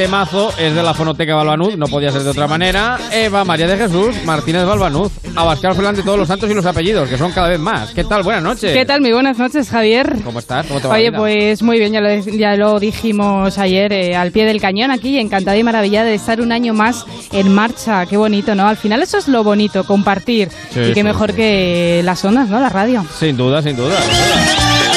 [0.00, 2.98] temazo es de la Fonoteca Balbanuz, no podía ser de otra manera.
[3.12, 5.12] Eva María de Jesús Martínez Balbanuz.
[5.36, 7.90] Abascal Fernández, todos los santos y los apellidos, que son cada vez más.
[7.90, 8.22] ¿Qué tal?
[8.22, 8.72] Buenas noches.
[8.72, 9.02] ¿Qué tal?
[9.02, 10.16] Muy buenas noches, Javier.
[10.24, 10.64] ¿Cómo estás?
[10.66, 14.32] ¿Cómo te va Oye, pues muy bien, ya lo, ya lo dijimos ayer eh, al
[14.32, 18.06] pie del cañón aquí, encantada y maravillada de estar un año más en marcha.
[18.06, 18.68] Qué bonito, ¿no?
[18.68, 20.48] Al final eso es lo bonito, compartir.
[20.70, 21.36] Sí, y qué sí, mejor sí.
[21.36, 22.58] que las ondas, ¿no?
[22.58, 23.04] La radio.
[23.18, 24.00] Sin duda, sin duda.
[24.00, 24.89] sin duda.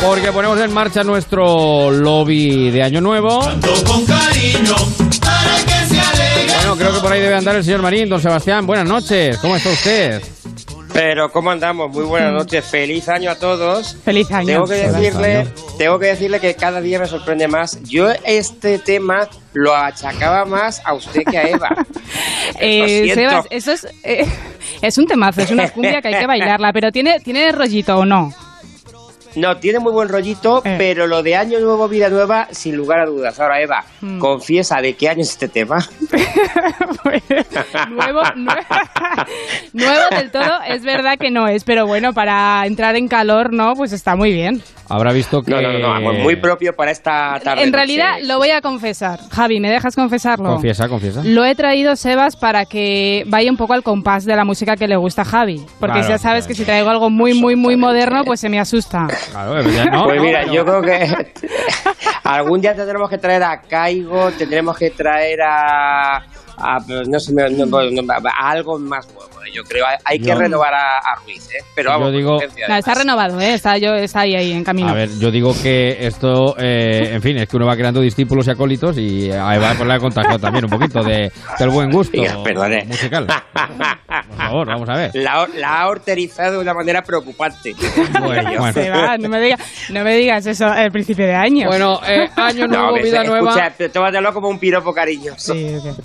[0.00, 3.40] Porque ponemos en marcha nuestro lobby de Año Nuevo.
[3.86, 4.74] con cariño,
[5.20, 6.54] para que se alegre.
[6.56, 8.08] Bueno, creo que por ahí debe andar el señor Marín.
[8.08, 9.38] Don Sebastián, buenas noches.
[9.38, 10.22] ¿Cómo está usted?
[10.92, 11.90] Pero ¿cómo andamos?
[11.90, 13.96] Muy buenas noches, feliz año a todos.
[14.04, 14.46] Feliz año.
[14.46, 17.82] Tengo que decirle, tengo que decirle que cada día me sorprende más.
[17.82, 21.68] Yo este tema lo achacaba más a usted que a Eva.
[22.60, 23.12] Eh.
[23.14, 24.26] Sebas, eso es, eh,
[24.80, 28.04] es un temazo, es una cumbia que hay que bailarla, pero ¿tiene, tiene rollito o
[28.04, 28.32] no?
[29.38, 30.74] No, tiene muy buen rollito, Eh.
[30.78, 33.38] pero lo de año nuevo, vida nueva, sin lugar a dudas.
[33.40, 34.18] Ahora, Eva, Mm.
[34.18, 35.78] confiesa de qué año es este tema.
[37.90, 38.66] nuevo, nue-
[39.72, 43.74] nuevo del todo, es verdad que no es, pero bueno, para entrar en calor, ¿no?
[43.74, 44.62] Pues está muy bien.
[44.90, 45.50] Habrá visto que...
[45.50, 47.62] No, no, no, muy propio para esta tarde.
[47.62, 47.76] En noche.
[47.76, 49.20] realidad, lo voy a confesar.
[49.30, 50.48] Javi, ¿me dejas confesarlo?
[50.50, 51.22] Confiesa, confiesa.
[51.24, 54.88] Lo he traído, Sebas, para que vaya un poco al compás de la música que
[54.88, 55.64] le gusta a Javi.
[55.78, 58.58] Porque Claro, ya sabes que si traigo algo muy, muy, muy moderno, pues se me
[58.58, 59.06] asusta.
[59.30, 60.04] Claro, es verdad, ¿no?
[60.04, 61.28] pues mira, yo creo que
[62.24, 67.66] algún día tendremos que traer a Caigo, tendremos que traer a, a- no sé, no-
[67.66, 69.37] no- no- a algo más nuevo.
[69.48, 69.52] ¿Eh?
[69.52, 71.64] Yo creo, hay, hay que Yo- renovar a, a Ruiz, ¿eh?
[71.74, 73.54] Pero vamos, Yo digo- No, está renovado, ¿eh?
[73.54, 74.88] Está, yo, está ahí, ahí, en camino.
[74.88, 78.46] A ver, yo digo que esto, eh, en fin, es que uno va creando discípulos
[78.46, 81.90] y acólitos y a Eva pues le ha contagiado también un poquito de, del buen
[81.90, 82.18] gusto
[82.86, 83.26] musical.
[84.28, 85.10] Por favor, vamos a ver.
[85.14, 87.74] La, la ha horterizado de una manera preocupante.
[88.20, 88.72] Bueno, bueno.
[88.72, 89.58] Se va, no me, diga-
[89.90, 91.66] no me digas eso al principio de año.
[91.68, 93.50] Bueno, eh, año nuevo, vida se- nueva.
[93.66, 95.54] Escucha, tómatelo como un piropo cariñoso.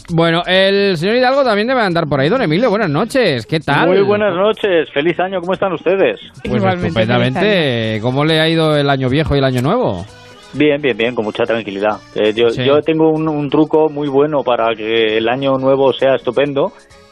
[0.10, 2.30] Bueno, el señor Hidalgo también debe andar por ahí.
[2.30, 3.33] Don Emilio, buenas noches.
[3.48, 3.90] ¿Qué tal?
[3.90, 6.20] Muy buenas noches, feliz año, ¿cómo están ustedes?
[6.48, 8.00] Pues estupendamente.
[8.02, 10.06] ¿Cómo le ha ido el año viejo y el año nuevo?
[10.54, 11.98] Bien, bien, bien, con mucha tranquilidad.
[12.16, 12.64] Eh, yo, Sí.
[12.64, 16.72] yo tengo un, un truco muy bueno para que el año nuevo sea estupendo,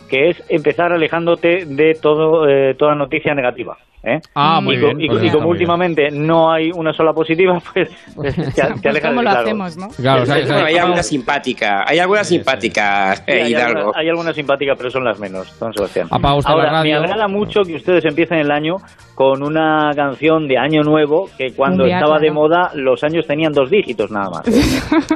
[0.10, 3.78] que es empezar alejándote de todo eh, toda noticia negativa.
[4.04, 4.20] ¿Eh?
[4.36, 5.52] Ah, muy y, bien, y, pues y como bien.
[5.52, 9.40] últimamente no hay una sola positiva, pues, pues te, Pues alejas cómo de lo claro.
[9.42, 9.88] hacemos, ¿no?
[9.90, 13.52] Claro, o sea, o sea, Bueno, hay alguna simpática, hay alguna simpática, Sí, eh, hay,
[13.52, 13.78] Hidalgo.
[13.80, 16.08] alguna, hay alguna simpática, pero son las menos, don Sebastián.
[16.12, 16.84] Ahora, radio.
[16.84, 18.76] me agrada mucho que ustedes empiecen el año
[19.16, 23.70] con una canción de Año Nuevo que cuando estaba de moda los años tenían dos
[23.70, 24.48] dígitos nada más.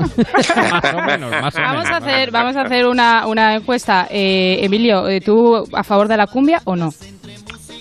[0.72, 1.92] más o menos, más o Vamos menos.
[1.92, 4.08] a hacer, vamos a hacer una, una encuesta.
[4.12, 6.90] Eh, Emilio, eh, ¿tú a favor de la cumbia o no?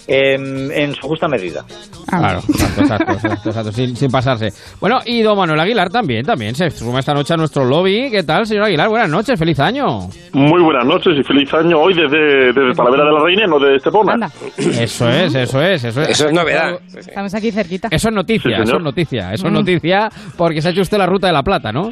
[0.07, 1.65] En, en su justa medida.
[2.09, 4.49] Claro, exacto, exacto, sin, sin pasarse.
[4.81, 8.11] Bueno, y don Manuel Aguilar también, también se suma esta noche a nuestro lobby.
[8.11, 8.89] ¿Qué tal, señor Aguilar?
[8.89, 10.01] Buenas noches, feliz año.
[10.33, 13.59] Muy buenas noches y feliz año hoy desde, desde Talavera de la Reina, y no
[13.59, 14.27] de Estepona.
[14.57, 16.09] Eso es, eso es, eso es.
[16.11, 16.79] Eso es novedad.
[16.97, 17.89] Estamos aquí cerquita.
[17.91, 19.57] Eso es noticia, Sí, eso es noticia, eso es Mm.
[19.57, 21.91] noticia porque se ha hecho usted la ruta de la plata, ¿no?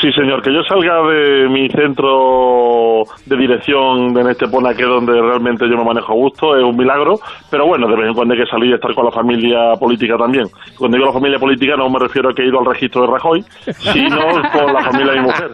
[0.00, 5.12] Sí, señor, que yo salga de mi centro de dirección en Estepona, que es donde
[5.12, 7.14] realmente yo me manejo a gusto, es un milagro,
[7.50, 10.16] pero bueno, de vez en cuando hay que salir y estar con la familia política
[10.16, 10.44] también.
[10.78, 13.06] Cuando digo la familia política no me refiero a que he ido al registro de
[13.12, 13.44] Rajoy,
[13.78, 14.18] sino
[14.52, 15.50] con la familia de mi mujer.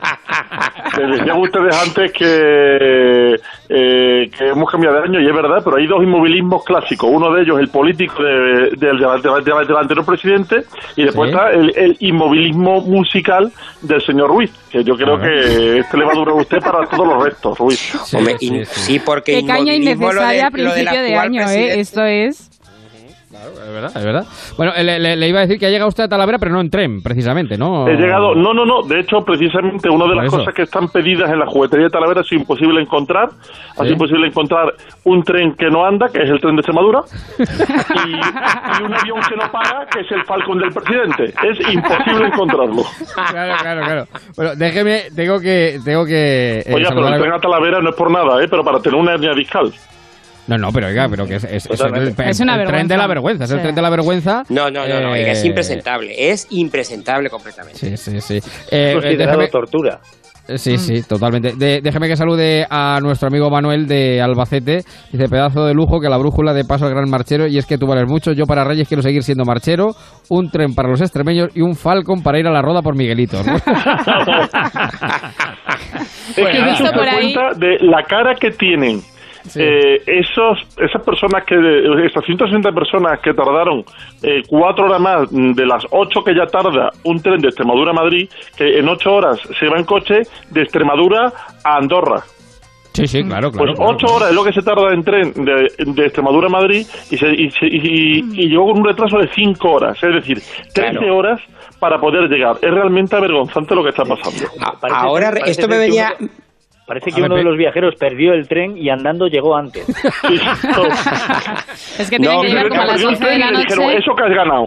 [0.99, 3.35] Les decían ustedes antes que,
[3.69, 7.11] eh, que hemos cambiado de año y es verdad, pero hay dos inmovilismos clásicos.
[7.13, 10.57] Uno de ellos el político de- del, del- del- del- del anterior presidente
[10.97, 11.37] y después Sí.
[11.37, 13.53] está el, el inmovilismo musical
[13.83, 16.87] del señor Ruiz, que yo creo que este le va a durar a usted para
[16.87, 18.15] todos los restos, Ruiz.
[18.15, 21.81] Hombre, in- sí, porque Qué caña lo de- innecesaria a lo principio de año, ¿eh?
[21.81, 22.49] Esto es...
[23.41, 24.25] Es verdad, es verdad.
[24.57, 26.61] Bueno, le, le- le iba a decir que ha llegado usted a Talavera, pero no
[26.61, 27.89] en tren, precisamente, ¿no?
[27.89, 30.39] He llegado, no, no, no, de hecho, precisamente una de las eso.
[30.39, 33.83] cosas que están pedidas en la juguetería de Talavera sido imposible encontrar, ha Sí.
[33.83, 37.01] sido imposible encontrar un tren que no anda, que es el tren de Extremadura,
[37.39, 41.25] y, y un avión que no para, que es el Falcon del presidente.
[41.49, 42.83] Es imposible encontrarlo.
[43.31, 44.05] Claro, claro, claro.
[44.37, 45.79] Bueno, déjeme, tengo que...
[45.85, 48.49] Tengo que eh, Oye, pero el tren a Talavera no es por nada, ¿eh?
[48.49, 49.73] pero para tener una hernia discal.
[50.51, 52.23] No, no, pero oiga, pero que es, es- es el, Totalmente.
[52.25, 53.63] el Es una tren de la vergüenza, es el Sí.
[53.63, 54.43] tren de la vergüenza.
[54.49, 57.79] No, no, no, no, oiga, es Eh, impresentable, es impresentable completamente.
[57.79, 58.41] Sí, sí, sí.
[58.71, 60.01] Eh, Considerado déjeme- tortura.
[60.57, 61.53] Sí, sí, totalmente.
[61.57, 64.83] De- déjeme que salude a nuestro amigo Manuel de Albacete.
[65.13, 67.47] Dice, pedazo de lujo que la brújula de paso al gran marchero.
[67.47, 68.33] Y es que tú vales mucho.
[68.33, 69.95] Yo para Reyes quiero seguir siendo marchero.
[70.29, 73.41] Un tren para los extremeños y un Falcon para ir a la roda por Miguelito.
[73.45, 73.55] ¿no?
[76.31, 79.01] Es que Bueno, se visto por ahí- cuenta de la cara que tienen
[79.57, 81.55] eh, esos, esas personas que,
[82.07, 83.85] estas 160 personas que tardaron
[84.23, 87.95] eh, cuatro horas más de las ocho que ya tarda un tren de Extremadura a
[87.95, 91.33] Madrid, que en ocho horas se va en coche de Extremadura
[91.65, 92.23] a Andorra.
[92.93, 93.67] Sí, sí, claro, claro.
[93.67, 96.51] Pues claro, ocho horas es lo que se tarda en tren de, de Extremadura a
[96.51, 100.13] Madrid y, se, y, se- y- y llegó con un retraso de cinco horas, es
[100.15, 100.39] decir,
[100.75, 101.41] 13 horas
[101.79, 102.57] para poder llegar.
[102.61, 104.45] Es realmente avergonzante lo que está pasando.
[104.93, 106.15] Ahora, parece esto me venía...
[106.91, 109.87] Parece A que uno de los viajeros perdió el tren y andando llegó antes.
[111.99, 113.41] Es que tienen No, que llegar pero como a las perdió el 11 de tren
[113.41, 113.99] la le dijeron, noche.
[113.99, 114.67] Eso que has ganado.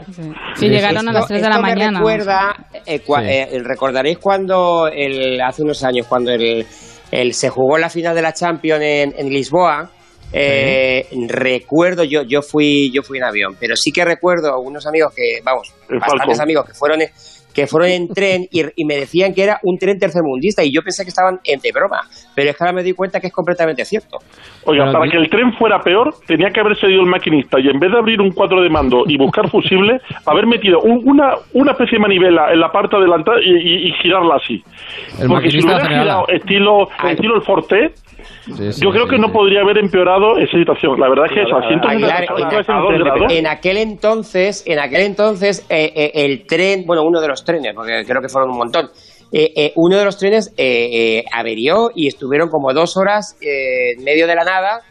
[0.55, 1.99] Sí, llegaron a las 3 de la mañana.
[1.99, 2.55] recuerda,
[2.85, 3.29] eh, cua- Sí.
[3.29, 6.65] eh, recordaréis cuando el, hace unos años, cuando el,
[7.11, 9.89] el- se jugó la final de la Champions en, en Lisboa.
[10.31, 15.13] eh, Recuerdo, yo, yo fui, yo fui en avión, pero sí que recuerdo unos amigos
[15.15, 16.41] que, vamos, El bastantes Falcon.
[16.41, 17.09] amigos que fueron, en-
[17.53, 20.81] que fueron en tren y, y me decían que era un tren tercermundista y yo
[20.81, 22.01] pensé que estaban en de broma,
[22.35, 24.17] pero es que ahora me doy cuenta que es completamente cierto.
[24.65, 27.79] Oiga, para que el tren fuera peor, tenía que haberse ido el maquinista y en
[27.79, 31.71] vez de abrir un cuadro de mando y buscar fusible, haber metido un- una, una
[31.73, 34.63] especie de manivela en la parte delantera y, y- y girarla así.
[35.19, 37.93] El Porque si lo hubiera girado estilo, estilo el Forte,
[38.47, 40.99] yo creo que no podría haber empeorado esa situación.
[40.99, 42.25] La verdad es que eso, a 160 Aguilar,
[43.29, 47.43] en, en aquel entonces, en aquel entonces, eh, eh, el tren, bueno, uno de los
[47.43, 48.89] trenes, porque creo que fueron un montón,
[49.31, 53.93] eh, eh, uno de los trenes eh, eh, averió y estuvieron como dos horas eh,
[53.97, 54.81] en medio de la nada.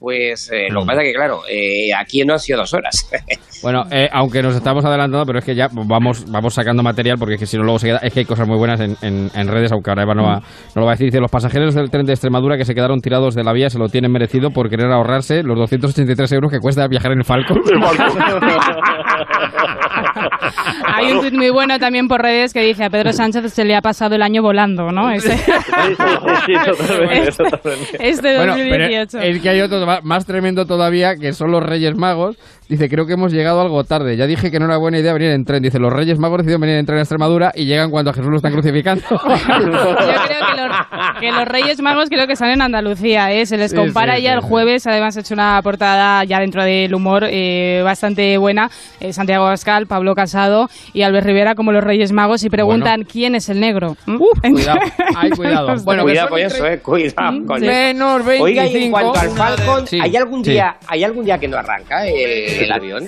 [0.00, 2.94] Pues eh, lo que pasa que, claro, eh, aquí no han sido dos horas.
[3.60, 7.34] Bueno, eh, aunque nos estamos adelantando, pero es que ya vamos vamos sacando material porque
[7.34, 7.98] es que si no luego se queda.
[8.04, 10.36] Es que hay cosas muy buenas en, en- en redes, aunque ahora Eva no, va,
[10.36, 10.42] no
[10.76, 11.06] lo va a decir.
[11.06, 13.80] Dice: Los pasajeros del tren de Extremadura que se quedaron tirados de la vía se
[13.80, 17.58] lo tienen merecido por querer ahorrarse los 283 euros que cuesta viajar en el Falcon.
[20.94, 23.74] Hay un tuit muy bueno también por redes que dice a Pedro Sánchez se le
[23.74, 25.10] ha pasado el año volando, ¿no?
[25.10, 25.34] Ese.
[27.98, 29.18] Este Bueno, pero 2018.
[29.18, 32.36] es que hay otro más tremendo todavía que son los Reyes Magos.
[32.68, 34.16] Dice, creo que hemos llegado algo tarde.
[34.18, 35.62] Ya dije que no era buena idea venir en tren.
[35.62, 38.28] Dice, los Reyes Magos decidieron venir en tren a Extremadura y llegan cuando a Jesús
[38.30, 39.02] lo están crucificando.
[39.10, 40.76] Yo creo que los,
[41.20, 43.46] que los Reyes Magos creo que están en Andalucía, ¿eh?
[43.46, 44.48] Se les Sí, compara sí, ya sí, el sí.
[44.48, 48.70] jueves, además ha hecho una portada ya dentro del humor eh, bastante buena.
[49.00, 53.34] Eh, Santiago Abascal, Pablo Casado y Albert Rivera como los Reyes Magos y preguntan quién
[53.34, 53.96] es el negro.
[54.04, 54.18] ¿Mm?
[54.52, 54.78] cuidado,
[55.16, 55.68] ay, cuidado.
[55.84, 57.66] Bueno, cuidado con eso, eh, cuidado Mm, con sí.
[57.66, 57.72] eso.
[57.74, 58.90] Menos Oiga, y en 25.
[59.00, 59.34] cuanto al
[59.86, 60.52] Sí, ¿hay algún sí.
[60.52, 63.04] día, hay algún día que no arranca el, el avión?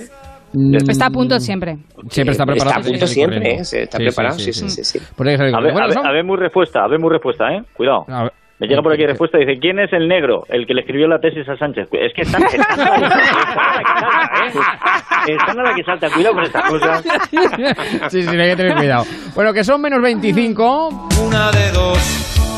[0.89, 1.77] Está a punto siempre.
[2.09, 2.81] Siempre está preparado.
[2.81, 3.63] Está a punto sí, siempre, corriendo.
[3.73, 3.83] ¿eh?
[3.83, 4.83] Está preparado, sí, sí, sí,
[6.25, 7.63] muy respuesta, a ver muy respuesta, ¿eh?
[7.75, 8.05] Cuidado.
[8.07, 8.33] son- a ver.
[8.61, 10.43] Me llega por aquí respuesta y dice, ¿quién es el negro?
[10.51, 11.89] El que le escribió la tesis a Sánchez.
[11.93, 13.07] Es que están, están, salta,
[14.45, 15.33] ¿eh?
[15.33, 16.11] Están a la que salta.
[16.11, 17.03] Cuidado con estas cosas.
[18.11, 19.05] Sí, sí, hay que tener cuidado.
[19.35, 21.09] Bueno, que son menos 25.
[21.27, 22.50] Una de dos.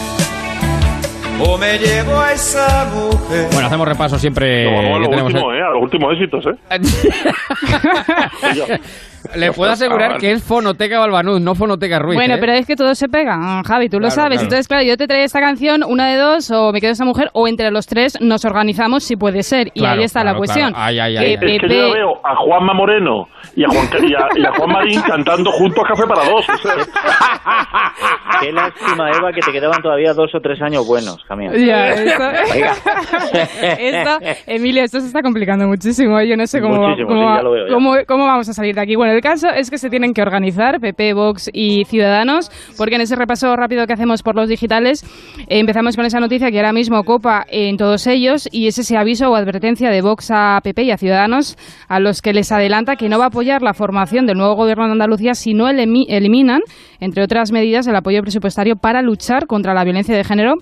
[1.45, 3.49] O me llevo a esa mujer.
[3.53, 5.35] Bueno, hacemos repaso siempre Vamos a que lo tenemos.
[5.35, 5.63] último, ¿eh?
[5.63, 6.55] A los últimos éxitos, ¿eh?
[9.37, 12.17] Le puedo asegurar que es Fonoteca Balbanud, no Fonoteca Ruiz.
[12.17, 12.39] Bueno, ¿eh?
[12.41, 14.39] pero es que todo se pega, ah, Javi, tú lo sabes.
[14.39, 14.43] claro.
[14.45, 17.31] Entonces, claro, yo te traía esta canción, una de dos, o me quedo esa mujer,
[17.33, 19.69] o entre los tres nos organizamos si puede ser.
[19.75, 20.71] Y Claro, ahí está la cuestión.
[20.73, 20.85] claro.
[20.87, 21.35] Ay, ay, Que ay.
[21.35, 24.71] Es que yo veo a Juanma Moreno y a Juan, y a, y a Juan
[24.73, 26.47] Marín cantando juntos Café para Dos.
[26.49, 26.75] o sea.
[28.41, 31.55] Qué lástima, Eva, que te quedaban todavía dos o tres años buenos, Camión.
[31.55, 32.25] Ya, esto,
[33.63, 36.19] esto, Emilio, esto se está complicando muchísimo.
[36.19, 36.29] ¿eh?
[36.29, 38.97] Yo no sé cómo, Muchísimo, cómo, sí, cómo- cómo vamos a salir de aquí.
[39.13, 43.15] El caso es que se tienen que organizar PP, Vox y Ciudadanos, porque en ese
[43.15, 45.05] repaso rápido que hacemos por los digitales,
[45.49, 48.97] eh, empezamos con esa noticia que ahora mismo copa en todos ellos y es ese
[48.97, 51.59] aviso o advertencia de Vox a PP y a Ciudadanos
[51.89, 54.87] a los que les adelanta que no va a apoyar la formación del nuevo gobierno
[54.87, 56.63] de Andalucía si no elimi- eliminan,
[56.99, 60.55] entre otras medidas, el apoyo presupuestario para luchar contra la violencia de género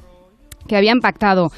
[0.69, 1.49] que habían pactado.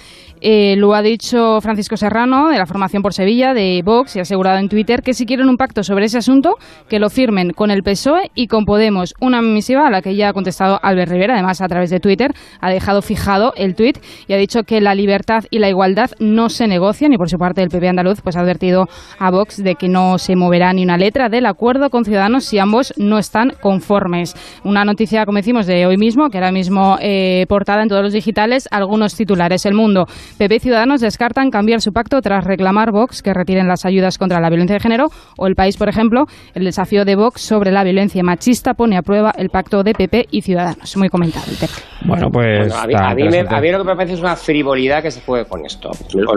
[0.45, 4.23] Eh, lo ha dicho Francisco Serrano, de la formación por Sevilla, de Vox, y ha
[4.23, 6.57] asegurado en Twitter que si quieren un pacto sobre ese asunto,
[6.89, 9.15] que lo firmen con el PSOE y con Podemos.
[9.21, 12.33] Una misiva a la que ya ha contestado Albert Rivera, además a través de Twitter,
[12.61, 16.49] ha dejado fijado el tuit y ha dicho que la libertad y la igualdad no
[16.49, 18.89] se negocian y por su parte el PP andaluz pues ha advertido
[19.21, 22.59] a Vox de que no se moverá ni una letra del acuerdo con Ciudadanos si
[22.59, 24.35] ambos no están conformes.
[24.65, 28.13] Una noticia, como decimos, de hoy mismo, que ahora mismo eh, portada en todos los
[28.13, 29.67] digitales, algunos titulares.
[29.67, 30.07] El mundo
[30.39, 34.41] PP y Ciudadanos descartan cambiar su pacto tras reclamar Vox que retiren las ayudas contra
[34.41, 35.07] la violencia de género
[35.39, 39.03] o el país, por ejemplo, el desafío de Vox sobre la violencia machista pone a
[39.03, 40.97] prueba el pacto de PP y Ciudadanos.
[40.97, 41.73] Muy comentado el tema.
[42.05, 42.69] Bueno, pues.
[42.69, 43.55] Bueno, a, mí, está a mí me- interesante.
[43.55, 45.91] a mí lo que me parece es una frivolidad que se juegue con esto.
[46.15, 46.33] Lo-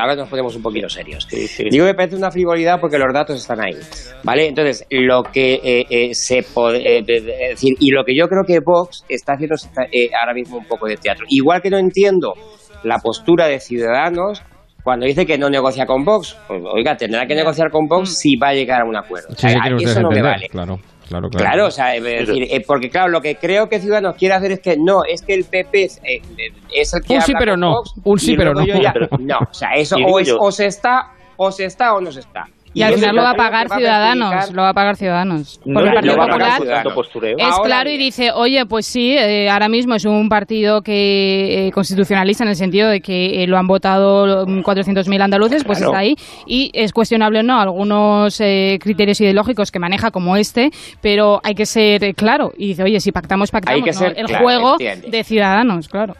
[0.00, 1.26] Ahora nos ponemos un poquito serios.
[1.28, 3.74] Digo que me parece una frivolidad porque los datos están ahí.
[4.22, 4.48] ¿Vale?
[4.48, 6.98] Entonces, lo que eh, eh, se puede.
[6.98, 9.54] eh, decir, y lo que yo creo que Vox está haciendo
[9.92, 11.24] eh, ahora mismo un poco de teatro.
[11.28, 12.34] Igual que no entiendo
[12.84, 14.42] la postura de Ciudadanos.
[14.84, 18.34] Cuando dice que no negocia con Vox, pues, oiga, tendrá que negociar con Vox si
[18.36, 19.28] va a llegar a un acuerdo.
[19.30, 20.48] O Sí, sea, sí, quieren eso no me vale.
[20.48, 20.76] Claro,
[21.08, 21.44] claro, claro.
[21.44, 24.50] Claro, o sea, es decir, eh, porque claro, lo que creo que Ciudadanos quiere hacer
[24.50, 26.20] es que no, es que el PP es, eh,
[26.74, 27.70] es el que Un sí, habla pero con no.
[27.74, 28.66] Vox, Un sí, pero no.
[28.66, 32.00] ya- Pero- no, o sea, eso o, es, o se está, o se está o
[32.00, 32.46] no se está.
[32.74, 34.96] Y al final lo va a pagar va a Ciudadanos, perjudicar- lo va a pagar
[34.96, 35.60] Ciudadanos.
[35.64, 36.62] No Porque el Partido a Popular
[37.38, 41.70] es claro y dice, oye, pues sí, eh, ahora mismo es un partido que eh,
[41.72, 45.92] constitucionalista en el sentido de que eh, lo han votado mm, 400.000 andaluces, pues Claro.
[45.92, 46.14] está ahí.
[46.46, 50.70] Y es cuestionable o no algunos eh, criterios ideológicos que maneja como este,
[51.00, 52.52] pero hay que ser claro.
[52.56, 53.84] Y dice, oye, si pactamos, pactamos.
[53.84, 53.98] que ¿no?
[53.98, 55.10] ser el claro, juego entiende.
[55.10, 56.14] de Ciudadanos, claro.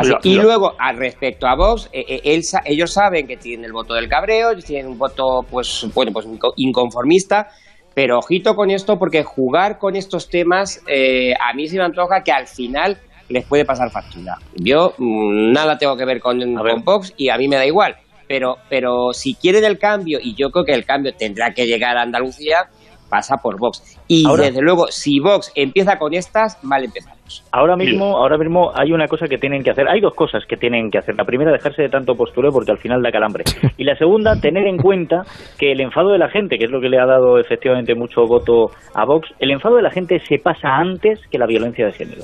[0.00, 3.64] Así- y luego, al respecto a Vox, eh, eh, él sa- ellos saben que tienen
[3.64, 7.48] el voto del cabreo, tienen un voto, pues, bueno, pues inco- inconformista,
[7.94, 12.22] pero ojito con esto porque jugar con estos temas eh, a mí se me antoja
[12.22, 12.98] que al final
[13.28, 14.36] les puede pasar factura.
[14.54, 17.96] Yo mm, nada tengo que ver con, con Vox y a mí me da igual,
[18.28, 21.96] pero, pero si quieren el cambio, y yo creo que el cambio tendrá que llegar
[21.96, 22.68] a Andalucía,
[23.14, 23.80] pasa por Vox.
[24.08, 27.44] Y Ahora- desde luego, si Vox empieza con estas, mal empezamos.
[27.52, 29.88] Ahora mismo, ahora mismo hay una cosa que tienen que hacer.
[29.88, 31.14] Hay dos cosas que tienen que hacer.
[31.16, 33.44] La primera, dejarse de tanto postureo porque al final da calambre.
[33.78, 35.22] Y la segunda, tener en cuenta
[35.58, 38.22] que el enfado de la gente, que es lo que le ha dado efectivamente mucho
[38.26, 41.92] voto a Vox, el enfado de la gente se pasa antes que la violencia de
[41.92, 42.22] género.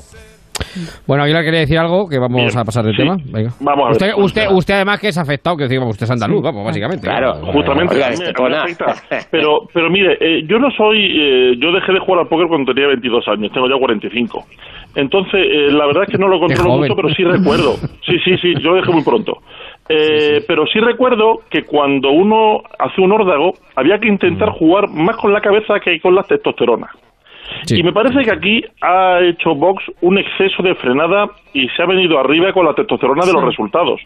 [1.06, 3.02] Bueno, Aguilar quería decir algo que vamos Bien, a pasar del sí.
[3.02, 3.16] tema.
[3.24, 3.50] Venga.
[3.60, 6.42] Vamos a ver usted, usted, usted además que es afectado, que decimos, usted es andaluz,
[6.42, 7.08] vamos, básicamente.
[7.52, 8.62] Justamente, Oiga, este me- cona.
[8.62, 8.94] afecta.
[9.30, 12.72] Pero, pero mire, eh, yo no soy, eh, yo dejé de jugar al póker cuando
[12.72, 14.44] tenía 22 años, tengo ya 45.
[14.96, 17.74] Entonces, eh, la verdad es que no lo controlo mucho, pero sí recuerdo.
[18.04, 19.38] Sí, sí, sí, yo lo dejé muy pronto.
[19.88, 25.16] Eh, Pero sí recuerdo que cuando uno hace un órdago, había que intentar jugar más
[25.16, 26.22] con la cabeza que con la
[27.68, 31.86] Y me parece que aquí ha hecho Vox un exceso de frenada y se ha
[31.86, 34.00] venido arriba con la testosterona de los resultados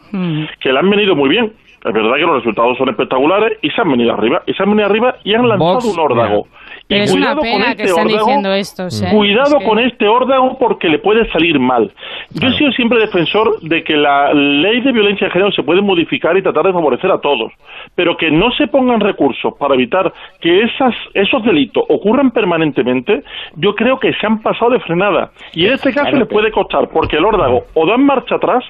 [0.61, 1.53] que le han venido muy bien.
[1.85, 4.43] Es verdad que los resultados son espectaculares y se han venido arriba.
[4.47, 6.47] Y se han venido arriba y han lanzado Vox, un órdago.
[6.87, 8.85] Y es una cuidado con pena este que estén órdago, diciendo esto.
[8.85, 11.91] o sea, Cuidado es que- con este órdago porque le puede salir mal.
[12.31, 15.81] Yo he sido siempre defensor de que la ley de violencia de género se puede
[15.81, 17.53] modificar y tratar de favorecer a todos,
[17.95, 23.23] pero que no se pongan recursos para evitar que esas, esos delitos ocurran permanentemente,
[23.57, 25.31] yo creo que se han pasado de frenada.
[25.55, 28.63] Y en este caso Claro, les puede costar, porque el órdago o dan marcha atrás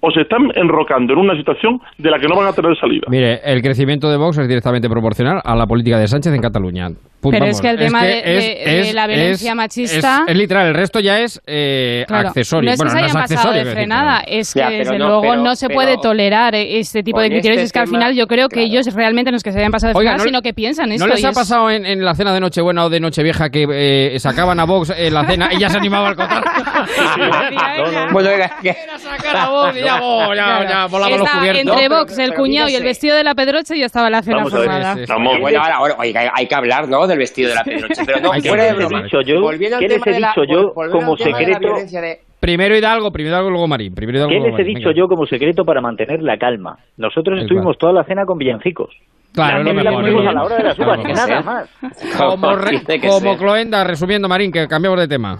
[0.00, 3.06] o se están enrocando en una situación de la que no van a tener salida.
[3.08, 6.88] Mire, el crecimiento de Vox es directamente proporcional a la política de Sánchez en Cataluña.
[7.22, 7.50] Pero vamos.
[7.56, 10.36] es que el tema de- es- de- de es- la violencia es- machista- Es, es
[10.38, 12.68] literal, el resto ya es eh, Claro, accesorio.
[12.68, 13.64] No es que bueno, se no hayan es pasado accesorio.
[13.68, 17.02] de frenada, es que Ya, desde no, luego pero- no se pero puede tolerar este
[17.02, 17.56] tipo de con criterios.
[17.58, 18.68] este es que al tema, final yo creo que claro.
[18.68, 20.92] ellos realmente no es que se hayan pasado de Oiga, frenada, no- sino que piensan
[20.92, 21.06] esto.
[21.06, 23.66] ¿No les ha es- pasado en, en la cena de Nochebuena o de Nochevieja que
[23.70, 26.42] eh, sacaban a Vox en la cena y ya se animaba al contar?
[28.12, 28.30] Bueno,
[28.62, 31.72] que- Sacar a Vox y ya, Vox, ya, ya, volaban los Está cubiertos.
[31.74, 34.44] entre Vox, el cuñado y el vestido de la Pedroche y ya estaba la cena
[34.44, 34.94] formada.
[34.94, 35.06] sí, sí.
[35.08, 35.38] Vamos.
[35.40, 37.06] Bueno, ahora, ahora, oiga, hay que hablar, ¿no?
[37.06, 39.02] Del vestido de la Pedroche, pero no, fuera de broma.
[39.02, 39.40] ¿qué les he dicho yo?
[39.40, 40.34] Volviendo al ¿Qué les tema he de la-
[40.90, 41.68] como secreto?
[42.40, 43.94] Primero Hidalgo, primero Hidalgo, luego Marín.
[43.94, 46.78] Primero Hidalgo, ¿Qué les he dicho yo como secreto para mantener la calma?
[46.96, 48.94] Nosotros estuvimos toda la cena con villancicos.
[49.32, 51.68] Claro, lo mejor, a la hora de las uvas, que como nada más.
[53.38, 55.38] Cloenda, resumiendo, Marín, que cambiamos de tema.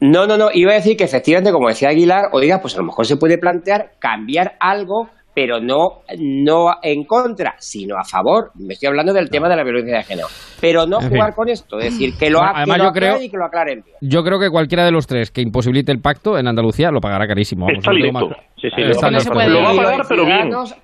[0.00, 2.84] No, no, no, iba a decir que efectivamente, como decía Aguilar, oiga, pues a lo
[2.84, 8.50] mejor se puede plantear cambiar algo, pero no, no en contra, sino a favor.
[8.54, 10.28] Me estoy hablando del tema de la violencia de género.
[10.60, 11.34] Pero no En jugar fin.
[11.36, 13.44] con esto, es decir, que lo, además que lo yo creo- aclaren y que lo
[13.44, 13.96] aclaren bien.
[14.00, 17.26] Yo creo que cualquiera de los tres que imposibilite el pacto en Andalucía lo pagará
[17.28, 17.66] carísimo.
[17.66, 18.12] vamos, Está listo.
[18.12, 18.38] más.
[18.60, 20.50] Sí, sí, no se puede- Lo va a pagar, pero bien.
[20.50, 20.74] lo No se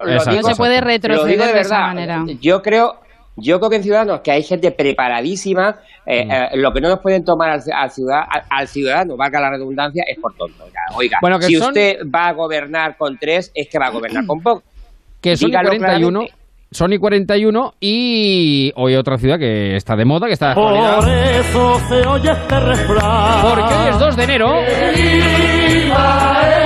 [0.57, 1.87] puede lo digo retroceder de de esa verdad.
[1.89, 2.25] manera.
[2.41, 2.95] Yo creo,
[3.37, 5.77] yo creo que en Ciudadanos que hay gente preparadísima,
[6.07, 6.31] eh, Mm.
[6.31, 9.51] eh, lo que no nos pueden tomar al, al ciudad- al- al ciudadano, valga la
[9.51, 10.65] redundancia, es por tonto.
[10.65, 13.87] Oiga, Oiga, Bueno, que si son- usted va a gobernar con tres, es que va
[13.87, 14.63] a gobernar con poco.
[15.21, 16.19] Que son y Dígalo 41.
[16.21, 16.47] claramente.
[16.73, 21.39] Son y 41 y hoy otra ciudad que está de moda, que está de actualidad.
[21.39, 23.43] eso se oye este refrán.
[23.43, 24.61] Porque hoy es 2 de enero.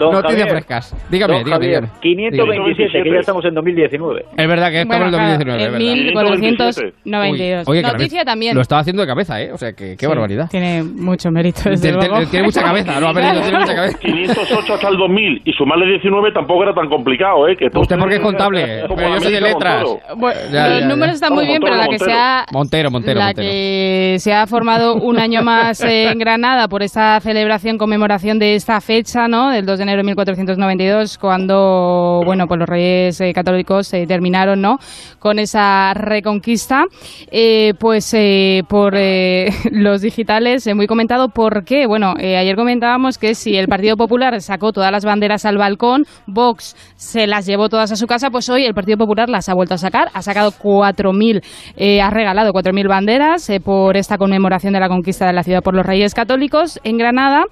[0.00, 0.94] Noticias Javier, frescas.
[1.10, 1.88] Dígame, dígame, dígame.
[2.00, 4.24] 527, que ya estamos en 2019.
[4.36, 5.62] Es verdad que estamos Bueno, en el claro, 2019.
[5.62, 6.38] es en verdad.
[6.38, 7.68] 1492.
[7.68, 8.54] Oye, Noticia también.
[8.54, 9.52] Lo estaba haciendo de cabeza, ¿eh?
[9.52, 10.48] O sea, que qué Sí, barbaridad.
[10.50, 12.26] Tiene mucho mérito, desde Tiene- luego.
[12.30, 13.98] tiene mucha cabeza, no ha venido, tiene mucha cabeza.
[13.98, 17.56] 508 hasta el 2000 y sumarle 19 tampoco era tan complicado, ¿eh?
[17.56, 19.84] Que Usted porque es contable, Como pero yo soy de letras.
[20.16, 21.14] Bueno, Ya, los ya, números ya.
[21.14, 23.48] están muy bien, pero la que se ha Montero, Montero, la Montero.
[23.48, 28.80] que se ha formado un año más en Granada por esta celebración, conmemoración de esta
[28.80, 29.50] fecha, ¿no?
[29.50, 34.60] Del 2 de enero de 1492, cuando, bueno, pues los reyes eh, católicos eh, terminaron,
[34.60, 34.78] ¿no?
[35.18, 36.84] Con esa reconquista,
[37.32, 38.94] eh, pues eh, por
[39.72, 44.70] los digitales, muy comentado, porque, bueno, eh, ayer comentábamos que si el Partido Popular sacó
[44.72, 48.64] todas las banderas al balcón, Vox se las llevó todas a su casa, pues hoy
[48.64, 51.42] el Partido Popular las ha vuelto a sacar, ha sacado 4.000,
[51.76, 55.62] eh, ha regalado 4.000 banderas eh, por esta conmemoración de la conquista de la ciudad
[55.62, 57.44] por los Reyes Católicos en Granada.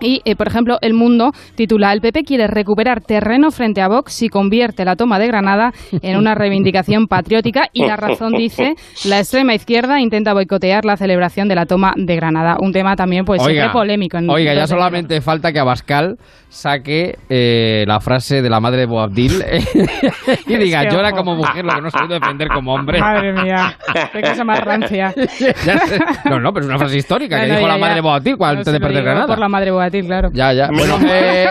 [0.00, 4.22] Y, eh, por ejemplo, El Mundo titula El PP quiere recuperar terreno frente a Vox
[4.22, 5.72] y convierte la toma de Granada
[6.02, 7.68] en una reivindicación patriótica.
[7.72, 8.74] Y La Razón dice
[9.04, 12.56] la extrema izquierda intenta boicotear la celebración de la toma de Granada.
[12.60, 14.18] Un tema también, pues, siempre polémico.
[14.18, 16.18] en- oiga, ya solamente falta que Abascal
[16.54, 19.60] saque eh, la frase de la madre de Boabdil eh,
[20.46, 21.16] y diga, Es llora ojo.
[21.18, 23.00] como mujer lo que no se puede defender como hombre.
[23.00, 23.76] Madre mía,
[24.12, 25.12] qué cosa más rancia.
[25.64, 25.98] Ya sé.
[26.26, 27.94] No, no, pero es una frase histórica que No, no, dijo ya, la madre ya.
[27.96, 29.26] de Boabdil cuando No, antes de perder Granada.
[29.26, 30.30] Por la madre Boatil, claro.
[30.32, 30.68] Ya, ya.
[30.68, 31.46] Bueno, Menos- eh,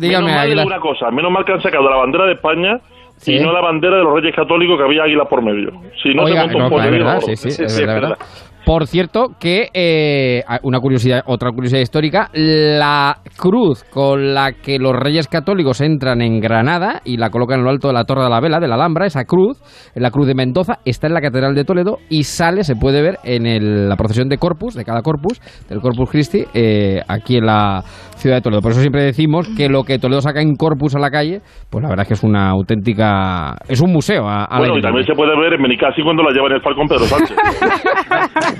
[0.00, 2.80] dígame, menos mal de una cosa, menos mal que han sacado la bandera de España
[3.18, 3.34] Sí.
[3.36, 5.70] y no la bandera de los Reyes Católicos que había águila por medio.
[6.02, 7.36] Si no, Oiga, se monta un no, pollo es bien verdad, gordo.
[7.36, 8.18] sí, sí, es verdad, verdad.
[8.64, 14.92] Por cierto, que eh, una curiosidad, otra curiosidad histórica, la cruz con la que los
[14.94, 18.30] reyes católicos entran en Granada y la colocan en lo alto de la Torre de
[18.30, 19.58] la Vela, de la Alhambra, esa cruz,
[19.96, 23.18] la cruz de Mendoza, está en la Catedral de Toledo y sale, se puede ver
[23.24, 27.46] en el- la procesión de Corpus, de cada Corpus, del Corpus Christi, eh, aquí en
[27.46, 27.82] la
[28.16, 28.60] ciudad de Toledo.
[28.62, 31.82] Por eso siempre decimos que lo que Toledo saca en Corpus a la calle, pues
[31.82, 33.56] la verdad es que es una auténtica...
[33.68, 34.28] es un museo.
[34.28, 36.62] A, a Bueno, y también se puede ver en Benicassi cuando la lleva en el
[36.62, 37.36] Falcón Pedro Sánchez.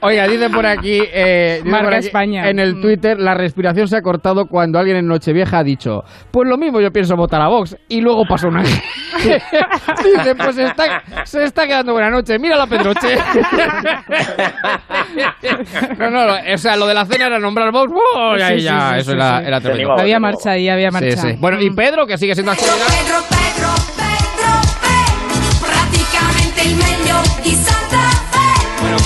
[0.00, 2.48] Oiga, dice por aquí, eh, dice Marca por aquí, España.
[2.48, 6.48] en el Twitter, la respiración se ha cortado cuando alguien en Nochevieja ha dicho, pues
[6.48, 8.62] lo mismo yo pienso votar a Vox, y luego pasó una...
[8.62, 13.16] dice, pues se está, se está quedando buena noche, mira la Pedroche.
[15.98, 18.36] no, no, o sea, lo de la cena era nombrar Vox, ¡oh!
[18.36, 19.46] ya, Sí, sí, ya, sí, eso sí, era, sí.
[19.46, 19.98] era tremendo.
[19.98, 21.16] Había marcha ahí, había marcha.
[21.16, 21.36] Sí, sí.
[21.38, 23.35] Bueno, y Pedro, que sigue siendo actualidad.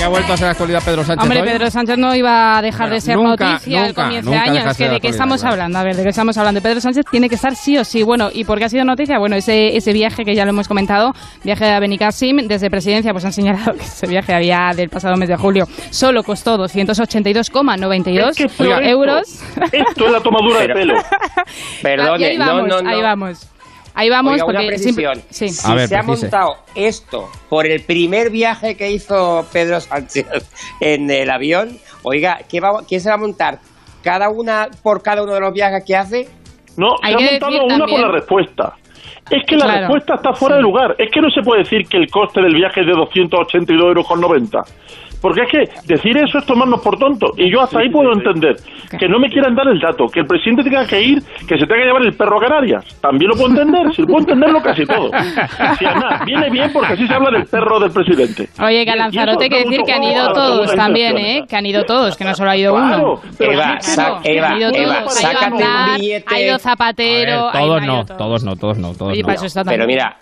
[0.01, 1.49] Que ha vuelto a ser actualidad Pedro Sánchez Hombre, hoy.
[1.49, 4.49] Pedro Sánchez no iba a dejar Bueno, de ser nunca, noticia al comienzo nunca de
[4.49, 4.65] año.
[4.65, 5.53] de Es que de qué estamos claro.
[5.53, 6.63] hablando, a ver, de qué estamos hablando.
[6.63, 8.03] Pedro Sánchez tiene que estar sí o sí.
[8.03, 9.19] Bueno, ¿y por qué ha sido noticia?
[9.19, 11.13] Bueno, ese, ese viaje que ya lo hemos comentado,
[11.45, 15.29] viaje de Benicassim desde presidencia, pues han señalado que ese viaje había del pasado mes
[15.29, 19.43] de julio solo costó 282,92 Es que euros.
[19.71, 20.95] Esto es la tomadura de pelo.
[22.39, 22.91] no, no, no.
[22.91, 23.47] ahí vamos.
[23.95, 25.15] Ahí vamos Oiga, una porque precisión.
[25.17, 25.49] simple- sí.
[25.49, 30.27] Si ver, se ha montado esto por el primer viaje que hizo Pedro Sánchez
[30.81, 33.59] en el avión, oiga, ¿qué va, ¿quién se va a montar?
[34.03, 36.29] ¿Cada una por cada uno de los viajes que hace?
[36.77, 38.77] No, Hay se ha montado una también- por la respuesta.
[39.31, 39.81] Es que la Claro.
[39.81, 40.95] respuesta está fuera de lugar.
[40.99, 44.07] Es que no se puede decir que el coste del viaje es de 282 euros
[44.07, 44.63] con 90.
[45.21, 47.31] Porque es que decir eso es tomarnos por tontos.
[47.37, 48.57] Y yo hasta ahí puedo entender.
[48.99, 50.07] Que no me quieran dar el dato.
[50.07, 52.85] Que el presidente tenga que ir, que se tenga que llevar el perro a Canarias.
[53.01, 53.93] También lo puedo entender.
[53.95, 55.11] Si lo puedo entenderlo casi todo.
[55.79, 58.49] Si además, viene bien porque así se habla del perro del presidente.
[58.63, 61.19] Oye, que a Lanzarote hay que decir que han ido todos también.
[61.19, 61.45] ¿eh?
[61.49, 63.21] Que han ido todos, que no solo ha ido Claro, uno.
[63.39, 64.01] pero Eva, sí.
[64.25, 65.25] Eva, ido Eva, todos.
[65.25, 66.25] Ha ido sácate un billete.
[66.35, 68.19] ha ido Zapatero, ver, todos ha ido no, todos.
[68.19, 69.27] todos no, todos no, todos Oye, no.
[69.27, 70.17] para eso está Pero mira,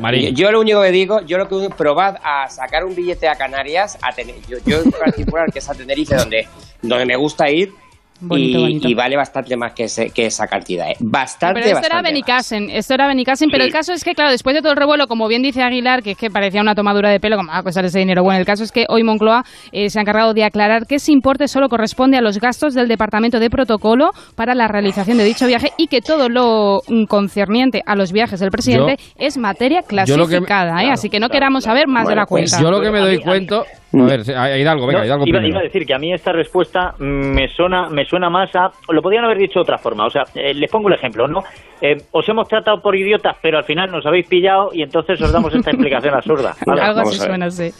[0.00, 0.30] María.
[0.30, 3.98] yo lo único que digo, yo lo que probad a sacar un billete a Canarias,
[4.02, 6.48] a tener, yo, yo en particular que es a Tenerife donde,
[6.82, 7.72] donde me gusta ir
[8.20, 8.88] Bonito, y, bonito.
[8.88, 10.96] y vale bastante más que, ese- que esa cantidad, ¿eh?
[11.00, 13.66] bastante, Pero esto era bastante Benicassim, esto era Benicassim, pero Sí.
[13.68, 16.12] el caso es que, claro, después de todo el revuelo, como bien dice Aguilar, que
[16.12, 18.22] es que parecía una tomadura de pelo, como va a costar ese dinero.
[18.22, 21.12] Bueno, el caso es que hoy Moncloa eh, se ha encargado de aclarar que ese
[21.12, 25.46] importe solo corresponde a los gastos del Departamento de Protocolo para la realización de dicho
[25.46, 29.86] viaje y que todo lo mm, concerniente a los viajes del presidente es materia me-
[29.86, 30.90] clasificada, ¿eh?
[30.90, 32.62] Así que no queramos saber más de la pues cuenta.
[32.62, 33.62] Yo lo que me doy cuenta...
[34.00, 36.94] A ver, a Hidalgo, venga, No, Hidalgo iba, a decir que a mí esta respuesta
[36.98, 38.70] me suena, me suena más a...
[38.88, 40.06] Lo podrían haber dicho de otra forma.
[40.06, 41.42] O sea, eh, les pongo el ejemplo, ¿no?
[41.80, 45.32] Eh, os hemos tratado por idiotas, pero al final nos habéis pillado y entonces os
[45.32, 46.54] damos esta explicación absurda.
[46.66, 46.80] ¿vale?
[46.82, 47.28] Algo así ver.
[47.28, 47.70] suena así.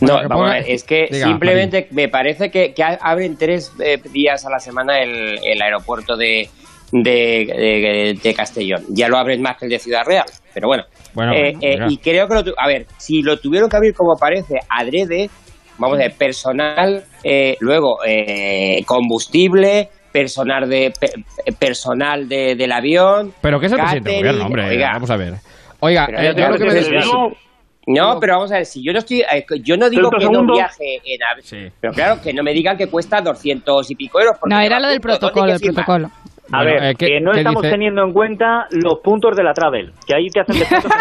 [0.00, 3.72] No, Bueno, vamos a ver, es que Diga, simplemente me parece que, que abren tres
[3.80, 6.48] eh, días a la semana el, el aeropuerto de,
[6.92, 8.82] de, de- de Castellón.
[8.90, 10.26] Ya lo abren más que el de Ciudad Real.
[10.52, 10.84] Pero bueno.
[11.14, 13.94] Bueno, Eh, eh, y creo que lo tu- a ver, si lo tuvieron que abrir
[13.94, 15.28] como parece adrede,
[15.78, 23.32] vamos a ver, personal, eh, luego eh, combustible, personal de pe- personal de, del avión.
[23.40, 24.68] Pero que es el presidente del gobierno, hombre.
[24.68, 24.90] oiga.
[24.92, 25.34] Vamos a ver.
[25.80, 27.32] Oiga, eh, yo que me digo-
[27.86, 29.24] No, pero vamos a ver, si yo no estoy,
[29.64, 30.56] yo no digo 30 que no segundos.
[30.58, 34.36] viaje en avión, pero claro, que no me digan que cuesta 200 y pico euros.
[34.38, 36.10] porque No, era lo del junto, ¿dónde protocolo, hay el protocolo.
[36.52, 37.72] A Bueno, ver, eh, ¿qué- que no estamos dice?
[37.72, 40.90] teniendo en cuenta los puntos de la travel, que ahí te hacen descuentos.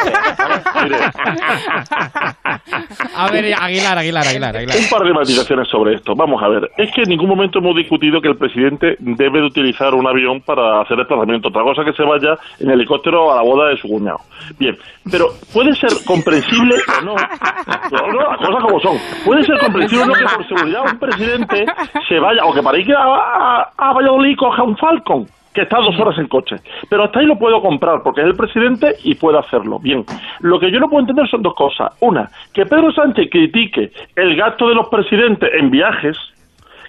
[3.15, 4.77] A ver, Aguilar, Aguilar, Aguilar, Aguilar.
[4.77, 6.13] Un par de matizaciones sobre esto.
[6.15, 6.69] Vamos a ver.
[6.77, 10.41] Es que en ningún momento hemos discutido que el presidente debe de utilizar un avión
[10.41, 11.49] para hacer desplazamiento.
[11.49, 14.19] Otra cosa que se vaya en helicóptero a la boda de su cuñado.
[14.57, 14.77] Bien,
[15.11, 17.15] pero puede ser comprensible o no.
[17.15, 18.97] No, no, las cosas como son.
[19.25, 21.65] Puede ser comprensible o no que por seguridad un presidente
[22.07, 25.77] se vaya, o que para ir a, a, a Valladolid coja un Falcon que está
[25.77, 26.55] dos horas en coche.
[26.89, 29.79] Pero hasta ahí lo puedo comprar porque es el presidente y puede hacerlo.
[29.79, 30.03] Bien,
[30.41, 31.95] lo que yo no puedo entender son dos cosas.
[32.01, 36.17] Una, que Pedro Sánchez critique el gasto de los presidentes en viajes,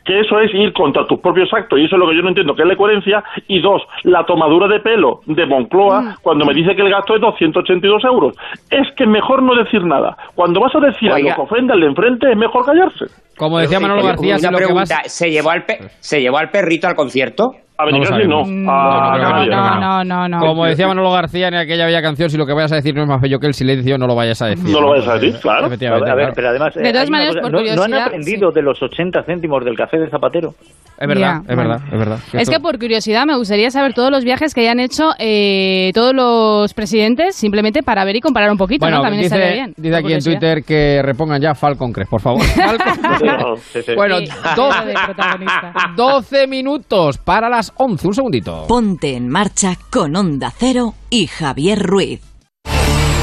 [0.04, 2.28] que eso es ir contra tus propios actos y eso es lo que yo no
[2.30, 3.22] entiendo, que es la coherencia.
[3.48, 7.20] Y dos, la tomadura de pelo de Moncloa cuando me dice que el gasto es
[7.20, 8.34] 282 euros.
[8.70, 10.16] Es que mejor no decir nada.
[10.34, 11.32] Cuando vas a decir Oiga.
[11.34, 13.06] algo que ofenda al de enfrente es mejor callarse.
[13.36, 15.12] Como decía Manolo García, una pregunta, vas...
[15.12, 17.52] ¿se, llevó al pe- ¿se llevó al perrito al concierto?
[17.80, 18.44] A No lo Benicassi no.
[18.44, 20.38] No, no, No, no, no.
[20.40, 23.02] Como decía Manolo García en aquella bella canción, si lo que vayas a decir no
[23.02, 24.68] es más bello que el silencio, no lo vayas a decir.
[24.70, 25.66] No lo vayas a decir, claro.
[25.66, 26.34] Efectivamente, A ver, claro.
[26.36, 29.22] pero además, De eh, todas maneras, cosa, por ¿no, no han aprendido de los 80
[29.24, 30.54] céntimos del café de Zapatero?
[30.98, 32.18] Es verdad, es verdad, es verdad.
[32.34, 36.12] Es que por curiosidad me gustaría saber todos los viajes que hayan hecho eh, todos
[36.14, 39.02] los presidentes, simplemente para ver y comparar un poquito, Bueno, ¿no?
[39.04, 39.74] También estaría bien.
[39.78, 40.32] dice aquí en curiosidad.
[40.38, 42.42] Twitter que repongan ya Falcon Crest, por favor.
[42.44, 43.56] Falcon.
[43.96, 45.72] Bueno, Sí, dos- de protagonista.
[45.96, 48.66] 12 minutos para las 11, un segundito.
[48.66, 52.20] Ponte en marcha con Onda Cero y Javier Ruiz.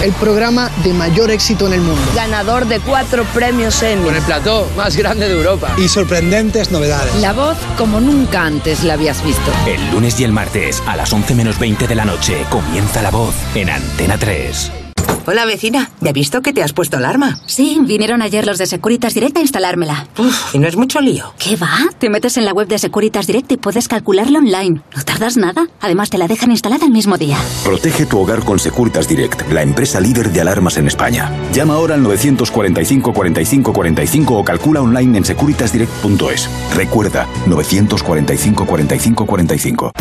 [0.03, 2.01] el programa de mayor éxito en el mundo.
[2.15, 4.05] Ganador de cuatro premios Emmy.
[4.05, 5.73] Con el plató más grande de Europa.
[5.77, 7.15] Y sorprendentes novedades.
[7.15, 9.51] La voz como nunca antes la habías visto.
[9.65, 13.09] El lunes y el martes a las 11 menos 20 de la noche comienza la
[13.09, 14.86] voz en Antena 3.
[15.29, 17.37] Hola vecina, ¿ya he visto que te has puesto alarma?
[17.47, 20.07] Sí, vinieron ayer los de Securitas Direct a instalármela.
[20.17, 21.33] Uf, y no es mucho lío.
[21.37, 21.69] ¿Qué va?
[21.99, 24.79] Te metes en la web de Securitas Direct y puedes calcularlo online.
[24.95, 25.67] No tardas nada.
[25.81, 27.37] Además, te la dejan instalada el mismo día.
[27.65, 31.29] Protege tu hogar con Securitas Direct, la empresa líder de alarmas en España.
[31.51, 36.49] Llama ahora al 945 45 45 o calcula online en securitasdirect.es.
[36.73, 39.91] Recuerda, 945 45 45.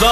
[0.00, 0.06] The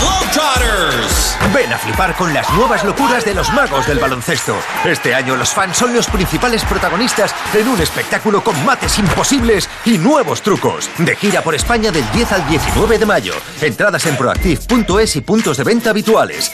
[0.00, 1.36] Globetrotters.
[1.54, 4.56] Ven a flipar con las nuevas locuras de los magos del baloncesto.
[4.84, 9.98] Este año los fans son los principales protagonistas en un espectáculo con mates imposibles y
[9.98, 10.90] nuevos trucos.
[10.98, 13.34] De gira por España del 10 al 19 de mayo.
[13.60, 16.52] Entradas en proactiv.es y puntos de venta habituales.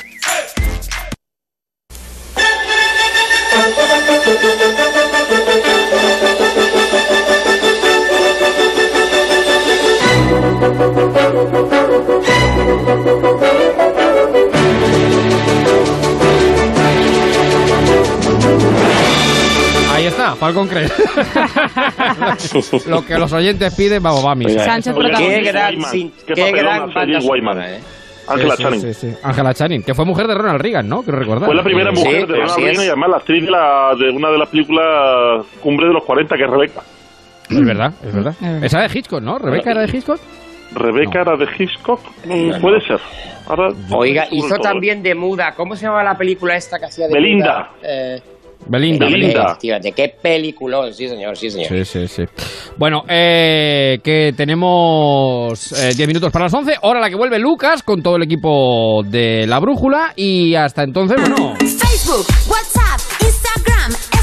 [20.34, 20.98] Está, Falcon Crest.
[22.88, 24.46] Lo que los oyentes piden, vamos, va a mí.
[24.46, 24.94] Oiga, Sánchez.
[25.18, 27.80] Qué gran, sin- qué qué gran banda sonora, ¿eh?
[28.26, 28.80] Ángela Sí, Channing.
[28.80, 29.14] sí, sí,
[29.54, 31.02] Channing, que fue mujer de Ronald Reagan, ¿no?
[31.02, 31.44] Quiero recordar.
[31.46, 34.10] Fue la primera mujer Sí, de Ronald Reagan y además la actriz de, la- de
[34.10, 36.80] una de las películas Cumbre de los 40, que es Rebeca.
[37.50, 38.34] Es verdad, es verdad.
[38.42, 38.60] Eh.
[38.62, 39.38] Esa de Hitchcock, ¿no?
[39.38, 40.18] ¿Rebeca era de Hitchcock?
[40.72, 42.00] Rebeca era de Hitchcock.
[42.24, 42.98] Mm, Puede ser.
[43.46, 44.60] Ahora, Oiga, hizo todo.
[44.60, 45.52] también de muda.
[45.54, 47.58] ¿Cómo se llama la película esta que hacía de Belinda.
[47.58, 47.70] muda?
[47.82, 48.22] Eh,
[48.66, 49.06] Belinda.
[49.06, 49.44] Belinda.
[49.46, 51.68] Efectivamente, qué peliculón, sí señor, sí señor.
[51.68, 52.22] Sí, sí, sí.
[52.76, 57.82] Bueno, eh, que tenemos eh, 10 minutos para las 11, hora la que vuelve Lucas
[57.82, 62.93] con todo el equipo de La Brújula y hasta entonces, bueno, Facebook, WhatsApp,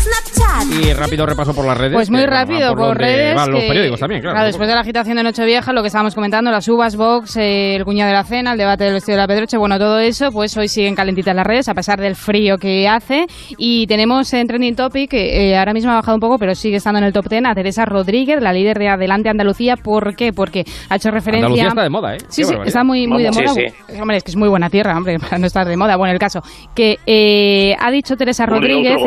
[0.01, 0.85] Snapchat.
[0.89, 1.93] y rápido repaso por las redes.
[1.93, 3.35] Pues muy rápido, por, donde redes.
[3.35, 4.43] Van los que- periódicos también, claro.
[4.43, 7.85] después de la agitación de Nochevieja, lo que estábamos comentando, las uvas, Vox, eh, el
[7.85, 10.55] cuñado de la cena, el debate del vestido de la Pedroche, bueno, todo eso, pues
[10.57, 13.25] hoy siguen calentitas las redes, a pesar del frío que hace.
[13.57, 16.99] Y tenemos en Trending Topic, eh, ahora mismo ha bajado un poco, pero sigue estando
[16.99, 19.75] en el top 10, a Teresa Rodríguez, la líder de Adelante Andalucía.
[19.77, 20.33] ¿Por qué?
[20.33, 21.45] Porque ha hecho referencia...
[21.47, 22.17] Andalucía está de moda, ¿eh?
[22.19, 22.67] Sí, Qué sí, barbaridad.
[22.67, 23.43] está muy, muy de Vamos.
[23.43, 23.53] moda.
[23.87, 25.95] Sí, Hombre, es que es muy buena tierra, hombre, para no estar de moda.
[25.95, 26.41] Bueno, el caso,
[26.75, 28.97] que eh, ha dicho Teresa Rodríguez...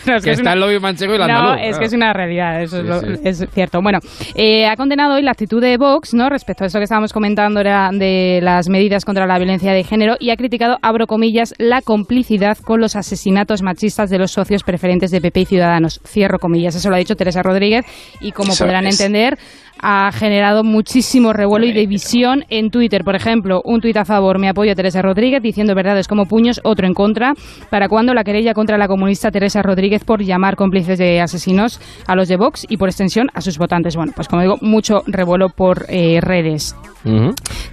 [0.07, 1.93] No, es Que es está una- el lobby manchego y el No, es que es
[1.93, 3.07] una realidad, eso es, lo- sí.
[3.25, 3.81] es cierto.
[3.83, 3.99] Bueno,
[4.35, 6.29] eh, ha condenado hoy la actitud de Vox, ¿no?
[6.29, 10.17] Respecto a eso que estábamos comentando era de las medidas contra la violencia de género
[10.19, 15.11] y ha criticado, abro comillas, la complicidad con los asesinatos machistas de los socios preferentes
[15.11, 16.01] de PP y Ciudadanos.
[16.07, 16.75] Cierro comillas.
[16.75, 17.85] Eso lo ha dicho Teresa Rodríguez
[18.21, 19.01] y como Eso podrán es.
[19.01, 19.39] entender,
[19.87, 23.05] ha generado muchísimo revuelo y división en Twitter.
[23.05, 26.59] Por ejemplo, un tuit a favor, me apoyo a Teresa Rodríguez diciendo verdades como puños,
[26.65, 27.35] otro en contra.
[27.69, 32.15] ¿Para cuando la querella contra la comunista Teresa Rodríguez por llamar cómplices de asesinos a
[32.15, 33.95] los de Vox y por extensión a sus votantes?
[33.95, 36.75] Bueno, pues como digo, mucho revuelo por eh, redes.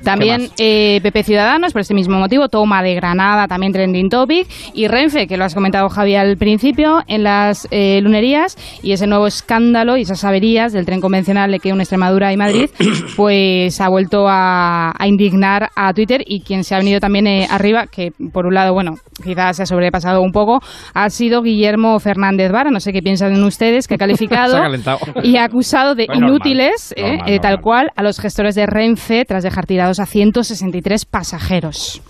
[0.03, 4.87] También eh, PP Ciudadanos, por este mismo motivo, toma de Granada, también trending topic, y
[4.87, 9.27] Renfe, que lo has comentado Javi al principio, en las eh, lunerías, y ese nuevo
[9.27, 12.69] escándalo y esas averías del tren convencional que une Extremadura y Madrid,
[13.15, 17.47] pues ha vuelto a, a indignar a Twitter y quien se ha venido también eh,
[17.49, 20.59] arriba, que por un lado, bueno, quizás se ha sobrepasado un poco,
[20.93, 25.37] ha sido Guillermo Fernández Vara, no sé qué piensan ustedes, que ha calificado ha y
[25.37, 28.65] ha acusado de Pues normal, inútiles, eh, normal, eh, tal cual, a los gestores de
[28.65, 32.01] Renfe tras dejar tirados a 163 pasajeros.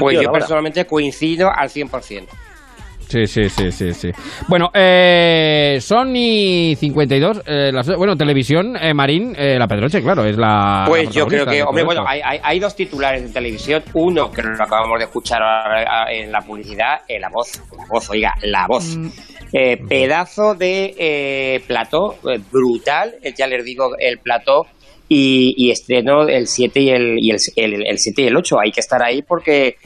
[0.00, 2.26] Pues yo personalmente coincido al 100%.
[3.08, 4.10] Sí, sí, sí, sí, sí.
[4.48, 10.36] Bueno, eh, Sony 52, eh, las- bueno, televisión, eh, Marín, eh, la Pedroche, claro, es
[10.36, 10.84] la...
[10.88, 13.82] Pues la yo creo que, hombre, bueno, hay, hay- hay dos titulares de televisión.
[13.94, 17.84] Uno, que lo acabamos de escuchar ahora, eh, en la publicidad, eh, la voz, la
[17.88, 18.96] voz, oiga, la voz.
[19.52, 24.66] Eh, pedazo de eh, plató, eh, brutal, ya les digo, el plató.
[25.08, 28.56] Y, y estreno el 7 y el, y el, el, el 7 y el 8.
[28.60, 29.76] Hay que estar ahí porque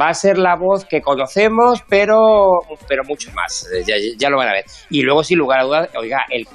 [0.00, 3.66] va a ser la voz que conocemos, pero, pero mucho más.
[3.86, 4.64] Ya, ya lo van a ver.
[4.90, 6.46] Y luego, sin lugar a dudas, oiga, el,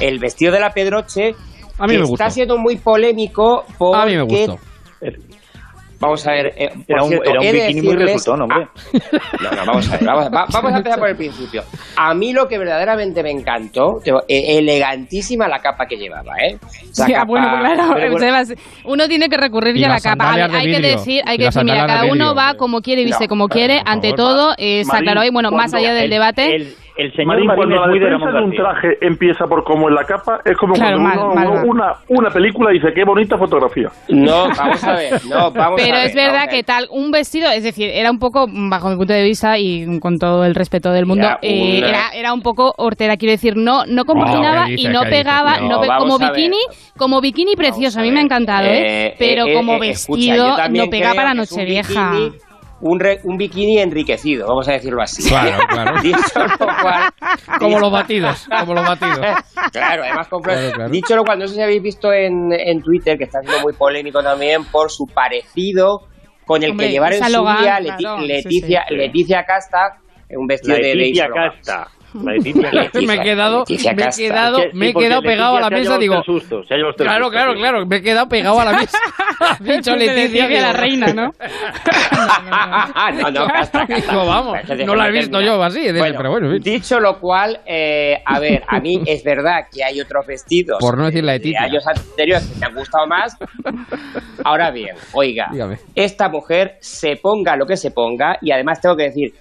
[0.00, 1.34] el vestido de la Pedroche
[1.78, 2.30] A mí me está gustó.
[2.30, 4.00] siendo muy polémico porque...
[4.00, 4.58] A mí me gustó.
[6.04, 8.68] Vamos a ver, eh, Era un, cierto, era un bikini muy resultón, hombre.
[9.42, 11.62] No, no, vamos a ver, vamos, va- vamos a empezar por el principio.
[11.96, 16.58] A mí lo que verdaderamente me encantó, eh, elegantísima la capa que llevaba, ¿eh?
[16.90, 18.54] Esa Ya, capa- bueno, claro, pero bueno, Sebas,
[18.84, 20.32] uno tiene que recurrir Y ya a la capa.
[20.32, 22.80] A ver, hay que decir, hay Y que decir, mira, cada de uno va como
[22.82, 23.82] quiere y viste No, como quiere.
[23.84, 24.16] Ante favor.
[24.16, 26.54] todo, eh, está Marín, claro ahí, bueno, más allá del el, debate.
[26.56, 28.98] El, el señor Marín, Marín cuando es la muy de defensa Ramón de un traje
[29.00, 31.64] empieza por cómo es la capa, es como Claro, cuando mal, uno, mal, mal.
[31.68, 33.90] Una, una película dice qué bonita fotografía.
[34.08, 36.06] No, vamos a ver, no, vamos Pero a ver.
[36.08, 36.64] es verdad que ver.
[36.64, 40.18] tal, un vestido, es decir, era un poco, bajo mi punto de vista y con
[40.18, 43.56] todo el respeto del mundo, Era eh, una- era, era un poco hortera, quiero decir,
[43.56, 46.58] no, no compaginaba ¿qué y no pegaba, No, no pe- como bikini,
[46.96, 49.06] como bikini precioso, a mí me ha encantado, ¿eh?
[49.08, 52.12] Eh, Pero eh, como eh, escucha, vestido no pega creo para Nochevieja.
[52.12, 52.32] bikini-
[52.86, 55.26] Un, re- un bikini enriquecido, vamos a decirlo así.
[55.26, 55.98] Claro, claro.
[56.02, 57.10] Dicho lo cual,
[57.58, 59.20] Como los batidos, como los batidos.
[59.72, 60.90] Claro, además compro- Claro, claro.
[60.90, 63.72] Dicho lo cual, no sé si habéis visto en, en Twitter, que está siendo muy
[63.72, 66.00] polémico también por su parecido
[66.44, 68.94] con el Hombre, que llevaron en su día Leti- claro, sí, Leticia, sí.
[68.96, 69.96] Leticia Casta,
[70.36, 71.26] un vestido de Leticia.
[71.34, 71.88] Casta.
[72.22, 73.00] La Leticia Casta.
[73.00, 76.22] Leticia- me he quedado, me he quedado, me he quedado pegado a la mesa, digo.
[76.22, 76.62] susto,
[76.96, 78.98] Claro, claro, claro, me he quedado pegado a la mesa.
[79.60, 81.30] Dicho Leticia, la reina, ¿no?
[84.12, 86.50] Vamos, la he visto yo así, pero bueno.
[86.58, 90.96] Dicho lo cual, eh, a ver, a mí es verdad que hay otros vestidos Por
[90.96, 91.62] no decir la de Leticia.
[91.62, 93.36] años anteriores que me han gustado más.
[94.44, 95.48] Ahora bien, oiga,
[95.94, 99.32] esta mujer se ponga lo que se ponga y además tengo que decir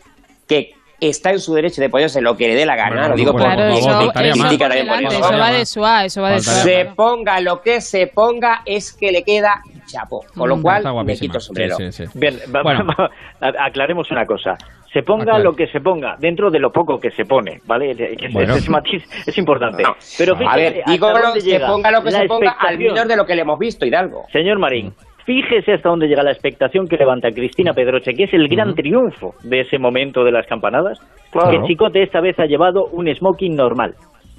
[0.48, 0.72] que
[1.10, 3.32] está en su derecho de ponerse lo que le dé la gana, Bueno, lo digo
[3.34, 3.90] por también eso.
[3.90, 6.54] eso va de suá, eso va de suá.
[6.54, 10.78] se ponga lo que se ponga es que le queda chapo, con lo Mm, cual
[10.78, 11.76] está me quito el sombrero.
[11.78, 12.12] Sí, sí, sí.
[12.20, 12.88] Bien, Bueno.
[13.42, 14.56] a- aclaremos una cosa.
[14.92, 17.96] Se ponga lo que se ponga, dentro de lo poco que se pone, ¿vale?
[17.96, 18.56] Que ese- Bueno.
[18.56, 19.82] ese matiz es importante.
[19.84, 19.96] No.
[20.18, 23.08] Pero A fíjese ver, digo lo, se ponga lo que la se ponga al menos
[23.08, 24.26] de lo que le hemos visto, Hidalgo.
[24.32, 24.94] Señor Marín,
[25.26, 29.34] fíjese hasta dónde llega la expectación que levanta Cristina Pedroche, que es el gran triunfo
[29.44, 31.00] de ese momento de las campanadas.
[31.32, 31.52] Claro.
[31.52, 33.96] Que Chicote esta vez ha llevado un smoking normal.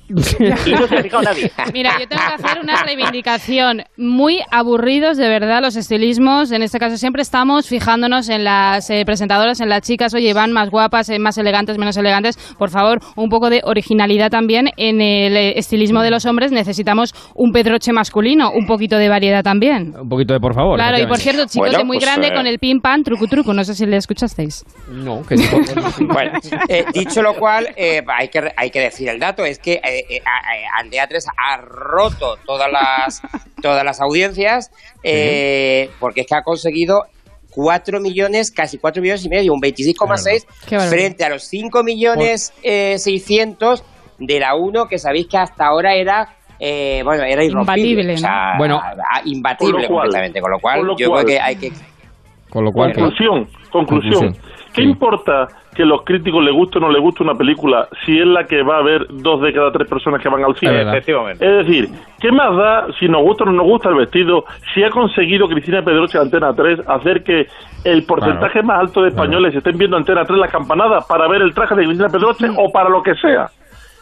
[0.08, 0.56] Y no se ha
[1.02, 1.50] fijado nadie.
[1.72, 3.84] Mira, yo tengo que hacer una reivindicación.
[3.96, 6.52] Muy aburridos, de verdad, los estilismos.
[6.52, 10.14] En este caso, siempre estamos fijándonos en las eh, presentadoras, en las chicas.
[10.14, 12.36] Oye, van más guapas, eh, más elegantes, menos elegantes.
[12.58, 16.52] Por favor, un poco de originalidad también en el eh, estilismo de los hombres.
[16.52, 19.94] Necesitamos un pedroche masculino, un poquito de variedad también.
[19.98, 20.76] Un poquito de por favor.
[20.76, 23.02] Claro, y por cierto, chicos Bueno, de muy pues, grande eh, con el pim pam,
[23.02, 23.52] truco truco.
[23.54, 24.64] No sé si le escuchasteis.
[24.88, 25.58] No, que digo.
[26.14, 29.80] Bueno, eh, dicho lo cual, eh, hay, que, hay que decir el dato, es que
[29.98, 30.22] eh, eh,
[30.78, 33.22] Aldea 3 ha roto todas las,
[33.62, 34.70] todas las audiencias
[35.02, 37.02] eh, porque es que ha conseguido
[37.50, 40.88] 4 millones, casi 4 millones y medio, un 26,6 Qué barbaridad.
[40.90, 43.84] frente a los 5 millones eh, 600
[44.18, 46.34] de la 1 que sabéis que hasta ahora era...
[46.58, 47.90] eh, bueno, era irrompible.
[48.02, 48.58] Imbatible, o sea, ¿no?
[48.58, 48.80] Bueno.
[48.82, 50.40] ah, imbatible Con lo cual- completamente.
[50.40, 51.72] Con lo cual, con lo yo cual- creo que hay que
[52.50, 54.36] Con lo cual, que- Conclusión, conclusión.
[54.74, 54.88] ¿Qué Sí.
[54.88, 58.44] importa que los críticos les guste o no les guste una película si es la
[58.44, 60.82] que va a ver dos de cada tres personas que van al cine?
[60.82, 61.44] Efectivamente.
[61.44, 61.88] Es decir,
[62.20, 64.44] ¿qué más da si nos gusta o no nos gusta el vestido?
[64.72, 67.46] Si ha conseguido Cristina Pedroche de Antena 3 hacer que
[67.84, 71.54] el porcentaje más alto de españoles estén viendo Antena 3 las campanadas para ver el
[71.54, 73.46] traje de Cristina Pedroche o para lo que sea.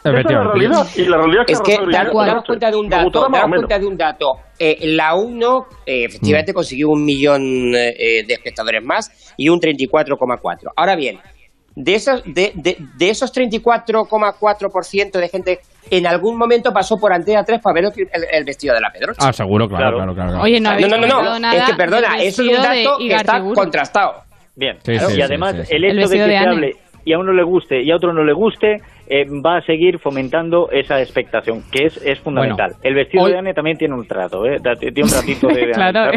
[0.03, 0.59] Esa es la Efectivamente.
[0.59, 0.87] realidad.
[0.95, 3.85] Y la realidad es Es que, Rajoy daros, cuenta de un dato, daros cuenta de
[3.85, 4.33] un dato.
[4.59, 7.41] Eh, la 1 eh, efectivamente consiguió un millón
[7.73, 10.71] eh, de espectadores más y un 34,4.
[10.75, 11.19] Ahora bien,
[11.75, 15.59] de esos, de, de, de esos 34,4% de gente
[15.89, 17.91] en algún momento pasó por Antena 3 para ver
[18.31, 19.19] el, vestido de la Pedroche.
[19.21, 20.29] Ah, seguro, claro, claro, claro.
[20.31, 20.43] claro.
[20.43, 24.23] Oye, no no, no, no, es que perdona, eso es un dato que está contrastado.
[24.55, 25.75] Bien, Sí, sí, y además sí, sí.
[25.75, 26.71] el El hecho de que de se hable
[27.05, 28.77] y a uno le guste y a otro no le guste,
[29.07, 32.75] eh, va a seguir fomentando esa expectación, que es, es fundamental.
[32.81, 34.57] el vestido hoy- de Anne también tiene un trato, ¿eh?
[34.79, 36.11] Tiene un ratito de, de Claro,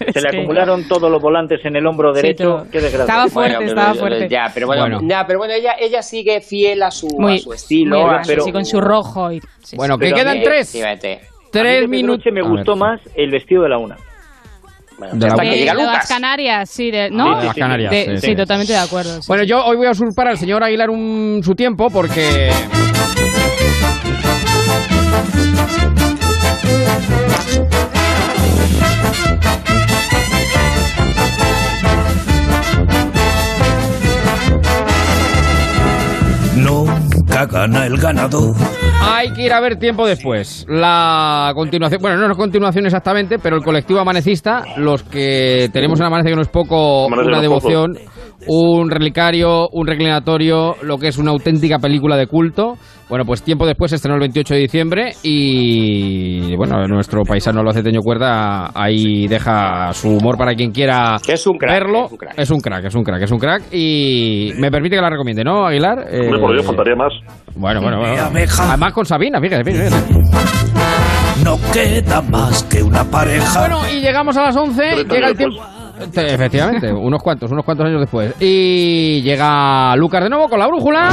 [0.00, 2.66] es Se le que- acumularon todos los volantes en el hombro Sí, derecho, todo.
[2.70, 3.00] qué desgracia.
[3.12, 4.28] Estaba fuerte, Bueno, estaba pero- fuerte.
[4.28, 5.00] Ya, pero bueno, Bueno.
[5.08, 8.06] ya, pero bueno ella, ella sigue fiel a su, Muy, a su estilo.
[8.06, 9.32] muy su- sí, con su rojo.
[9.32, 10.68] Y, sí, Bueno, Pero que quedan mí- tres.
[10.74, 11.12] Efectivamente.
[11.14, 12.32] A mí Tres de minutos.
[12.32, 12.80] Me gustó ver.
[12.80, 13.96] más el vestido de la una.
[14.98, 15.50] Bueno, De ya la hasta una.
[15.52, 16.08] que llega lo de las Lucas.
[16.08, 17.38] Canarias, sí, de, ¿no?
[17.38, 18.36] De las Canarias, De- sí, sí, sí.
[18.36, 19.22] totalmente de acuerdo.
[19.22, 19.28] sí.
[19.28, 22.50] Bueno, yo hoy voy a usurpar al señor Aguilar un, su tiempo porque...
[37.18, 38.54] Nunca gana el ganador.
[39.02, 40.64] Hay que ir a ver tiempo después.
[40.68, 46.06] La continuación, bueno, no es continuación exactamente, pero el colectivo amanecista, los que tenemos en
[46.06, 47.68] Amanece que no es poco, Amanece una poco.
[48.46, 52.74] Un relicario, un reclinatorio, lo que es una auténtica película de culto.
[53.08, 57.70] Bueno, pues tiempo después se estrenó el 28 de diciembre y bueno, nuestro paisano lo
[57.70, 62.04] hace Teño Cuerda ahí deja su humor para quien quiera Es un crack, verlo.
[62.04, 62.38] es un crack.
[62.38, 65.42] Es un crack, es un crack, es un crack y me permite que la recomiende,
[65.42, 66.00] ¿no, Aguilar?
[66.00, 67.12] Hombre, por Eh, Dios, faltaría más.
[67.56, 68.22] bueno, bueno, bueno.
[68.60, 69.96] Además con Sabina, fíjate, fíjate.
[71.42, 73.60] No queda más que una pareja.
[73.60, 75.62] Bueno, y llegamos a las 11, Treinta llega el tiempo...
[76.12, 78.34] Te- Efectivamente, unos cuantos, unos cuantos años después.
[78.40, 81.10] Y llega Lucas de nuevo con la brújula.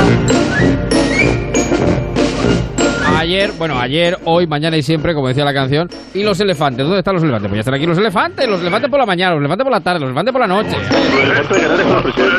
[3.17, 5.89] Ayer, bueno, ayer, hoy, mañana y siempre, como decía la canción.
[6.13, 6.83] ¿Y los elefantes?
[6.85, 7.49] ¿Dónde están los elefantes?
[7.49, 8.47] Pues ya están aquí los elefantes.
[8.47, 10.75] Los elefantes por la mañana, los elefantes por la tarde, los elefantes por la noche.
[10.77, 12.35] Los elefantes de Canarias con el presidente.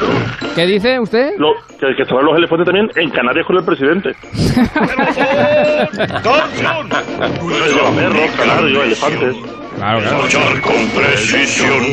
[0.55, 1.31] ¿Qué dice usted?
[1.39, 4.14] Lo- que, que estarán los elefantes también en Canarias con el presidente.
[8.36, 9.36] Canarios, elefantes.
[9.77, 10.62] Claro, claro.
[10.62, 11.85] Con precisión.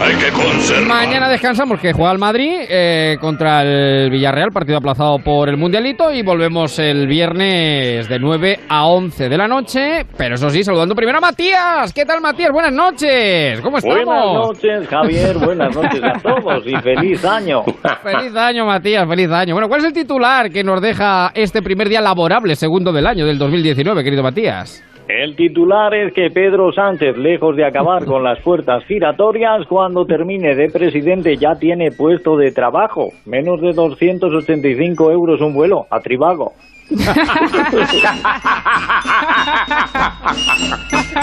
[0.00, 0.86] Hay que conservar.
[0.86, 6.10] Mañana descansamos, que juega el Madrid eh, contra el Villarreal, partido aplazado por el Mundialito,
[6.10, 10.06] y volvemos el viernes de 9 a 11 de la noche.
[10.16, 11.92] Pero eso sí, saludando primero a Matías.
[11.92, 12.50] ¿Qué tal, Matías?
[12.50, 13.60] Buenas noches.
[13.60, 14.04] ¿Cómo estamos?
[14.04, 15.36] Buenas noches, Javier.
[15.36, 17.62] Buenas noches a todos y feliz año.
[18.02, 19.54] Feliz año, Matías, feliz año.
[19.54, 23.26] Bueno, ¿cuál es el titular que nos deja este primer día laborable, segundo del año,
[23.26, 24.82] del 2019, querido Matías?
[25.08, 30.54] El titular es que Pedro Sánchez, lejos de acabar con las puertas giratorias, cuando termine
[30.54, 33.08] de presidente ya tiene puesto de trabajo.
[33.24, 36.52] Menos de 285 euros un vuelo a Tribago.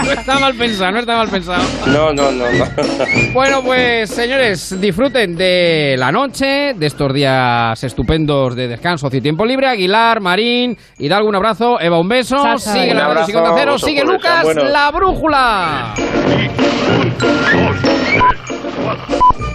[0.04, 1.62] No está mal pensado, no está mal pensado.
[1.86, 2.64] No, no, no, no.
[3.32, 9.44] Bueno, pues señores, disfruten de la noche, de estos días estupendos de descanso y tiempo
[9.44, 9.66] libre.
[9.68, 11.80] Aguilar, Marín, Hidalgo, un abrazo.
[11.80, 12.36] Eva, un beso.
[12.58, 13.54] Sigue un la abrazo.
[13.56, 14.64] Cero, sigue Lucas, bueno.
[14.64, 15.94] la brújula.
[17.18, 18.22] Dos, tres,
[18.82, 19.45] cuatro.